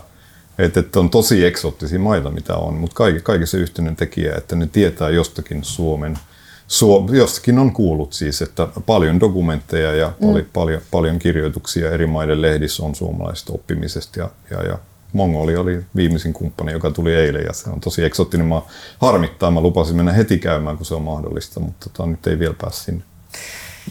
että, 0.58 0.80
että 0.80 1.00
on 1.00 1.10
tosi 1.10 1.46
eksoottisia 1.46 2.00
maita, 2.00 2.30
mitä 2.30 2.56
on, 2.56 2.74
mutta 2.74 2.96
kaikki, 2.96 3.22
kaikki 3.22 3.48
se 3.48 3.58
yhteinen 3.58 3.96
tekijä, 3.96 4.36
että 4.36 4.56
ne 4.56 4.68
tietää 4.68 5.10
jostakin 5.10 5.64
Suomen, 5.64 6.20
Suo, 6.68 7.10
jostakin 7.12 7.60
on 7.60 7.74
kuullut 7.74 8.14
siis, 8.14 8.42
että 8.42 8.68
paljon 8.86 9.20
dokumentteja 9.20 9.96
ja 9.96 10.08
mm. 10.08 10.28
paljon, 10.28 10.46
paljon, 10.54 10.82
paljon 10.92 11.20
kirjoituksia 11.20 11.92
eri 11.92 12.08
maiden 12.08 12.42
lehdissä 12.42 12.84
on 12.84 12.96
suomalaisesta 12.96 13.54
oppimisesta 13.54 14.20
ja, 14.20 14.30
ja, 14.52 14.64
ja 14.64 14.78
Mongoli 15.14 15.56
oli 15.56 15.86
viimeisin 15.96 16.34
kumppani, 16.34 16.72
joka 16.72 16.92
tuli 16.92 17.16
eilen 17.16 17.44
ja 17.46 17.54
se 17.54 17.70
on 17.70 17.80
tosi 17.80 18.04
eksoottinen 18.04 18.46
maa. 18.46 18.68
Harmittaa, 19.00 19.52
mä 19.52 19.62
lupasin 19.62 19.96
mennä 19.96 20.12
heti 20.12 20.38
käymään, 20.40 20.78
kun 20.78 20.86
se 20.86 20.96
on 20.96 21.02
mahdollista, 21.02 21.60
mutta 21.60 21.90
tota, 21.90 22.10
nyt 22.10 22.28
ei 22.28 22.40
vielä 22.40 22.56
pääse 22.62 22.84
sinne. 22.84 23.04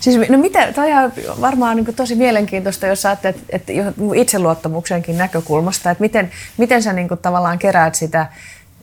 Siis, 0.01 0.29
no 0.29 0.39
mitä, 0.39 0.73
toi 0.73 0.93
on 0.93 1.13
varmaan 1.41 1.77
niin 1.77 1.95
tosi 1.95 2.15
mielenkiintoista, 2.15 2.87
jos 2.87 3.07
ajattelet 3.07 3.37
että, 3.37 3.73
että 3.73 3.73
itseluottamuksenkin 4.15 5.19
näkökulmasta, 5.19 5.91
että 5.91 6.03
miten, 6.03 6.31
miten 6.57 6.83
sä 6.83 6.93
niin 6.93 7.09
kuin, 7.09 7.21
tavallaan 7.21 7.59
keräät 7.59 7.95
sitä, 7.95 8.27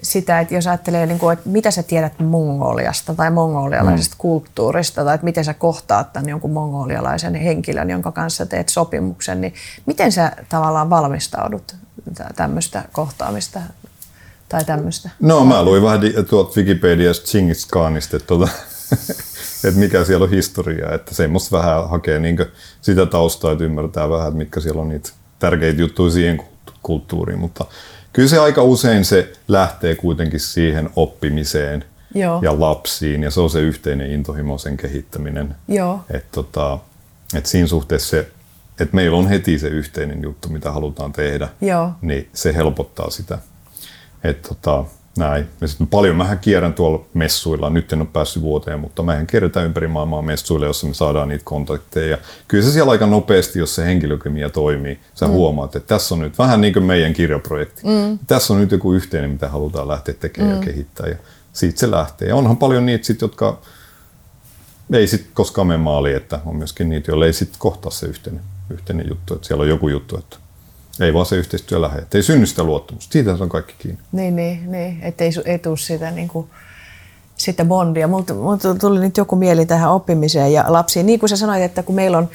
sitä, 0.04 0.40
että 0.40 0.56
jos 0.56 0.68
ajattelee, 0.68 1.06
niin 1.06 1.20
kuin, 1.20 1.34
että 1.34 1.50
mitä 1.50 1.72
sä 1.72 1.84
tiedät 1.84 2.20
Mongoliasta 2.20 3.16
tai 3.16 3.32
mongolialaisesta 3.32 4.16
mm. 4.16 4.18
kulttuurista, 4.18 5.04
tai 5.04 5.16
että 5.16 5.26
miten 5.26 5.46
sä 5.46 5.54
kohtaat 5.54 6.14
tämän 6.14 6.30
jonkun 6.30 6.52
mongolialaisen 6.52 7.36
henkilön, 7.36 7.90
jonka 7.90 8.12
kanssa 8.12 8.46
teet 8.46 8.70
sopimuksen, 8.70 9.42
niin 9.42 9.54
miten 9.86 10.12
sä 10.12 10.32
tavallaan 10.50 10.90
valmistaudut 10.90 11.76
tämmöistä 12.36 12.84
kohtaamista 12.92 13.60
tai 14.50 14.66
tämmöistä? 14.66 15.10
No 15.20 15.46
mä 15.46 15.64
luin 15.64 15.84
vähän 15.84 16.00
tuolta 16.30 16.54
Wikipediasta 16.58 17.26
Chingis 17.26 17.66
Khanista, 17.66 18.18
että 18.18 18.28
tuota, 18.28 18.48
että 19.68 19.80
mikä 19.80 20.04
siellä 20.04 20.24
on 20.24 20.30
historiaa, 20.30 20.94
että 20.94 21.16
semmoista 21.16 21.58
vähän 21.58 21.90
hakee 21.90 22.20
niin 22.20 22.38
sitä 22.82 23.06
taustaa, 23.06 23.52
että 23.52 23.64
ymmärtää 23.64 24.10
vähän, 24.10 24.28
että 24.28 24.38
mitkä 24.38 24.60
siellä 24.60 24.82
on 24.82 24.90
niitä 24.90 25.10
tärkeitä 25.40 25.82
juttuja 25.82 26.12
siihen 26.12 26.44
kulttuuriin, 26.84 27.40
mutta 27.40 27.66
kyllä 28.14 28.30
se 28.30 28.40
aika 28.40 28.64
usein 28.64 29.06
se 29.06 29.34
lähtee 29.48 29.96
kuitenkin 29.96 30.40
siihen 30.40 30.90
oppimiseen 30.96 31.86
Joo. 32.16 32.40
ja 32.42 32.60
lapsiin, 32.60 33.24
ja 33.24 33.32
se 33.32 33.42
on 33.42 33.50
se 33.50 33.60
yhteinen 33.60 34.12
intohimo, 34.12 34.58
sen 34.58 34.78
kehittäminen. 34.78 35.56
Joo. 35.68 36.00
Et 36.10 36.32
tota, 36.32 36.80
et 37.36 37.46
siinä 37.46 37.68
suhteessa 37.68 38.10
se, 38.10 38.28
että 38.80 38.96
meillä 38.96 39.18
on 39.18 39.28
heti 39.28 39.60
se 39.60 39.68
yhteinen 39.68 40.24
juttu, 40.24 40.50
mitä 40.50 40.72
halutaan 40.72 41.14
tehdä, 41.14 41.50
Joo. 41.62 41.92
niin 42.02 42.30
se 42.34 42.56
helpottaa 42.56 43.10
sitä. 43.10 43.38
Et 44.24 44.42
tota, 44.42 44.86
näin. 45.18 45.48
Ja 45.62 45.68
sitten 45.68 45.88
paljon 45.88 46.16
mähän 46.16 46.40
kierrän 46.40 46.74
tuolla 46.74 47.06
messuilla, 47.14 47.70
nyt 47.70 47.94
en 47.94 48.02
ole 48.02 48.08
päässyt 48.14 48.44
vuoteen, 48.44 48.80
mutta 48.80 49.04
mähän 49.04 49.28
kierretään 49.28 49.66
ympäri 49.66 49.88
maailmaa 49.88 50.22
messuilla, 50.22 50.66
jossa 50.66 50.88
me 50.88 50.94
saadaan 50.94 51.28
niitä 51.28 51.44
kontakteja. 51.46 52.08
Ja 52.08 52.18
kyllä 52.48 52.64
se 52.64 52.72
siellä 52.72 52.92
aika 52.92 53.06
nopeasti, 53.06 53.60
jos 53.60 53.76
se 53.76 53.86
henkilökemia 53.86 54.50
toimii, 54.50 55.00
sä 55.16 55.26
mm. 55.26 55.32
huomaat, 55.32 55.76
että 55.76 55.88
tässä 55.88 56.16
on 56.16 56.22
nyt 56.22 56.38
vähän 56.38 56.62
niin 56.62 56.74
kuin 56.74 56.86
meidän 56.86 57.14
kirjaprojekti. 57.14 57.82
Mm. 57.84 58.20
Tässä 58.28 58.54
on 58.54 58.60
nyt 58.60 58.72
joku 58.72 58.94
yhteinen, 58.94 59.30
mitä 59.30 59.50
halutaan 59.50 59.88
lähteä 59.88 60.16
tekemään 60.20 60.54
mm. 60.54 60.62
ja 60.62 60.66
kehittää. 60.66 61.08
Ja 61.08 61.16
siitä 61.54 61.80
se 61.80 61.92
lähtee. 61.92 62.28
Ja 62.28 62.36
onhan 62.36 62.58
paljon 62.58 62.86
niitä 62.86 63.06
sit, 63.06 63.22
jotka 63.22 63.62
ei 64.94 65.08
sitten 65.08 65.32
koskaan 65.34 65.68
mene 65.68 65.78
maaliin, 65.78 66.18
että 66.18 66.40
on 66.46 66.56
myöskin 66.56 66.90
niitä, 66.90 67.12
joille 67.12 67.26
ei 67.26 67.34
sitten 67.34 67.60
kohtaa 67.60 67.92
se 67.92 68.06
yhteinen, 68.06 68.42
yhteinen 68.70 69.10
juttu, 69.10 69.34
että 69.34 69.48
siellä 69.48 69.62
on 69.62 69.70
joku 69.70 69.88
juttu, 69.88 70.18
että 70.18 70.38
ei 71.00 71.14
vaan 71.14 71.26
se 71.26 71.36
yhteistyö 71.36 71.82
lähde. 71.82 72.04
Ei 72.14 72.24
synny 72.24 72.46
sitä 72.46 72.64
luottamusta. 72.64 73.14
Siitä 73.14 73.32
on 73.40 73.50
kaikki 73.50 73.74
kiinni. 73.80 74.02
Niin, 74.12 74.36
niin, 74.36 74.72
niin. 74.72 75.00
että 75.02 75.24
ei, 75.24 75.32
ei 75.46 75.60
tule 75.60 75.78
sitä, 75.78 76.12
niin 76.12 76.28
kuin, 76.28 76.48
sitä 77.38 77.66
bondia. 77.66 78.08
Mulla 78.08 78.58
tuli 78.80 79.00
nyt 79.00 79.18
joku 79.18 79.36
mieli 79.36 79.66
tähän 79.66 79.92
oppimiseen 79.92 80.54
ja 80.54 80.66
lapsiin. 80.68 81.06
Niin 81.06 81.20
kuin 81.20 81.30
sä 81.30 81.38
sanoit, 81.38 81.64
että 81.64 81.84
kun 81.84 81.96
meillä 81.96 82.18
on 82.18 82.30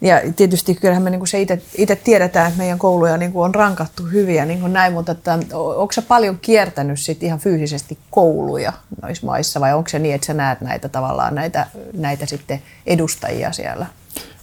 ja 0.00 0.20
tietysti 0.36 0.74
kyllähän 0.74 1.02
me 1.02 1.10
niin 1.10 1.20
kuin 1.20 1.28
se 1.28 1.46
itse 1.74 1.96
tiedetään, 1.96 2.46
että 2.46 2.58
meidän 2.58 2.78
kouluja 2.78 3.16
niin 3.16 3.32
kuin 3.32 3.44
on 3.44 3.54
rankattu 3.54 4.02
hyviä 4.02 4.44
niin 4.44 4.60
kuin 4.60 4.72
näin, 4.72 4.92
mutta 4.92 5.12
että, 5.12 5.38
onko 5.52 5.92
sä 5.92 6.02
paljon 6.02 6.38
kiertänyt 6.38 7.00
sit 7.00 7.22
ihan 7.22 7.38
fyysisesti 7.38 7.98
kouluja 8.10 8.72
noissa 9.02 9.26
maissa 9.26 9.60
vai 9.60 9.74
onko 9.74 9.88
se 9.88 9.98
niin, 9.98 10.14
että 10.14 10.26
sä 10.26 10.34
näet 10.34 10.60
näitä 10.60 10.88
tavallaan 10.88 11.34
näitä, 11.34 11.66
näitä 11.92 12.26
sitten 12.26 12.62
edustajia 12.86 13.52
siellä? 13.52 13.86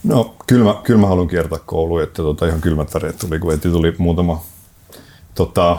No 0.06 0.34
kyllä 0.46 0.64
mä, 0.64 0.80
kyllä 0.82 1.00
mä 1.00 1.06
haluan 1.06 1.28
kiertää 1.28 1.58
kouluja, 1.66 2.04
että 2.04 2.22
tota, 2.22 2.46
ihan 2.46 2.60
kylmät 2.60 2.94
väreet 2.94 3.18
tuli, 3.18 3.38
kun 3.38 3.52
heti 3.52 3.68
tuli 3.68 3.94
muutama 3.98 4.42
tota, 5.34 5.78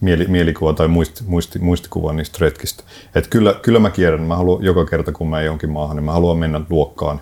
mieli, 0.00 0.26
mielikuva 0.26 0.72
tai 0.72 0.88
muisti, 0.88 1.24
muisti, 1.26 1.58
muistikuva 1.58 2.12
niistä 2.12 2.38
retkistä. 2.40 2.84
Et 3.14 3.26
kyllä, 3.26 3.54
kyllä 3.62 3.78
mä 3.78 3.90
kierrän, 3.90 4.22
mä 4.22 4.36
haluan 4.36 4.64
joka 4.64 4.84
kerta 4.84 5.12
kun 5.12 5.30
mä 5.30 5.42
johonkin 5.42 5.70
maahan, 5.70 5.96
niin 5.96 6.04
mä 6.04 6.12
haluan 6.12 6.38
mennä 6.38 6.60
luokkaan 6.70 7.20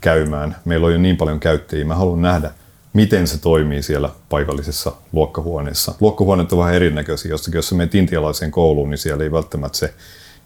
käymään. 0.00 0.56
Meillä 0.64 0.86
on 0.86 0.92
jo 0.92 0.98
niin 0.98 1.16
paljon 1.16 1.40
käyttäjiä, 1.40 1.84
mä 1.84 1.94
haluan 1.94 2.22
nähdä, 2.22 2.50
miten 2.92 3.26
se 3.26 3.38
toimii 3.38 3.82
siellä 3.82 4.10
paikallisessa 4.28 4.92
luokkahuoneessa. 5.12 5.94
Luokkahuoneet 6.00 6.52
on 6.52 6.58
vähän 6.58 6.74
erinäköisiä, 6.74 7.30
jossakin 7.30 7.58
jos 7.58 7.72
menet 7.72 7.94
intialaiseen 7.94 8.50
kouluun, 8.50 8.90
niin 8.90 8.98
siellä 8.98 9.24
ei 9.24 9.32
välttämättä 9.32 9.78
se 9.78 9.94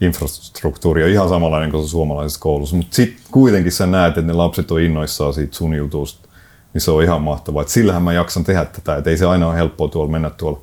infrastruktuuri 0.01 1.05
on 1.05 1.11
ihan 1.11 1.29
samanlainen 1.29 1.71
kuin 1.71 1.85
se 1.85 1.91
suomalaisessa 1.91 2.41
koulussa, 2.41 2.77
mutta 2.77 2.97
sitten 2.97 3.25
kuitenkin 3.31 3.73
sä 3.73 3.87
näet, 3.87 4.19
että 4.19 4.23
ne 4.23 4.33
lapset 4.33 4.71
on 4.71 4.81
innoissaan 4.81 5.35
siitä 5.35 5.57
sun 5.57 5.75
jutusta, 5.75 6.29
niin 6.75 6.81
se 6.81 6.91
on 6.91 7.03
ihan 7.03 7.23
mahtavaa. 7.23 7.63
Et 7.63 7.69
sillähän 7.69 8.03
mä 8.03 8.13
jaksan 8.13 8.45
tehdä 8.45 8.65
tätä, 8.65 8.97
että 8.97 9.11
ei 9.11 9.17
se 9.17 9.27
aina 9.27 9.49
ole 9.49 9.57
helppoa 9.57 9.89
tuolla 9.89 10.11
mennä 10.11 10.31
tuolla, 10.31 10.61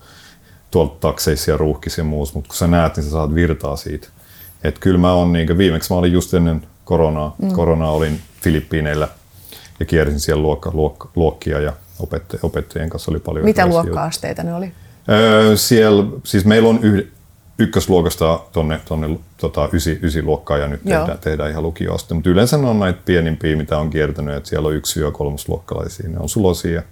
tuolla 0.71 0.95
takseissa 0.99 1.51
ja 1.51 1.57
ruuhkissa 1.57 2.01
ja 2.01 2.05
muussa, 2.05 2.35
mutta 2.35 2.47
kun 2.47 2.57
sä 2.57 2.67
näet, 2.67 2.95
niin 2.95 3.03
sä 3.03 3.11
saat 3.11 3.35
virtaa 3.35 3.75
siitä. 3.75 4.07
Et 4.63 4.79
kyllä 4.79 4.97
mä 4.97 5.13
oon, 5.13 5.33
niin 5.33 5.57
viimeksi 5.57 5.93
mä 5.93 5.99
olin 5.99 6.13
just 6.13 6.33
ennen 6.33 6.67
koronaa, 6.85 7.35
mm. 7.41 7.51
koronaa 7.51 7.91
olin 7.91 8.19
Filippiineillä 8.41 9.07
ja 9.79 9.85
kiersin 9.85 10.19
siellä 10.19 10.41
luokka, 10.41 10.71
luokka, 10.73 11.09
luokkia 11.15 11.59
ja 11.59 11.73
opettajien, 11.99 12.45
opettajien 12.45 12.89
kanssa 12.89 13.11
oli 13.11 13.19
paljon. 13.19 13.45
Mitä 13.45 13.67
luokka-asteita 13.67 14.43
ne 14.43 14.53
oli? 14.53 14.71
Öö, 15.09 15.57
siellä, 15.57 16.03
siis 16.23 16.45
meillä 16.45 16.69
on 16.69 16.79
yh, 16.81 17.07
ykkösluokasta 17.59 18.39
tuonne 18.51 18.81
tonne, 18.85 19.19
tota, 19.37 19.69
ysi, 19.73 19.99
ysiluokkaan 20.01 20.61
ja 20.61 20.67
nyt 20.67 20.83
tehdään, 20.83 21.19
tehdään 21.19 21.49
ihan 21.51 21.63
lukioaste. 21.63 22.13
Mutta 22.13 22.29
yleensä 22.29 22.57
ne 22.57 22.67
on 22.67 22.79
näitä 22.79 22.99
pienimpiä, 23.05 23.55
mitä 23.55 23.77
on 23.77 23.89
kiertänyt, 23.89 24.35
että 24.35 24.49
siellä 24.49 24.67
on 24.67 24.75
yksi 24.75 24.99
ja 24.99 25.11
kolmosluokkalaisia. 25.11 26.09
Ne 26.09 26.19
on 26.19 26.29
sulosia. 26.29 26.83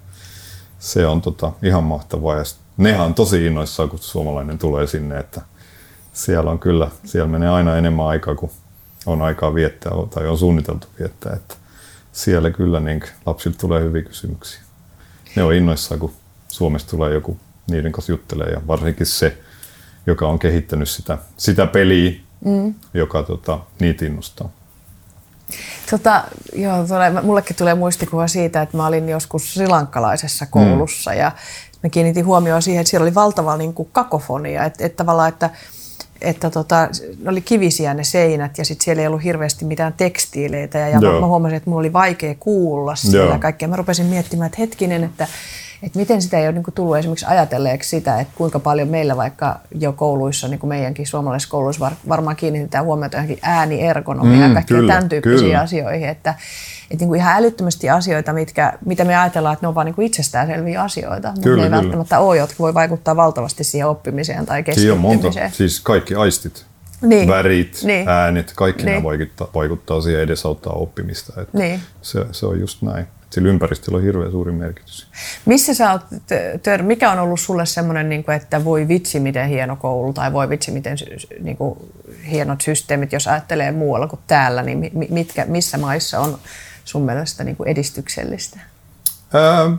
Se 0.78 1.06
on 1.06 1.22
tota, 1.22 1.52
ihan 1.62 1.84
mahtavaa. 1.84 2.36
Ja 2.36 2.42
nehän 2.76 3.06
on 3.06 3.14
tosi 3.14 3.46
innoissaan, 3.46 3.88
kun 3.88 3.98
suomalainen 3.98 4.58
tulee 4.58 4.86
sinne, 4.86 5.18
että 5.18 5.40
siellä 6.12 6.50
on 6.50 6.58
kyllä, 6.58 6.90
siellä 7.04 7.28
menee 7.28 7.48
aina 7.48 7.76
enemmän 7.76 8.06
aikaa 8.06 8.34
kuin 8.34 8.50
on 9.06 9.22
aikaa 9.22 9.54
viettää 9.54 9.92
tai 10.14 10.26
on 10.26 10.38
suunniteltu 10.38 10.86
viettää. 10.98 11.32
Että 11.32 11.54
siellä 12.12 12.50
kyllä 12.50 12.80
niin 12.80 13.02
lapsilta 13.26 13.58
tulee 13.58 13.82
hyviä 13.82 14.02
kysymyksiä. 14.02 14.60
Ne 15.36 15.42
on 15.42 15.54
innoissaan, 15.54 16.00
kun 16.00 16.12
Suomesta 16.48 16.90
tulee 16.90 17.14
joku 17.14 17.38
niiden 17.70 17.92
kanssa 17.92 18.12
juttelee 18.12 18.50
ja 18.50 18.60
varsinkin 18.66 19.06
se, 19.06 19.38
joka 20.06 20.28
on 20.28 20.38
kehittänyt 20.38 20.88
sitä, 20.88 21.18
sitä 21.36 21.66
peliä, 21.66 22.12
mm. 22.44 22.74
joka 22.94 23.22
tota, 23.22 23.58
niitä 23.80 24.06
innostaa. 24.06 24.50
Tota, 25.90 26.24
joo, 26.52 26.86
tulee, 26.86 27.22
mullekin 27.22 27.56
tulee 27.56 27.74
muistikuva 27.74 28.28
siitä, 28.28 28.62
että 28.62 28.76
mä 28.76 28.86
olin 28.86 29.08
joskus 29.08 29.54
silankkalaisessa 29.54 30.46
koulussa 30.46 31.10
mm. 31.10 31.18
ja 31.18 31.32
mä 31.82 31.90
kiinnitin 31.90 32.26
huomioon 32.26 32.62
siihen, 32.62 32.80
että 32.80 32.90
siellä 32.90 33.04
oli 33.04 33.14
valtava 33.14 33.56
niin 33.56 33.74
kuin 33.74 33.88
kakofonia, 33.92 34.64
että, 34.64 34.86
että 34.86 34.96
tavallaan, 34.96 35.28
että 35.28 35.50
että 36.20 36.50
tota, 36.50 36.88
ne 37.22 37.30
oli 37.30 37.40
kivisiä 37.40 37.94
ne 37.94 38.04
seinät 38.04 38.58
ja 38.58 38.64
sitten 38.64 38.84
siellä 38.84 39.00
ei 39.00 39.06
ollut 39.06 39.24
hirveästi 39.24 39.64
mitään 39.64 39.92
tekstiileitä 39.92 40.78
ja, 40.78 40.88
ja 40.88 41.00
mä 41.00 41.26
huomasin, 41.26 41.56
että 41.56 41.70
mulla 41.70 41.80
oli 41.80 41.92
vaikea 41.92 42.34
kuulla 42.40 42.96
siellä 42.96 43.30
Joo. 43.30 43.38
kaikkea. 43.38 43.68
Mä 43.68 43.76
rupesin 43.76 44.06
miettimään, 44.06 44.46
että 44.46 44.56
hetkinen, 44.58 45.04
että 45.04 45.28
että 45.82 45.98
miten 45.98 46.22
sitä 46.22 46.38
ei 46.38 46.46
ole 46.46 46.52
niin 46.52 46.64
kuin 46.64 46.74
tullut 46.74 46.96
esimerkiksi 46.96 47.26
ajatelleeksi 47.28 47.90
sitä, 47.90 48.20
että 48.20 48.34
kuinka 48.36 48.58
paljon 48.58 48.88
meillä 48.88 49.16
vaikka 49.16 49.60
jo 49.74 49.92
kouluissa, 49.92 50.48
niin 50.48 50.58
kuin 50.58 50.68
meidänkin 50.68 51.06
suomalaisissa 51.06 51.50
kouluissa 51.50 51.92
varmaan 52.08 52.36
kiinnitetään 52.36 52.84
huomiota 52.84 53.16
johonkin 53.16 53.38
ääniergonomiaan 53.42 54.38
mm, 54.38 54.48
ja 54.48 54.54
kaikkia 54.54 54.76
kyllä, 54.76 54.92
tämän 54.92 55.08
tyyppisiin 55.08 55.40
kyllä. 55.40 55.60
asioihin, 55.60 56.08
että, 56.08 56.34
että 56.90 57.02
niin 57.02 57.08
kuin 57.08 57.20
ihan 57.20 57.36
älyttömästi 57.36 57.90
asioita, 57.90 58.32
mitkä, 58.32 58.72
mitä 58.84 59.04
me 59.04 59.16
ajatellaan, 59.16 59.52
että 59.52 59.64
ne 59.64 59.68
on 59.68 59.74
vain 59.74 59.84
niin 59.96 60.06
itsestäänselviä 60.06 60.82
asioita, 60.82 61.28
mutta 61.28 61.42
kyllä, 61.42 61.56
ne 61.56 61.62
ei 61.62 61.68
kyllä. 61.68 61.82
välttämättä 61.82 62.18
ole, 62.18 62.36
jotka 62.36 62.56
voi 62.58 62.74
vaikuttaa 62.74 63.16
valtavasti 63.16 63.64
siihen 63.64 63.88
oppimiseen 63.88 64.46
tai 64.46 64.62
keskittymiseen. 64.62 65.04
Siinä 65.04 65.30
on 65.30 65.42
monta, 65.42 65.56
siis 65.56 65.80
kaikki 65.80 66.14
aistit, 66.14 66.66
niin. 67.02 67.28
värit, 67.28 67.80
niin. 67.82 68.08
äänet, 68.08 68.52
kaikki 68.56 68.84
niin. 68.84 68.92
nämä 68.92 69.04
vaikuttaa, 69.04 69.48
vaikuttaa 69.54 70.00
siihen 70.00 70.20
edesauttaa 70.20 70.72
oppimista. 70.72 71.42
Että 71.42 71.58
niin. 71.58 71.80
se, 72.02 72.26
se 72.32 72.46
on 72.46 72.60
just 72.60 72.82
näin 72.82 73.06
sillä 73.36 73.48
ympäristöllä 73.48 73.96
on 73.96 74.02
hirveän 74.02 74.30
suuri 74.30 74.52
merkitys. 74.52 75.06
Missä 75.44 75.74
sä 75.74 75.92
oot, 75.92 76.02
tör, 76.62 76.82
mikä 76.82 77.12
on 77.12 77.18
ollut 77.18 77.40
sulle 77.40 77.66
semmoinen, 77.66 78.08
niin 78.08 78.30
että 78.36 78.64
voi 78.64 78.88
vitsi 78.88 79.20
miten 79.20 79.48
hieno 79.48 79.76
koulu 79.76 80.12
tai 80.12 80.32
voi 80.32 80.48
vitsi 80.48 80.70
miten 80.70 80.96
niin 81.40 81.56
kuin, 81.56 81.78
hienot 82.30 82.60
systeemit, 82.60 83.12
jos 83.12 83.26
ajattelee 83.26 83.72
muualla 83.72 84.06
kuin 84.06 84.20
täällä, 84.26 84.62
niin 84.62 84.90
mitkä, 85.10 85.44
missä 85.48 85.78
maissa 85.78 86.20
on 86.20 86.38
sun 86.84 87.02
mielestä 87.02 87.44
niin 87.44 87.56
kuin 87.56 87.68
edistyksellistä? 87.68 88.60
Ää, 89.32 89.76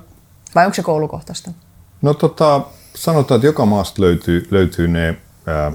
Vai 0.56 0.66
onko 0.66 0.76
se 0.76 0.84
koulukohtaista? 0.84 1.52
No 2.02 2.14
tota, 2.14 2.62
sanotaan, 2.96 3.38
että 3.38 3.48
joka 3.48 3.66
maasta 3.66 4.02
löytyy, 4.02 4.48
löytyy 4.52 4.88
ne 4.88 5.18
ää, 5.46 5.72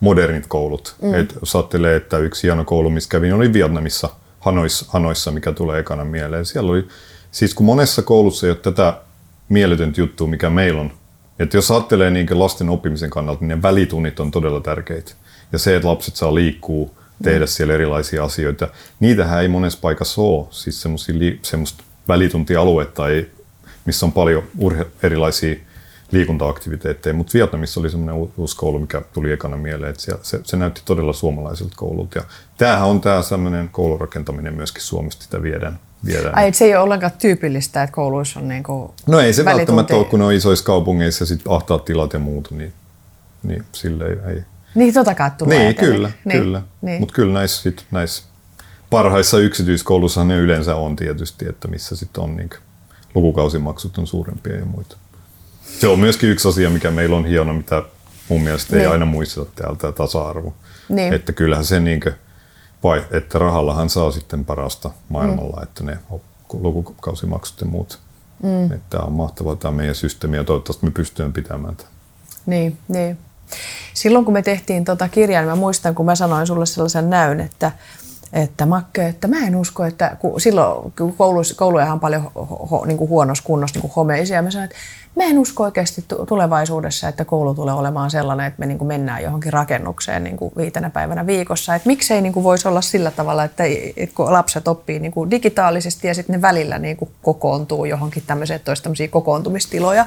modernit 0.00 0.46
koulut. 0.46 0.96
Mm. 1.02 1.14
Et 1.14 1.34
jos 1.40 1.56
ajattelee, 1.56 1.96
että 1.96 2.18
yksi 2.18 2.42
hieno 2.42 2.64
koulu, 2.64 2.90
missä 2.90 3.08
kävin, 3.08 3.34
oli 3.34 3.52
Vietnamissa– 3.52 4.08
Hanoissa, 4.46 4.86
Hanoissa, 4.88 5.30
mikä 5.30 5.52
tulee 5.52 5.80
ekana 5.80 6.04
mieleen. 6.04 6.46
Siellä 6.46 6.70
oli, 6.70 6.88
siis 7.30 7.54
kun 7.54 7.66
monessa 7.66 8.02
koulussa 8.02 8.46
ei 8.46 8.50
ole 8.50 8.58
tätä 8.58 9.00
mieletöntä 9.48 10.00
juttua, 10.00 10.26
mikä 10.26 10.50
meillä 10.50 10.80
on. 10.80 10.92
Että 11.38 11.56
jos 11.56 11.70
ajattelee 11.70 12.10
niin 12.10 12.26
lasten 12.30 12.68
oppimisen 12.68 13.10
kannalta, 13.10 13.40
niin 13.40 13.48
ne 13.48 13.62
välitunnit 13.62 14.20
on 14.20 14.30
todella 14.30 14.60
tärkeitä. 14.60 15.12
Ja 15.52 15.58
se, 15.58 15.76
että 15.76 15.88
lapset 15.88 16.16
saa 16.16 16.34
liikkua, 16.34 16.90
tehdä 17.22 17.44
mm. 17.44 17.48
siellä 17.48 17.74
erilaisia 17.74 18.24
asioita, 18.24 18.68
niitähän 19.00 19.42
ei 19.42 19.48
monessa 19.48 19.78
paikassa 19.82 20.22
ole. 20.22 20.46
Siis 20.50 20.82
semmoista 21.42 21.84
välituntialuetta, 22.08 23.08
ei, 23.08 23.30
missä 23.84 24.06
on 24.06 24.12
paljon 24.12 24.42
urhe- 24.58 24.86
erilaisia 25.02 25.56
liikuntaaktiviteetteja, 26.10 27.14
mutta 27.14 27.32
Vietnamissa 27.34 27.80
oli 27.80 27.90
semmoinen 27.90 28.30
uusi 28.36 28.56
koulu, 28.56 28.78
mikä 28.78 29.02
tuli 29.12 29.32
ekana 29.32 29.56
mieleen, 29.56 29.90
että 29.90 30.02
se, 30.22 30.40
se 30.44 30.56
näytti 30.56 30.82
todella 30.84 31.12
suomalaiselta 31.12 31.72
koululta. 31.76 32.18
Ja 32.18 32.24
tämähän 32.58 32.88
on 32.88 33.00
tämä 33.00 33.22
sellainen 33.22 33.68
koulurakentaminen 33.68 34.54
myöskin 34.54 34.82
Suomesta, 34.82 35.24
sitä 35.24 35.42
viedään. 35.42 35.78
viedään. 36.06 36.38
Ai, 36.38 36.52
se 36.52 36.64
ei 36.64 36.74
ole 36.74 36.82
ollenkaan 36.82 37.12
tyypillistä, 37.18 37.82
että 37.82 37.94
kouluissa 37.94 38.40
on 38.40 38.48
niin 38.48 38.62
kuin 38.62 38.90
No 39.06 39.20
ei 39.20 39.32
se 39.32 39.44
välttämättä 39.44 39.96
ole, 39.96 40.04
kun 40.04 40.18
ne 40.18 40.24
on 40.24 40.32
isoissa 40.32 40.64
kaupungeissa 40.64 41.22
ja 41.22 41.26
sitten 41.26 41.52
ahtaat 41.52 41.84
tilat 41.84 42.12
ja 42.12 42.18
muuta, 42.18 42.54
niin, 42.54 42.72
niin 43.42 43.64
sille 43.72 44.04
ei, 44.04 44.34
ei. 44.34 44.42
Niin, 44.74 44.94
tota 44.94 45.14
kai 45.14 45.30
tulee. 45.38 45.58
Niin, 45.58 45.74
kyllä, 45.74 46.10
niin, 46.24 46.42
kyllä. 46.42 46.62
Niin. 46.82 47.00
Mutta 47.00 47.14
kyllä 47.14 47.32
näissä, 47.32 47.62
sit, 47.62 47.86
näissä 47.90 48.22
parhaissa 48.90 49.38
yksityiskoulussa 49.38 50.24
ne 50.24 50.36
yleensä 50.36 50.76
on 50.76 50.96
tietysti, 50.96 51.48
että 51.48 51.68
missä 51.68 51.96
sitten 51.96 52.24
on 52.24 52.36
niin 52.36 52.50
lukukausimaksut 53.14 53.98
on 53.98 54.06
suurempia 54.06 54.56
ja 54.56 54.64
muita. 54.64 54.96
Se 55.80 55.88
on 55.88 55.98
myöskin 55.98 56.30
yksi 56.30 56.48
asia, 56.48 56.70
mikä 56.70 56.90
meillä 56.90 57.16
on 57.16 57.24
hieno, 57.24 57.52
mitä 57.52 57.82
mun 58.28 58.42
mielestä 58.42 58.76
niin. 58.76 58.80
ei 58.80 58.92
aina 58.92 59.06
muisteta 59.06 59.46
täältä, 59.54 59.92
tasa-arvo. 59.92 60.54
Niin. 60.88 61.12
Että 61.12 61.32
kyllähän 61.32 61.64
se, 61.64 61.80
niin 61.80 62.00
kuin, 62.00 62.14
vai, 62.82 63.04
että 63.10 63.38
rahallahan 63.38 63.90
saa 63.90 64.10
sitten 64.10 64.44
parasta 64.44 64.90
maailmalla, 65.08 65.56
mm. 65.56 65.62
että 65.62 65.84
ne 65.84 65.98
lukukausimaksut 66.52 67.60
ja 67.60 67.66
muut. 67.66 67.98
Mm. 68.42 68.64
Että 68.72 68.86
tämä 68.90 69.04
on 69.04 69.12
mahtavaa 69.12 69.56
tämä 69.56 69.72
meidän 69.72 69.94
systeemi 69.94 70.36
ja 70.36 70.44
toivottavasti 70.44 70.86
me 70.86 70.90
pystymme 70.90 71.32
pitämään 71.32 71.76
tämän. 71.76 71.92
Niin, 72.46 72.78
niin. 72.88 73.18
Silloin 73.94 74.24
kun 74.24 74.34
me 74.34 74.42
tehtiin 74.42 74.84
tota 74.84 75.08
kirjaa, 75.08 75.42
niin 75.42 75.50
mä 75.50 75.56
muistan, 75.56 75.94
kun 75.94 76.06
mä 76.06 76.14
sanoin 76.14 76.46
sulle 76.46 76.66
sellaisen 76.66 77.10
näyn, 77.10 77.40
että 77.40 77.72
että 78.32 78.66
Makke, 78.66 79.06
että 79.06 79.28
mä 79.28 79.46
en 79.46 79.56
usko, 79.56 79.84
että 79.84 80.16
kun 80.18 80.40
silloin 80.40 80.92
kun 80.98 81.16
kouluissa, 81.16 81.54
kouluja 81.54 81.92
on 81.92 82.00
paljon 82.00 82.22
ho, 82.22 82.44
ho, 82.44 82.84
niin 82.84 82.98
kuin 82.98 83.10
huonossa 83.10 83.44
kunnossa 83.44 83.74
niin 83.74 83.80
kuin 83.80 83.92
homeisia, 83.96 84.42
mä 84.42 84.50
sanoin, 84.50 84.64
että 84.64 84.76
mä 85.16 85.24
en 85.24 85.38
usko 85.38 85.62
oikeasti 85.62 86.04
tulevaisuudessa, 86.28 87.08
että 87.08 87.24
koulu 87.24 87.54
tulee 87.54 87.74
olemaan 87.74 88.10
sellainen, 88.10 88.46
että 88.46 88.60
me 88.60 88.66
niin 88.66 88.78
kuin 88.78 88.88
mennään 88.88 89.22
johonkin 89.22 89.52
rakennukseen 89.52 90.24
niin 90.24 90.36
kuin 90.36 90.52
viitenä 90.56 90.90
päivänä 90.90 91.26
viikossa. 91.26 91.74
Että 91.74 91.86
miksei 91.86 92.20
niin 92.20 92.32
kuin 92.32 92.44
voisi 92.44 92.68
olla 92.68 92.80
sillä 92.80 93.10
tavalla, 93.10 93.44
että, 93.44 93.64
että 93.96 94.14
kun 94.14 94.32
lapset 94.32 94.68
oppii 94.68 94.98
niin 94.98 95.12
kuin 95.12 95.30
digitaalisesti 95.30 96.08
ja 96.08 96.14
sitten 96.14 96.34
ne 96.34 96.42
välillä 96.42 96.78
niin 96.78 96.96
kuin 96.96 97.10
kokoontuu 97.22 97.84
johonkin 97.84 98.22
tämmöiseen, 98.26 98.56
että 98.56 98.70
olisi 98.70 99.08
kokoontumistiloja, 99.08 100.06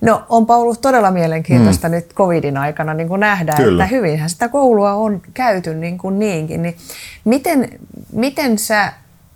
No 0.00 0.22
onpa 0.28 0.56
ollut 0.56 0.80
todella 0.80 1.10
mielenkiintoista 1.10 1.88
mm. 1.88 1.92
nyt 1.92 2.14
covidin 2.14 2.56
aikana 2.56 2.94
niin 2.94 3.08
kuin 3.08 3.20
nähdä, 3.20 3.52
Kyllä. 3.56 3.84
että 3.84 3.96
hyvinhän 3.96 4.30
sitä 4.30 4.48
koulua 4.48 4.92
on 4.92 5.22
käyty 5.34 5.74
niin 5.74 5.98
kuin 5.98 6.18
niinkin. 6.18 6.62
Niin 6.62 6.76
miten, 7.24 7.68
miten 8.12 8.58
sä 8.58 8.92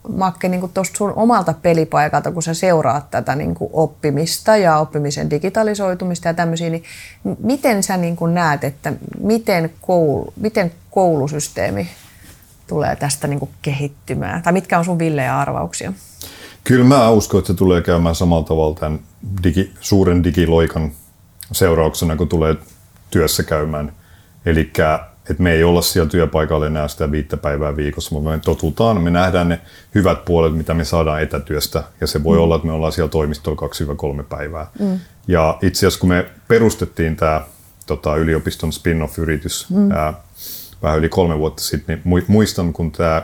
Makke 0.09 0.49
niin 0.49 0.71
tuosta 0.75 0.97
sun 0.97 1.13
omalta 1.17 1.55
pelipaikalta, 1.63 2.33
kun 2.33 2.43
sä 2.43 2.55
seuraat 2.55 3.11
tätä 3.11 3.35
niin 3.35 3.55
kuin 3.55 3.71
oppimista 3.73 4.57
ja 4.57 4.79
oppimisen 4.79 5.31
digitalisoitumista 5.31 6.29
ja 6.29 6.35
tämmöisiä, 6.35 6.71
niin 6.71 6.85
miten 7.39 7.83
sä 7.83 7.97
niin 7.97 8.17
kuin 8.17 8.35
näet, 8.35 8.65
että 8.65 8.93
miten, 9.21 9.71
koulu, 9.81 10.33
miten 10.37 10.73
koulusysteemi 10.91 11.89
tulee 12.67 12.97
tästä 12.97 13.27
niin 13.27 13.39
kuin 13.39 13.51
kehittymään? 13.63 14.43
Tai 14.43 14.53
mitkä 14.53 14.79
on 14.79 14.85
sun 14.85 14.99
villejä 14.99 15.39
arvauksia? 15.39 15.93
Kyllä 16.65 16.85
mä 16.85 17.11
uskon, 17.11 17.39
että 17.39 17.53
se 17.53 17.55
tulee 17.59 17.83
käymään 17.83 18.15
samalla 18.15 18.45
tavalla 18.45 18.75
tämän 18.75 19.01
digi, 19.43 19.75
suuren 19.81 20.25
digiloikan 20.25 20.93
seurauksena, 21.53 22.17
kun 22.17 22.29
tulee 22.29 22.57
työssä 23.11 23.43
käymään. 23.43 23.93
Eli 24.47 24.71
että 25.31 25.43
me 25.43 25.53
ei 25.53 25.65
olla 25.65 25.83
siellä 25.83 26.11
työpaikalla 26.11 26.67
enää 26.67 26.89
sitä 26.89 27.11
viittä 27.11 27.37
päivää 27.37 27.77
viikossa, 27.77 28.15
mutta 28.15 28.31
me 28.31 28.39
totutaan, 28.39 29.03
me 29.03 29.11
nähdään 29.11 29.49
ne 29.49 29.61
hyvät 29.95 30.25
puolet, 30.25 30.57
mitä 30.57 30.75
me 30.75 30.85
saadaan 30.85 31.23
etätyöstä, 31.23 31.83
ja 32.01 32.07
se 32.07 32.25
voi 32.25 32.37
mm. 32.37 32.43
olla, 32.43 32.57
että 32.57 32.67
me 32.67 32.73
ollaan 32.73 32.93
siellä 32.93 33.11
toimistolla 33.11 34.21
2-3 34.21 34.23
päivää. 34.23 34.67
Mm. 34.79 35.01
Ja 35.29 35.59
itse 35.63 35.79
asiassa 35.79 36.01
kun 36.01 36.09
me 36.09 36.27
perustettiin 36.49 37.17
tämä 37.17 37.43
tota, 37.87 38.17
yliopiston 38.17 38.73
spin-off-yritys 38.73 39.71
mm. 39.71 39.91
ää, 39.91 40.15
vähän 40.83 40.99
yli 40.99 41.09
kolme 41.09 41.39
vuotta 41.39 41.63
sitten, 41.63 42.03
niin 42.05 42.25
muistan, 42.29 42.73
kun 42.73 42.93
tämä 42.93 43.23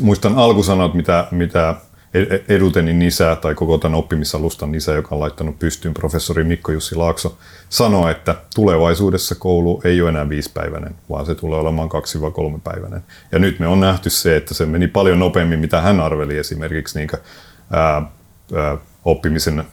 muistan 0.00 0.34
alkusanat, 0.34 0.94
mitä, 0.94 1.26
mitä 1.30 1.74
Edutenin 2.48 3.02
isä 3.02 3.36
tai 3.36 3.54
koko 3.54 3.78
tämän 3.78 3.98
oppimisalustan 3.98 4.74
isä, 4.74 4.92
joka 4.92 5.14
on 5.14 5.20
laittanut 5.20 5.58
pystyyn 5.58 5.94
professori 5.94 6.44
Mikko 6.44 6.72
Jussi 6.72 6.94
Laakso, 6.94 7.38
sanoi, 7.68 8.10
että 8.10 8.34
tulevaisuudessa 8.54 9.34
koulu 9.34 9.80
ei 9.84 10.00
ole 10.00 10.08
enää 10.08 10.28
viisipäiväinen, 10.28 10.94
vaan 11.10 11.26
se 11.26 11.34
tulee 11.34 11.60
olemaan 11.60 11.88
kaksi 11.88 12.20
vai 12.20 12.30
kolme 12.30 12.58
päiväinen. 12.64 13.04
Ja 13.32 13.38
nyt 13.38 13.58
me 13.58 13.66
on 13.66 13.80
nähty 13.80 14.10
se, 14.10 14.36
että 14.36 14.54
se 14.54 14.66
meni 14.66 14.86
paljon 14.86 15.18
nopeammin, 15.18 15.58
mitä 15.58 15.80
hän 15.80 16.00
arveli 16.00 16.38
esimerkiksi 16.38 16.98
niin 16.98 17.08
kuin, 17.08 17.20
ää, 17.70 18.02
ää, 18.54 18.76
oppimisen 19.04 19.64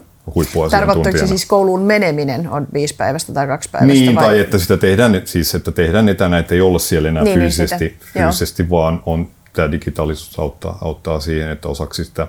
Tarkoittaako 0.72 1.18
se 1.18 1.28
siis 1.28 1.46
kouluun 1.46 1.82
meneminen 1.82 2.50
on 2.50 2.68
viisi 2.74 2.96
päivästä 2.96 3.34
tai 3.34 3.48
kaksi 3.48 3.70
päivästä? 3.70 3.94
Niin, 3.94 4.16
vai? 4.16 4.26
tai 4.26 4.40
että 4.40 4.58
sitä 4.58 4.78
tehdään, 4.78 5.22
siis 5.26 5.56
että 5.56 5.72
tehdään 5.72 6.10
etänä, 6.10 6.38
että 6.38 6.56
ei 6.56 6.62
olla 6.62 6.80
siellä 6.80 7.10
enää 7.10 7.24
niin, 7.24 7.40
niin 7.40 7.52
fyysisesti, 7.52 7.86
niin 7.86 8.00
fyysisesti 8.14 8.70
vaan 8.70 9.04
on 9.06 9.28
tämä 9.54 9.72
digitaalisuus 9.72 10.40
auttaa, 10.40 10.78
auttaa 10.82 11.20
siihen, 11.20 11.52
että 11.52 11.68
osaksi 11.68 12.06
sitä 12.06 12.28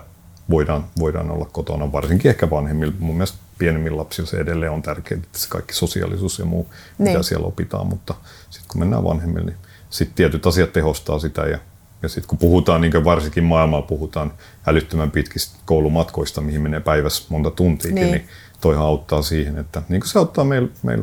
voidaan, 0.51 0.85
voidaan 0.99 1.31
olla 1.31 1.49
kotona, 1.53 1.93
varsinkin 1.93 2.29
ehkä 2.29 2.51
vanhemmilla. 2.51 2.95
Mun 2.99 3.15
mielestä 3.15 3.39
pienemmillä 3.59 3.97
lapsilla 3.97 4.31
se 4.31 4.37
edelleen 4.37 4.73
on 4.73 4.83
tärkeää, 4.83 5.21
että 5.23 5.39
se 5.39 5.49
kaikki 5.49 5.75
sosiaalisuus 5.75 6.39
ja 6.39 6.45
muu, 6.45 6.67
niin. 6.99 7.09
mitä 7.09 7.23
siellä 7.23 7.47
opitaan, 7.47 7.87
mutta 7.87 8.15
sitten 8.51 8.69
kun 8.69 8.81
mennään 8.81 9.05
vanhemmille, 9.05 9.47
niin 9.47 9.61
sitten 9.91 10.15
tietyt 10.15 10.47
asiat 10.47 10.73
tehostaa 10.73 11.19
sitä 11.19 11.43
ja 11.43 11.59
ja 12.03 12.09
sitten 12.09 12.29
kun 12.29 12.39
puhutaan, 12.39 12.81
niin 12.81 13.05
varsinkin 13.05 13.45
maailmalla 13.45 13.87
puhutaan 13.87 14.33
älyttömän 14.67 15.11
pitkistä 15.11 15.59
koulumatkoista, 15.65 16.41
mihin 16.41 16.63
menee 16.63 16.81
päivässä 16.81 17.25
monta 17.29 17.51
tuntia, 17.51 17.95
niin. 17.95 18.11
niin 18.11 18.29
toihan 18.61 18.87
auttaa 18.87 19.23
siihen, 19.23 19.59
että 19.59 19.83
niin 19.89 20.01
kuin 20.01 20.09
se 20.09 20.19
auttaa 20.19 20.45
meillä 20.45 20.69
meil 20.83 21.03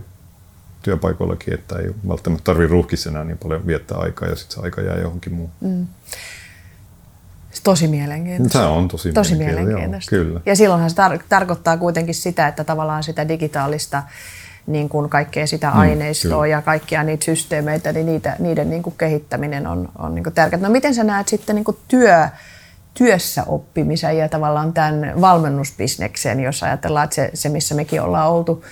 työpaikoillakin, 0.82 1.54
että 1.54 1.76
ei 1.80 1.90
välttämättä 2.08 2.44
tarvitse 2.44 2.72
ruuhkissa 2.72 3.10
enää 3.10 3.24
niin 3.24 3.38
paljon 3.38 3.68
viettää 3.68 3.98
aikaa 3.98 4.30
ja 4.30 4.36
sitten 4.36 4.56
se 4.56 4.62
aika 4.62 4.82
jää 4.82 4.98
johonkin 4.98 5.34
muuhun. 5.34 5.54
Mm. 5.62 5.88
Tosi 7.64 7.88
mielenkiintoista. 7.88 8.60
Se 8.60 8.66
on 8.66 8.88
tosi, 8.88 9.14
tosi 9.14 9.36
mielenkiintoista. 9.36 10.16
Joo, 10.16 10.26
kyllä. 10.26 10.42
Ja 10.46 10.56
silloinhan 10.56 10.90
se 10.90 10.96
tar- 10.96 11.24
tarkoittaa 11.30 11.78
kuitenkin 11.78 12.16
sitä, 12.16 12.48
että 12.48 12.64
tavallaan 12.64 13.04
sitä 13.04 13.28
digitaalista 13.28 14.04
niin 14.68 14.90
kuin 14.90 15.10
kaikkea 15.10 15.48
sitä 15.48 15.70
mm, 15.70 15.80
aineistoa 15.80 16.46
mm, 16.46 16.52
ja 16.52 16.62
kaikkia 16.62 17.04
niitä 17.04 17.26
systeemeitä, 17.26 17.94
niin 17.94 18.06
niitä, 18.06 18.36
niiden 18.40 18.70
niin 18.70 18.84
kuin 18.84 18.96
kehittäminen 18.98 19.68
on, 19.68 19.90
on 19.98 20.16
niin 20.16 20.24
kuin 20.24 20.34
tärkeää. 20.34 20.62
No 20.62 20.70
miten 20.70 20.96
sä 20.96 21.04
näet 21.04 21.28
sitten 21.28 21.56
niin 21.56 21.64
kuin 21.66 21.78
työ, 21.88 22.28
työssä 22.94 23.44
oppimisen 23.44 24.18
ja 24.18 24.30
tavallaan 24.30 24.74
tämän 24.74 25.22
valmennusbisneksen, 25.22 26.40
jos 26.40 26.64
ajatellaan, 26.64 27.04
että 27.04 27.16
se, 27.16 27.32
se 27.34 27.50
missä 27.50 27.76
mekin 27.76 28.02
ollaan 28.02 28.32
oltu, 28.32 28.64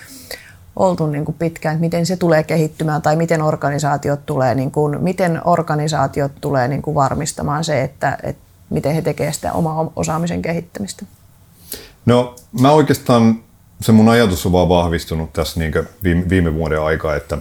oltu 0.78 1.06
niin 1.06 1.24
kuin 1.24 1.36
pitkään, 1.38 1.72
että 1.72 1.80
miten 1.80 2.06
se 2.06 2.16
tulee 2.16 2.42
kehittymään 2.42 3.02
tai 3.02 3.16
miten 3.16 3.42
organisaatiot 3.42 4.26
tulee, 4.26 4.54
niin 4.54 4.70
kuin, 4.70 5.02
miten 5.02 5.40
organisaatiot 5.44 6.32
tulee 6.40 6.68
niin 6.68 6.82
kuin 6.82 6.94
varmistamaan 6.94 7.64
se, 7.64 7.82
että, 7.82 8.18
että 8.22 8.42
miten 8.70 8.94
he 8.94 9.02
tekevät 9.02 9.34
sitä 9.34 9.52
omaa 9.52 9.92
osaamisen 9.96 10.42
kehittämistä? 10.42 11.06
No 12.06 12.36
mä 12.60 12.70
oikeastaan, 12.70 13.40
se 13.80 13.92
mun 13.92 14.08
ajatus 14.08 14.46
on 14.46 14.52
vaan 14.52 14.68
vahvistunut 14.68 15.32
tässä 15.32 15.60
niin 15.60 15.72
viime, 16.02 16.28
viime 16.28 16.54
vuoden 16.54 16.82
aikaa, 16.82 17.16
että, 17.16 17.38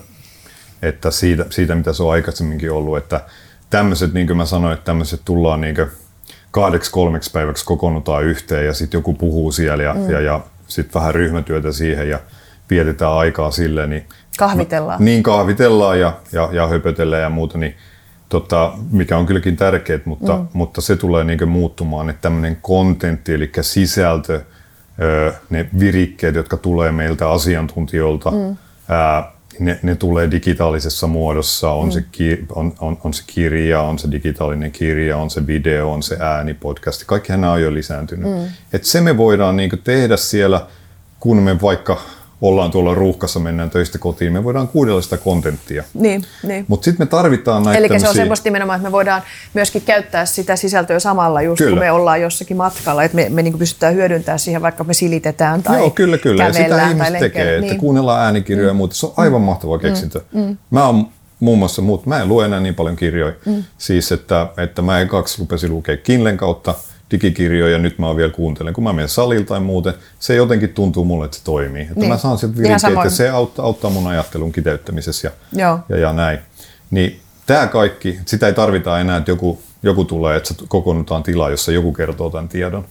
että 0.82 1.12
siitä, 1.12 1.46
siitä, 1.50 1.76
mitä 1.76 1.94
se 1.94 2.04
on 2.04 2.12
aikaisemminkin 2.12 2.72
ollut, 2.72 2.98
että 2.98 3.22
tämmöiset, 3.70 4.14
niin 4.14 4.28
kuin 4.28 4.38
mä 4.38 4.46
sanoin, 4.46 4.74
että 4.74 4.86
tämmöiset 4.86 5.22
tullaan 5.26 5.62
niin 5.62 5.76
kahdeksi 6.52 6.92
kolmeksi 6.92 7.32
päiväksi 7.32 7.66
kokoonnutaan 7.66 8.24
yhteen 8.24 8.66
ja 8.66 8.74
sitten 8.74 8.98
joku 8.98 9.14
puhuu 9.14 9.52
siellä 9.52 9.84
ja, 9.84 9.94
mm. 9.94 10.10
ja, 10.10 10.22
ja 10.22 10.42
sitten 10.68 10.94
vähän 10.94 11.16
ryhmätyötä 11.16 11.72
siihen 11.72 12.10
ja 12.10 12.20
vietetään 12.70 13.14
aikaa 13.14 13.52
silleen. 13.52 13.90
Niin, 13.90 14.06
kahvitellaan. 14.38 15.06
Niin, 15.06 15.24
kahvitellaan 15.24 16.00
ja, 16.00 16.14
ja, 16.32 16.50
ja 16.52 16.68
höpötellään 16.68 17.24
ja 17.24 17.30
muuta, 17.30 17.58
niin 17.58 17.76
tota, 18.30 18.74
mikä 18.92 19.18
on 19.18 19.26
kylläkin 19.26 19.58
tärkeää, 19.58 20.00
mutta, 20.06 20.38
mm. 20.38 20.48
mutta 20.54 20.82
se 20.82 20.96
tulee 20.96 21.24
niin 21.24 21.50
muuttumaan, 21.50 22.10
että 22.10 22.22
tämmöinen 22.22 22.58
kontentti, 22.62 23.34
eli 23.34 23.52
sisältö, 23.62 24.42
ne 25.50 25.70
virikkeet, 25.80 26.36
jotka 26.36 26.58
tulee 26.58 26.92
meiltä 26.92 27.30
asiantuntijoilta, 27.30 28.32
mm. 28.32 28.58
ää, 28.90 29.32
ne, 29.60 29.80
ne 29.84 29.96
tulee 29.96 30.32
digitaalisessa 30.32 31.08
muodossa, 31.08 31.72
on, 31.72 31.86
mm. 31.86 31.92
se 31.92 32.06
ki, 32.12 32.46
on, 32.56 32.74
on, 32.80 32.98
on 33.04 33.14
se 33.14 33.24
kirja, 33.28 33.82
on 33.82 34.00
se 34.00 34.12
digitaalinen 34.12 34.72
kirja, 34.72 35.18
on 35.18 35.30
se 35.30 35.48
video, 35.48 35.92
on 35.92 36.04
se 36.04 36.18
ääni, 36.20 36.54
podcast, 36.54 37.04
kaikki 37.06 37.32
nämä 37.32 37.52
on 37.52 37.62
jo 37.62 37.74
lisääntynyt. 37.74 38.32
Mm. 38.32 38.46
Et 38.74 38.84
se 38.84 39.02
me 39.02 39.18
voidaan 39.18 39.56
niin 39.56 39.72
tehdä 39.84 40.18
siellä, 40.18 40.68
kun 41.20 41.38
me 41.38 41.62
vaikka 41.62 42.02
ollaan 42.42 42.72
tuolla 42.72 42.94
ruuhkassa, 42.94 43.40
mennään 43.40 43.70
töistä 43.70 43.98
kotiin, 43.98 44.34
me 44.34 44.44
voidaan 44.44 44.68
kuunnella 44.68 45.02
sitä 45.02 45.18
kontenttia. 45.18 45.84
Niin, 45.94 46.24
niin. 46.44 46.66
Mutta 46.68 46.86
sitten 46.86 47.08
me 47.08 47.10
tarvitaan 47.10 47.64
näitä 47.64 47.78
Eli 47.78 48.00
se 48.00 48.10
on 48.10 48.16
semmoista 48.16 48.48
nimenomaan, 48.48 48.78
että 48.78 48.88
me 48.88 48.92
voidaan 48.92 49.22
myöskin 49.54 49.82
käyttää 49.82 50.26
sitä 50.26 50.56
sisältöä 50.56 51.00
samalla, 51.00 51.42
just 51.42 51.58
Kyllä. 51.58 51.70
kun 51.70 51.80
me 51.80 51.92
ollaan 51.92 52.22
jossakin 52.22 52.58
matkalla, 52.58 53.04
että 53.04 53.16
me, 53.16 53.30
me 53.30 53.42
niin 53.42 53.58
pystytään 53.58 53.94
hyödyntämään 53.94 54.40
siihen, 54.40 54.62
vaikka 54.62 54.84
me 54.84 54.94
silitetään 54.94 55.64
tai 55.64 55.78
Joo, 55.78 55.90
kyllä, 55.90 56.18
kyllä. 56.18 56.44
Ja 56.44 56.54
sitä 56.54 56.88
ihmiset 56.90 57.20
tekee, 57.20 57.56
että 57.56 57.62
Niin. 57.62 57.78
kuunnellaan 57.78 58.22
äänikirjoja 58.22 58.68
ja 58.68 58.74
muuta. 58.74 58.96
Se 58.96 59.06
on 59.06 59.14
aivan 59.18 59.42
mahtava 59.42 59.80
keksintö. 59.80 60.22
Mä 60.72 60.86
oon 60.86 61.08
muun 61.40 61.60
muassa, 61.60 61.82
muut, 61.82 62.06
mä 62.06 62.22
en 62.22 62.28
lue 62.28 62.46
enää 62.46 62.60
niin 62.60 62.76
paljon 62.76 62.96
kirjoja. 62.96 63.34
Siis, 63.78 64.12
että, 64.12 64.48
että 64.58 64.82
mä 64.82 65.06
kaksi 65.06 65.40
rupesin 65.40 65.72
lukea 65.72 65.98
Kindlen 65.98 66.38
kautta 66.38 66.76
digikirjoja 67.12 67.72
ja 67.74 67.80
nyt 67.80 68.00
mä 68.00 68.16
vielä 68.16 68.32
kuuntelen. 68.32 68.74
Kun 68.74 68.84
mä 68.84 68.94
menen 68.94 69.10
salilla 69.10 69.46
tai 69.46 69.60
muuten, 69.60 69.94
se 70.20 70.36
jotenkin 70.36 70.70
tuntuu 70.70 71.06
mulle, 71.06 71.26
että 71.26 71.38
se 71.38 71.44
toimii. 71.44 71.82
Että 71.82 71.94
Niin. 71.96 72.10
mä 72.10 72.18
saan 72.18 72.38
sieltä 72.38 72.58
virkeitä 72.58 73.02
ja 73.04 73.10
se 73.10 73.30
auttaa, 73.30 73.66
auttaa 73.66 73.92
mun 73.92 74.08
ajattelun 74.08 74.52
kiteyttämisessä 74.52 75.28
ja, 75.28 75.66
Joo. 75.66 75.80
ja, 75.90 75.98
ja 75.98 76.14
näin. 76.14 76.40
Niin 76.92 77.20
tämä 77.46 77.68
kaikki, 77.68 78.20
sitä 78.26 78.48
ei 78.48 78.54
tarvita 78.54 79.00
enää, 79.00 79.18
että 79.18 79.32
joku, 79.32 79.62
joku 79.84 80.06
tulee, 80.06 80.38
että 80.38 80.54
kokoonnutaan 80.68 81.24
tilaa, 81.24 81.50
jossa 81.50 81.72
joku 81.72 81.94
kertoo 81.94 82.30
tämän 82.30 82.50
tiedon. 82.50 82.86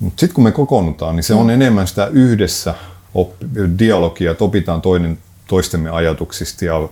Mutta 0.00 0.20
sitten 0.20 0.34
kun 0.34 0.44
me 0.44 0.52
kokoonnutaan, 0.52 1.16
niin 1.16 1.24
se 1.24 1.34
on 1.34 1.50
enemmän 1.50 1.86
sitä 1.86 2.06
yhdessä 2.06 2.74
oppi, 3.14 3.46
dialogia, 3.78 4.30
että 4.30 4.44
opitaan 4.44 4.80
toinen 4.82 5.18
toistemme 5.48 5.90
ajatuksista 5.90 6.64
ja 6.64 6.88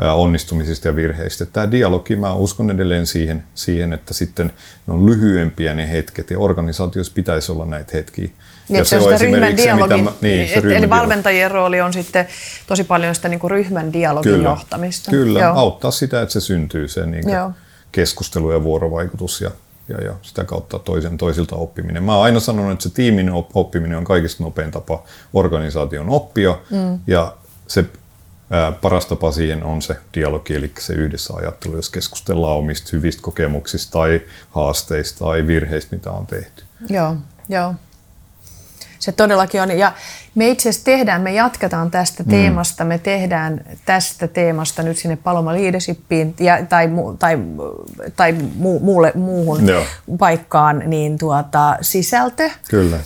onnistumisista 0.00 0.88
ja 0.88 0.96
virheistä. 0.96 1.46
Tämä 1.46 1.70
dialogi, 1.70 2.16
mä 2.16 2.34
uskon 2.34 2.70
edelleen 2.70 3.06
siihen, 3.06 3.44
siihen, 3.54 3.92
että 3.92 4.14
sitten 4.14 4.52
ne 4.86 4.94
on 4.94 5.06
lyhyempiä 5.06 5.74
ne 5.74 5.90
hetket 5.90 6.30
ja 6.30 6.38
organisaatioissa 6.38 7.12
pitäisi 7.14 7.52
olla 7.52 7.66
näitä 7.66 7.90
hetkiä. 7.94 8.28
Niin, 8.68 8.86
se 8.86 8.98
on 8.98 9.20
ryhmän 9.20 9.56
dialogin, 9.56 10.04
mä- 10.04 10.12
niin, 10.20 10.48
se 10.48 10.54
et- 10.54 10.64
ryhmän 10.64 10.76
eli 10.76 10.86
dialogi. 10.86 10.90
valmentajien 11.00 11.50
rooli 11.50 11.80
on 11.80 11.92
sitten 11.92 12.26
tosi 12.66 12.84
paljon 12.84 13.14
sitä 13.14 13.28
niin 13.28 13.40
kuin 13.40 13.50
ryhmän 13.50 13.92
dialogin 13.92 14.32
Kyllä, 14.32 14.48
johtamista. 14.48 15.10
kyllä 15.10 15.40
Joo. 15.40 15.52
auttaa 15.58 15.90
sitä, 15.90 16.22
että 16.22 16.32
se 16.32 16.40
syntyy 16.40 16.88
se 16.88 17.06
niin 17.06 17.28
Joo. 17.30 17.52
keskustelu 17.92 18.52
ja 18.52 18.62
vuorovaikutus 18.62 19.40
ja, 19.40 19.50
ja, 19.88 20.00
ja 20.04 20.14
sitä 20.22 20.44
kautta 20.44 20.78
toisen 20.78 21.16
toisilta 21.18 21.56
oppiminen. 21.56 22.02
Mä 22.02 22.14
oon 22.16 22.24
aina 22.24 22.40
sanonut, 22.40 22.72
että 22.72 22.82
se 22.82 22.90
tiimin 22.94 23.30
op- 23.32 23.56
oppiminen 23.56 23.98
on 23.98 24.04
kaikista 24.04 24.44
nopein 24.44 24.70
tapa 24.70 25.02
organisaation 25.32 26.08
oppia 26.10 26.58
mm. 26.70 26.98
ja 27.06 27.34
se 27.66 27.84
paras 28.80 29.06
tapa 29.06 29.32
siihen 29.32 29.64
on 29.64 29.82
se 29.82 29.96
dialogi, 30.14 30.54
eli 30.54 30.72
se 30.78 30.92
yhdessä 30.92 31.34
ajattelu, 31.34 31.76
jos 31.76 31.90
keskustellaan 31.90 32.56
omista 32.56 32.90
hyvistä 32.92 33.22
kokemuksista 33.22 33.92
tai 33.98 34.20
haasteista 34.50 35.24
tai 35.24 35.46
virheistä, 35.46 35.96
mitä 35.96 36.10
on 36.10 36.26
tehty. 36.26 36.64
Joo, 36.88 37.16
joo. 37.48 37.74
Se 38.98 39.12
todellakin 39.12 39.62
on. 39.62 39.78
Ja 39.78 39.92
me 40.34 40.48
itse 40.48 40.68
asiassa 40.68 40.84
tehdään, 40.84 41.20
me 41.22 41.32
jatketaan 41.32 41.90
tästä 41.90 42.22
Mm. 42.22 42.30
teemasta, 42.30 42.84
me 42.84 42.98
tehdään 42.98 43.64
tästä 43.84 44.28
teemasta 44.28 44.82
nyt 44.82 44.96
sinne 44.96 45.16
Paloma 45.16 45.52
Leadershipiin 45.54 46.34
ja, 46.40 46.66
tai, 46.66 46.86
mu- 46.86 47.16
tai, 47.18 47.38
tai 48.16 48.32
mu, 48.54 48.78
muulle, 48.78 49.12
muuhun 49.14 49.68
Joo. 49.68 49.84
paikkaan 50.18 50.82
niin 50.86 51.18
tuota, 51.18 51.76
sisältö, 51.80 52.50
Kyllä. 52.70 52.96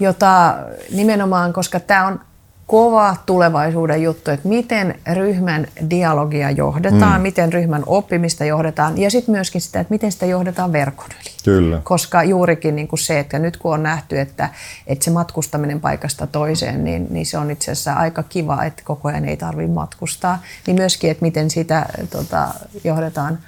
jota 0.00 0.54
nimenomaan, 0.92 1.52
koska 1.52 1.80
tämä 1.80 2.06
on 2.06 2.20
kova 2.68 3.16
tulevaisuuden 3.26 4.02
juttu, 4.02 4.30
että 4.30 4.48
miten 4.48 4.94
ryhmän 5.12 5.66
dialogia 5.90 6.50
johdetaan, 6.50 7.20
mm. 7.20 7.22
miten 7.22 7.52
ryhmän 7.52 7.82
oppimista 7.86 8.44
johdetaan 8.44 8.98
ja 8.98 9.10
sitten 9.10 9.34
myöskin 9.34 9.60
sitä, 9.60 9.80
että 9.80 9.94
miten 9.94 10.12
sitä 10.12 10.26
johdetaan 10.26 10.72
verkon 10.72 11.06
yli. 11.20 11.30
Kyllä. 11.44 11.80
Koska 11.84 12.24
juurikin 12.24 12.76
niin 12.76 12.88
kuin 12.88 12.98
se, 12.98 13.18
että 13.18 13.38
nyt 13.38 13.56
kun 13.56 13.74
on 13.74 13.82
nähty, 13.82 14.20
että, 14.20 14.48
että 14.86 15.04
se 15.04 15.10
matkustaminen 15.10 15.80
paikasta 15.80 16.26
toiseen, 16.26 16.84
niin, 16.84 17.06
niin 17.10 17.26
se 17.26 17.38
on 17.38 17.50
itse 17.50 17.72
asiassa 17.72 17.92
aika 17.92 18.22
kiva, 18.22 18.64
että 18.64 18.82
koko 18.84 19.08
ajan 19.08 19.24
ei 19.24 19.36
tarvitse 19.36 19.72
matkustaa. 19.72 20.42
Niin 20.66 20.76
myöskin, 20.76 21.10
että 21.10 21.24
miten 21.24 21.50
sitä 21.50 21.86
tota, 22.10 22.48
johdetaan 22.84 23.38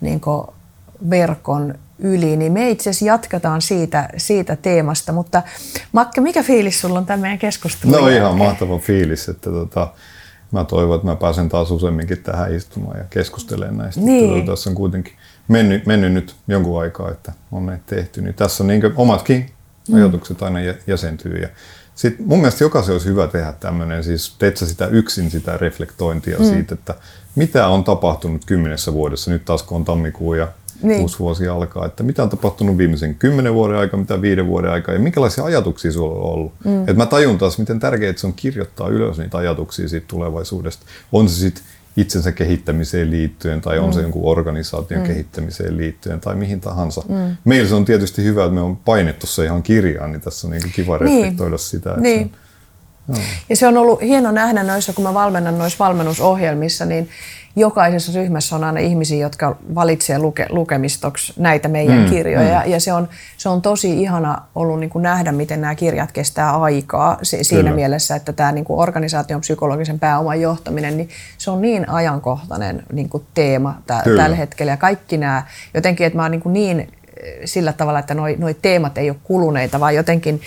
niin 0.00 0.20
kuin 0.20 0.46
verkon 1.10 1.74
yli, 1.98 2.36
niin 2.36 2.52
me 2.52 2.70
itse 2.70 2.90
asiassa 2.90 3.04
jatketaan 3.04 3.62
siitä, 3.62 4.08
siitä 4.16 4.56
teemasta. 4.56 5.12
Mutta 5.12 5.42
Makke, 5.92 6.20
mikä 6.20 6.42
fiilis 6.42 6.80
sulla 6.80 6.98
on 6.98 7.06
tämän 7.06 7.20
meidän 7.20 7.38
keskustelun 7.38 7.96
No 7.96 8.08
ihan 8.08 8.38
mahtava 8.38 8.78
fiilis, 8.78 9.28
että 9.28 9.50
tota, 9.50 9.92
mä 10.52 10.64
toivon, 10.64 10.96
että 10.96 11.06
mä 11.06 11.16
pääsen 11.16 11.48
taas 11.48 11.70
useamminkin 11.70 12.22
tähän 12.22 12.54
istumaan 12.54 12.98
ja 12.98 13.04
keskustelemaan 13.10 13.78
näistä. 13.78 14.00
Niin. 14.00 14.40
Tota, 14.40 14.52
tässä 14.52 14.70
on 14.70 14.76
kuitenkin 14.76 15.12
mennyt, 15.48 15.86
mennyt 15.86 16.12
nyt 16.12 16.36
jonkun 16.48 16.80
aikaa, 16.80 17.10
että 17.10 17.32
on 17.52 17.66
näitä 17.66 17.82
tehty. 17.86 18.22
Niin 18.22 18.34
tässä 18.34 18.62
on 18.62 18.66
niin 18.66 18.82
omatkin 18.96 19.50
ajatukset 19.94 20.42
aina 20.42 20.60
jä- 20.60 20.78
jäsentyy. 20.86 21.38
Ja 21.38 21.48
sit 21.94 22.18
mun 22.26 22.38
mielestä 22.38 22.64
jokaisen 22.64 22.92
olisi 22.92 23.08
hyvä 23.08 23.26
tehdä 23.26 23.52
tämmöinen, 23.52 24.04
siis 24.04 24.34
teet 24.38 24.56
sä 24.56 24.66
sitä 24.66 24.86
yksin 24.86 25.30
sitä 25.30 25.56
reflektointia 25.56 26.38
mm. 26.38 26.44
siitä, 26.44 26.74
että 26.74 26.94
mitä 27.34 27.68
on 27.68 27.84
tapahtunut 27.84 28.44
kymmenessä 28.44 28.92
vuodessa, 28.92 29.30
nyt 29.30 29.44
taas 29.44 29.62
kun 29.62 29.76
on 29.76 29.84
tammikuu 29.84 30.34
ja 30.34 30.48
Niin. 30.82 31.00
uusi 31.00 31.18
vuosi 31.18 31.48
alkaa, 31.48 31.86
että 31.86 32.02
mitä 32.02 32.22
on 32.22 32.30
tapahtunut 32.30 32.78
viimeisen 32.78 33.14
kymmenen 33.14 33.54
vuoden 33.54 33.76
aikaa, 33.76 34.00
mitä 34.00 34.22
viiden 34.22 34.46
vuoden 34.46 34.70
aikaa 34.70 34.94
ja 34.94 35.00
minkälaisia 35.00 35.44
ajatuksia 35.44 35.92
sulla 35.92 36.14
on 36.14 36.32
ollut. 36.32 36.52
Mm. 36.64 36.88
Et 36.88 36.96
mä 36.96 37.06
tajun 37.06 37.38
taas, 37.38 37.58
miten 37.58 37.80
tärkeää 37.80 38.14
se 38.16 38.26
on 38.26 38.32
kirjoittaa 38.32 38.88
ylös 38.88 39.18
niitä 39.18 39.38
ajatuksia 39.38 39.88
siitä 39.88 40.06
tulevaisuudesta. 40.08 40.86
On 41.12 41.28
se 41.28 41.34
sitten 41.40 41.64
itsensä 41.96 42.32
kehittämiseen 42.32 43.10
liittyen 43.10 43.60
tai 43.60 43.78
on 43.78 43.92
se 43.92 44.00
jonkun 44.02 44.22
organisaation 44.30 45.00
mm. 45.00 45.06
kehittämiseen 45.06 45.76
liittyen 45.76 46.20
tai 46.20 46.34
mihin 46.34 46.60
tahansa. 46.60 47.02
Mm. 47.08 47.36
Meillä 47.44 47.68
se 47.68 47.74
on 47.74 47.84
tietysti 47.84 48.24
hyvä, 48.24 48.44
että 48.44 48.54
me 48.54 48.60
on 48.60 48.76
painettu 48.76 49.26
se 49.26 49.44
ihan 49.44 49.62
kirjaan, 49.62 50.12
niin 50.12 50.20
tässä 50.20 50.46
on 50.46 50.50
niin 50.50 50.72
kiva 50.74 50.98
Niin. 50.98 51.22
reflektoida 51.22 51.58
sitä. 51.58 51.90
Että 51.90 52.00
Niin. 52.02 52.32
Ja 53.48 53.56
se 53.56 53.66
on 53.66 53.76
ollut 53.76 54.00
hieno 54.00 54.30
nähdä 54.30 54.62
noissa, 54.62 54.92
kun 54.92 55.04
mä 55.04 55.14
valmennan 55.14 55.58
noissa 55.58 55.84
valmennusohjelmissa, 55.84 56.84
niin 56.84 57.08
jokaisessa 57.56 58.12
ryhmässä 58.20 58.56
on 58.56 58.64
aina 58.64 58.80
ihmisiä, 58.80 59.18
jotka 59.18 59.56
valitsee 59.74 60.18
luke, 60.18 60.46
lukemistoksi 60.50 61.32
näitä 61.36 61.68
meidän 61.68 61.98
mm, 61.98 62.10
kirjoja. 62.10 62.62
Mm. 62.64 62.70
Ja 62.70 62.80
se 62.80 62.92
on, 62.92 63.08
se 63.36 63.48
on 63.48 63.62
tosi 63.62 64.02
ihana 64.02 64.38
ollut 64.54 64.80
niin 64.80 64.90
kuin 64.90 65.02
nähdä, 65.02 65.32
miten 65.32 65.60
nämä 65.60 65.74
kirjat 65.74 66.12
kestää 66.12 66.56
aikaa 66.56 67.18
si- 67.22 67.44
siinä 67.44 67.62
Kyllä. 67.62 67.74
mielessä, 67.76 68.16
että 68.16 68.32
tämä 68.32 68.52
niin 68.52 68.64
kuin 68.64 68.80
organisaation 68.80 69.40
psykologisen 69.40 69.98
pääoman 69.98 70.40
johtaminen, 70.40 70.96
niin 70.96 71.08
se 71.38 71.50
on 71.50 71.60
niin 71.60 71.88
ajankohtainen 71.88 72.82
niin 72.92 73.08
kuin 73.08 73.24
teema 73.34 73.82
tä- 73.86 74.00
Kyllä. 74.04 74.22
tällä 74.22 74.36
hetkellä. 74.36 74.72
Ja 74.72 74.76
kaikki 74.76 75.16
nämä, 75.16 75.42
jotenkin, 75.74 76.06
että 76.06 76.16
mä 76.16 76.22
oon 76.22 76.30
niin, 76.30 76.42
kuin 76.42 76.52
niin 76.52 76.80
eh, 76.80 76.88
sillä 77.44 77.72
tavalla, 77.72 77.98
että 77.98 78.14
noi, 78.14 78.36
noi 78.38 78.54
teemat 78.62 78.98
ei 78.98 79.10
ole 79.10 79.18
kuluneita, 79.24 79.80
vaan 79.80 79.94
jotenkin 79.94 80.40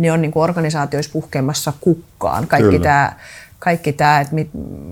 ne 0.00 0.12
on 0.12 0.22
niin 0.22 0.32
kuin 0.32 0.42
organisaatioissa 0.42 1.12
puhkeamassa 1.12 1.72
kukkaan. 1.80 2.46
Kaikki 2.46 2.70
Kyllä. 2.70 2.82
tämä, 2.82 3.12
kaikki 3.58 3.92
tämä 3.92 4.20
että 4.20 4.34
mit, 4.34 4.50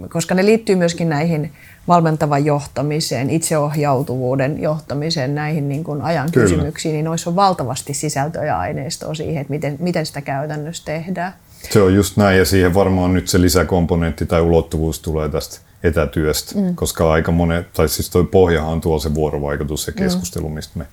koska 0.09 0.35
ne 0.35 0.45
liittyy 0.45 0.77
myöskin 0.77 1.09
näihin 1.09 1.53
valmentavan 1.89 2.45
johtamiseen, 2.45 3.31
itseohjautuvuuden 3.31 4.63
johtamiseen, 4.63 5.35
näihin 5.35 5.69
niin 5.69 5.85
kuin 5.85 6.03
ajan 6.03 6.33
Kyllä. 6.33 6.45
kysymyksiin, 6.45 6.93
niin 6.93 7.05
noissa 7.05 7.31
on 7.31 7.37
valtavasti 7.37 7.95
sisältöä 7.95 8.45
ja 8.45 8.59
aineistoa 8.59 9.15
siihen, 9.15 9.41
että 9.41 9.51
miten, 9.51 9.77
miten 9.81 10.07
sitä 10.07 10.21
käytännössä 10.21 10.85
tehdään. 10.85 11.33
Se 11.71 11.83
on 11.83 11.95
just 11.95 12.17
näin 12.17 12.39
ja 12.39 12.45
siihen 12.45 12.75
varmaan 12.75 13.13
nyt 13.13 13.29
se 13.29 13.41
lisäkomponentti 13.41 14.27
tai 14.27 14.41
ulottuvuus 14.41 15.01
tulee 15.01 15.29
tästä 15.29 15.59
etätyöstä, 15.83 16.61
mm. 16.61 16.75
koska 16.75 17.13
aika 17.13 17.33
monet, 17.33 17.73
tai 17.73 17.89
siis 17.89 18.11
toi 18.11 18.25
pohjahan 18.25 18.73
on 18.73 18.81
tuolla 18.81 19.01
se 19.01 19.15
vuorovaikutus 19.15 19.87
ja 19.87 19.93
keskustelu, 19.93 20.49
mistä 20.49 20.79
me, 20.79 20.87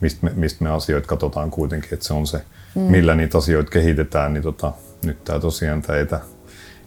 mistä 0.00 0.18
me, 0.22 0.32
mistä 0.34 0.64
me 0.64 0.70
asioita 0.70 1.08
katsotaan 1.08 1.50
kuitenkin, 1.50 1.94
että 1.94 2.06
se 2.06 2.14
on 2.14 2.26
se, 2.26 2.40
mm. 2.74 2.82
millä 2.82 3.14
niitä 3.14 3.38
asioita 3.38 3.70
kehitetään, 3.70 4.34
niin 4.34 4.42
tota, 4.42 4.72
nyt 5.04 5.24
tämä 5.24 5.38
tosiaan 5.38 5.82
tämä 5.82 5.98
etä, 5.98 6.20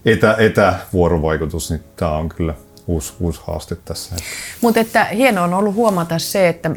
etä, 0.06 0.36
etävuorovaikutus, 0.40 1.72
niin 1.72 1.84
tämä 1.96 2.12
on 2.12 2.30
kyllä 2.30 2.54
uusi, 2.88 3.14
uusi 3.20 3.42
haaste 3.48 3.76
tässä. 3.76 4.16
Mutta 4.62 4.80
että 4.80 5.04
hienoa 5.06 5.44
on 5.44 5.54
ollut 5.54 5.76
huomata 5.76 6.20
se, 6.20 6.48
että 6.48 6.72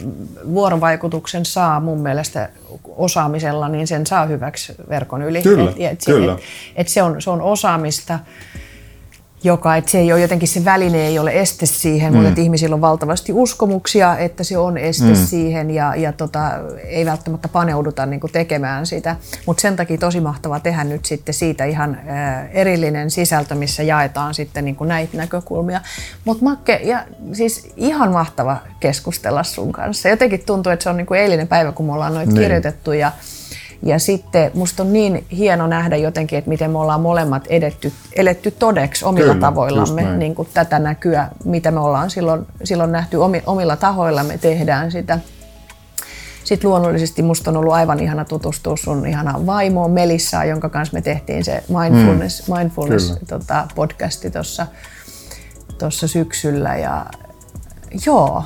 vuorovaikutuksen 0.55 1.45
saa 1.45 1.81
mun 1.81 2.01
mielestä 2.01 2.49
osaamisella, 2.97 3.69
niin 3.69 3.87
sen 3.87 4.07
saa 4.07 4.27
hyväksi 4.27 4.75
verkon 4.89 5.23
yli. 5.23 5.43
Kyllä, 5.43 5.71
et, 5.71 5.93
et, 5.93 6.01
kyllä. 6.07 6.33
Et, 6.33 6.41
et 6.77 6.89
se, 6.89 7.03
on, 7.03 7.23
se 7.23 7.31
on 7.31 7.43
osaamista, 7.43 8.19
joka, 9.45 9.77
että 9.77 9.91
se 9.91 9.99
ei 9.99 10.13
ole 10.13 10.21
jotenkin 10.21 10.49
se 10.49 10.65
väline 10.65 11.07
ei 11.07 11.19
ole 11.19 11.41
este 11.41 11.67
siihen, 11.67 12.13
mm. 12.13 12.17
mutta 12.17 12.29
että 12.29 12.41
ihmisillä 12.41 12.75
on 12.75 12.81
valtavasti 12.81 13.33
uskomuksia, 13.33 14.19
että 14.19 14.45
se 14.45 14.59
on 14.59 14.79
este 14.79 15.05
mm. 15.05 15.15
siihen 15.15 15.71
ja, 15.71 15.97
ja 15.97 16.13
tota, 16.13 16.51
ei 16.85 17.07
välttämättä 17.07 17.49
paneuduta 17.49 18.07
niin 18.07 18.21
kuin 18.21 18.33
tekemään 18.33 18.87
sitä. 18.87 19.17
Mutta 19.47 19.61
sen 19.61 19.77
takia 19.77 19.99
tosi 19.99 20.21
mahtavaa 20.21 20.61
tehdä 20.61 20.85
nyt 20.85 21.05
sitten 21.05 21.35
siitä 21.35 21.65
ihan 21.65 21.99
äh, 22.09 22.45
erillinen 22.53 23.11
sisältö, 23.11 23.55
missä 23.55 23.83
jaetaan 23.83 24.35
sitten 24.35 24.65
niin 24.65 24.77
kuin 24.77 24.89
näitä 24.89 25.17
näkökulmia. 25.17 25.81
Mutta 26.25 26.45
Makke, 26.45 26.81
ja, 26.85 27.05
siis 27.33 27.73
ihan 27.77 28.13
mahtava 28.13 28.57
keskustella 28.81 29.43
sun 29.43 29.73
kanssa. 29.73 30.09
Jotenkin 30.09 30.43
tuntuu, 30.47 30.73
että 30.73 30.83
se 30.83 30.91
on 30.91 30.97
niin 30.97 31.07
kuin 31.07 31.21
eilinen 31.21 31.49
päivä, 31.49 31.73
kun 31.73 31.87
me 31.87 31.93
ollaan 31.93 32.15
noita 32.15 32.33
Niin. 32.33 32.43
kirjoitettu 32.43 32.93
ja 32.93 33.13
ja 33.83 33.99
sitten 33.99 34.51
musta 34.55 34.83
on 34.83 34.93
niin 34.93 35.27
hieno 35.33 35.67
nähdä 35.67 35.97
jotenkin, 35.97 36.39
että 36.39 36.49
miten 36.49 36.71
me 36.71 36.79
ollaan 36.79 37.01
molemmat 37.01 37.47
edetty, 37.47 37.93
eletty 38.17 38.51
todeksi 38.51 39.05
omilla 39.05 39.33
Kyllä, 39.33 39.47
tavoillamme 39.47 40.17
niin 40.17 40.35
kuin 40.35 40.49
tätä 40.55 40.79
näkyä, 40.79 41.29
mitä 41.45 41.71
me 41.71 41.81
ollaan 41.81 42.11
silloin, 42.11 42.47
silloin 42.65 42.93
nähty 42.93 43.17
omi, 43.17 43.43
omilla 43.47 43.77
tahoilla, 43.77 44.25
me 44.25 44.39
tehdään 44.39 44.93
sitä. 44.93 45.19
sitten 46.45 46.71
luonnollisesti 46.71 47.23
musta 47.23 47.51
on 47.51 47.57
ollut 47.57 47.73
aivan 47.73 48.01
ihana 48.01 48.25
tutustua 48.25 48.77
sun 48.77 49.07
ihanaan 49.07 49.47
vaimoon 49.47 49.91
Melissaan, 49.91 50.49
jonka 50.49 50.69
kanssa 50.69 50.95
me 50.95 51.03
tehtiin 51.03 51.45
se 51.45 51.65
Mindfulness, 51.69 52.49
mm. 52.49 52.57
mindfulness 52.57 53.15
tota, 53.29 53.69
podcasti 53.75 54.31
tuossa 54.31 54.67
tossa 55.79 56.09
syksyllä. 56.09 56.77
Ja 56.77 57.07
joo, 58.07 58.45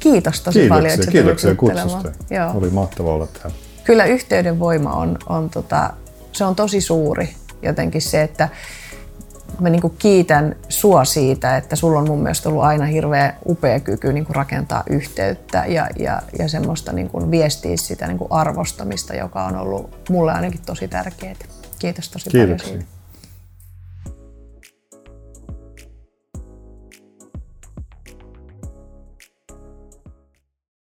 kiitos 0.00 0.40
tosi 0.40 0.58
kiitoksia, 0.58 0.76
paljon, 0.76 0.94
että 0.94 1.10
Kiitoksia 1.10 1.54
kutsusta. 1.54 2.12
Joo. 2.30 2.50
Oli 2.54 2.70
mahtava 2.70 3.14
olla 3.14 3.26
täällä. 3.26 3.56
Kyllä 3.84 4.04
yhteyden 4.04 4.58
voima 4.58 4.92
on, 4.92 5.18
on, 5.28 5.50
tota, 5.50 5.90
se 6.32 6.44
on 6.44 6.56
tosi 6.56 6.80
suuri 6.80 7.34
jotenkin 7.62 8.02
se, 8.02 8.22
että 8.22 8.48
mä 9.60 9.70
niin 9.70 9.92
kiitän 9.98 10.56
sua 10.68 11.04
siitä, 11.04 11.56
että 11.56 11.76
sulla 11.76 11.98
on 11.98 12.08
mun 12.08 12.22
mielestä 12.22 12.48
ollut 12.48 12.64
aina 12.64 12.84
hirveä 12.84 13.34
upea 13.46 13.80
kyky 13.80 14.12
niin 14.12 14.26
rakentaa 14.30 14.82
yhteyttä 14.90 15.64
ja, 15.68 15.86
ja, 15.98 16.22
ja 16.38 16.48
semmoista 16.48 16.92
niin 16.92 17.10
viestiä 17.30 17.76
sitä 17.76 18.06
niin 18.06 18.18
arvostamista, 18.30 19.14
joka 19.14 19.44
on 19.44 19.56
ollut 19.56 20.08
mulle 20.08 20.32
ainakin 20.32 20.60
tosi 20.66 20.88
tärkeää. 20.88 21.34
Kiitos 21.78 22.08
tosi 22.08 22.30
paljon 22.30 22.48
Kiitoksia. 22.48 22.72
siitä. 22.72 22.99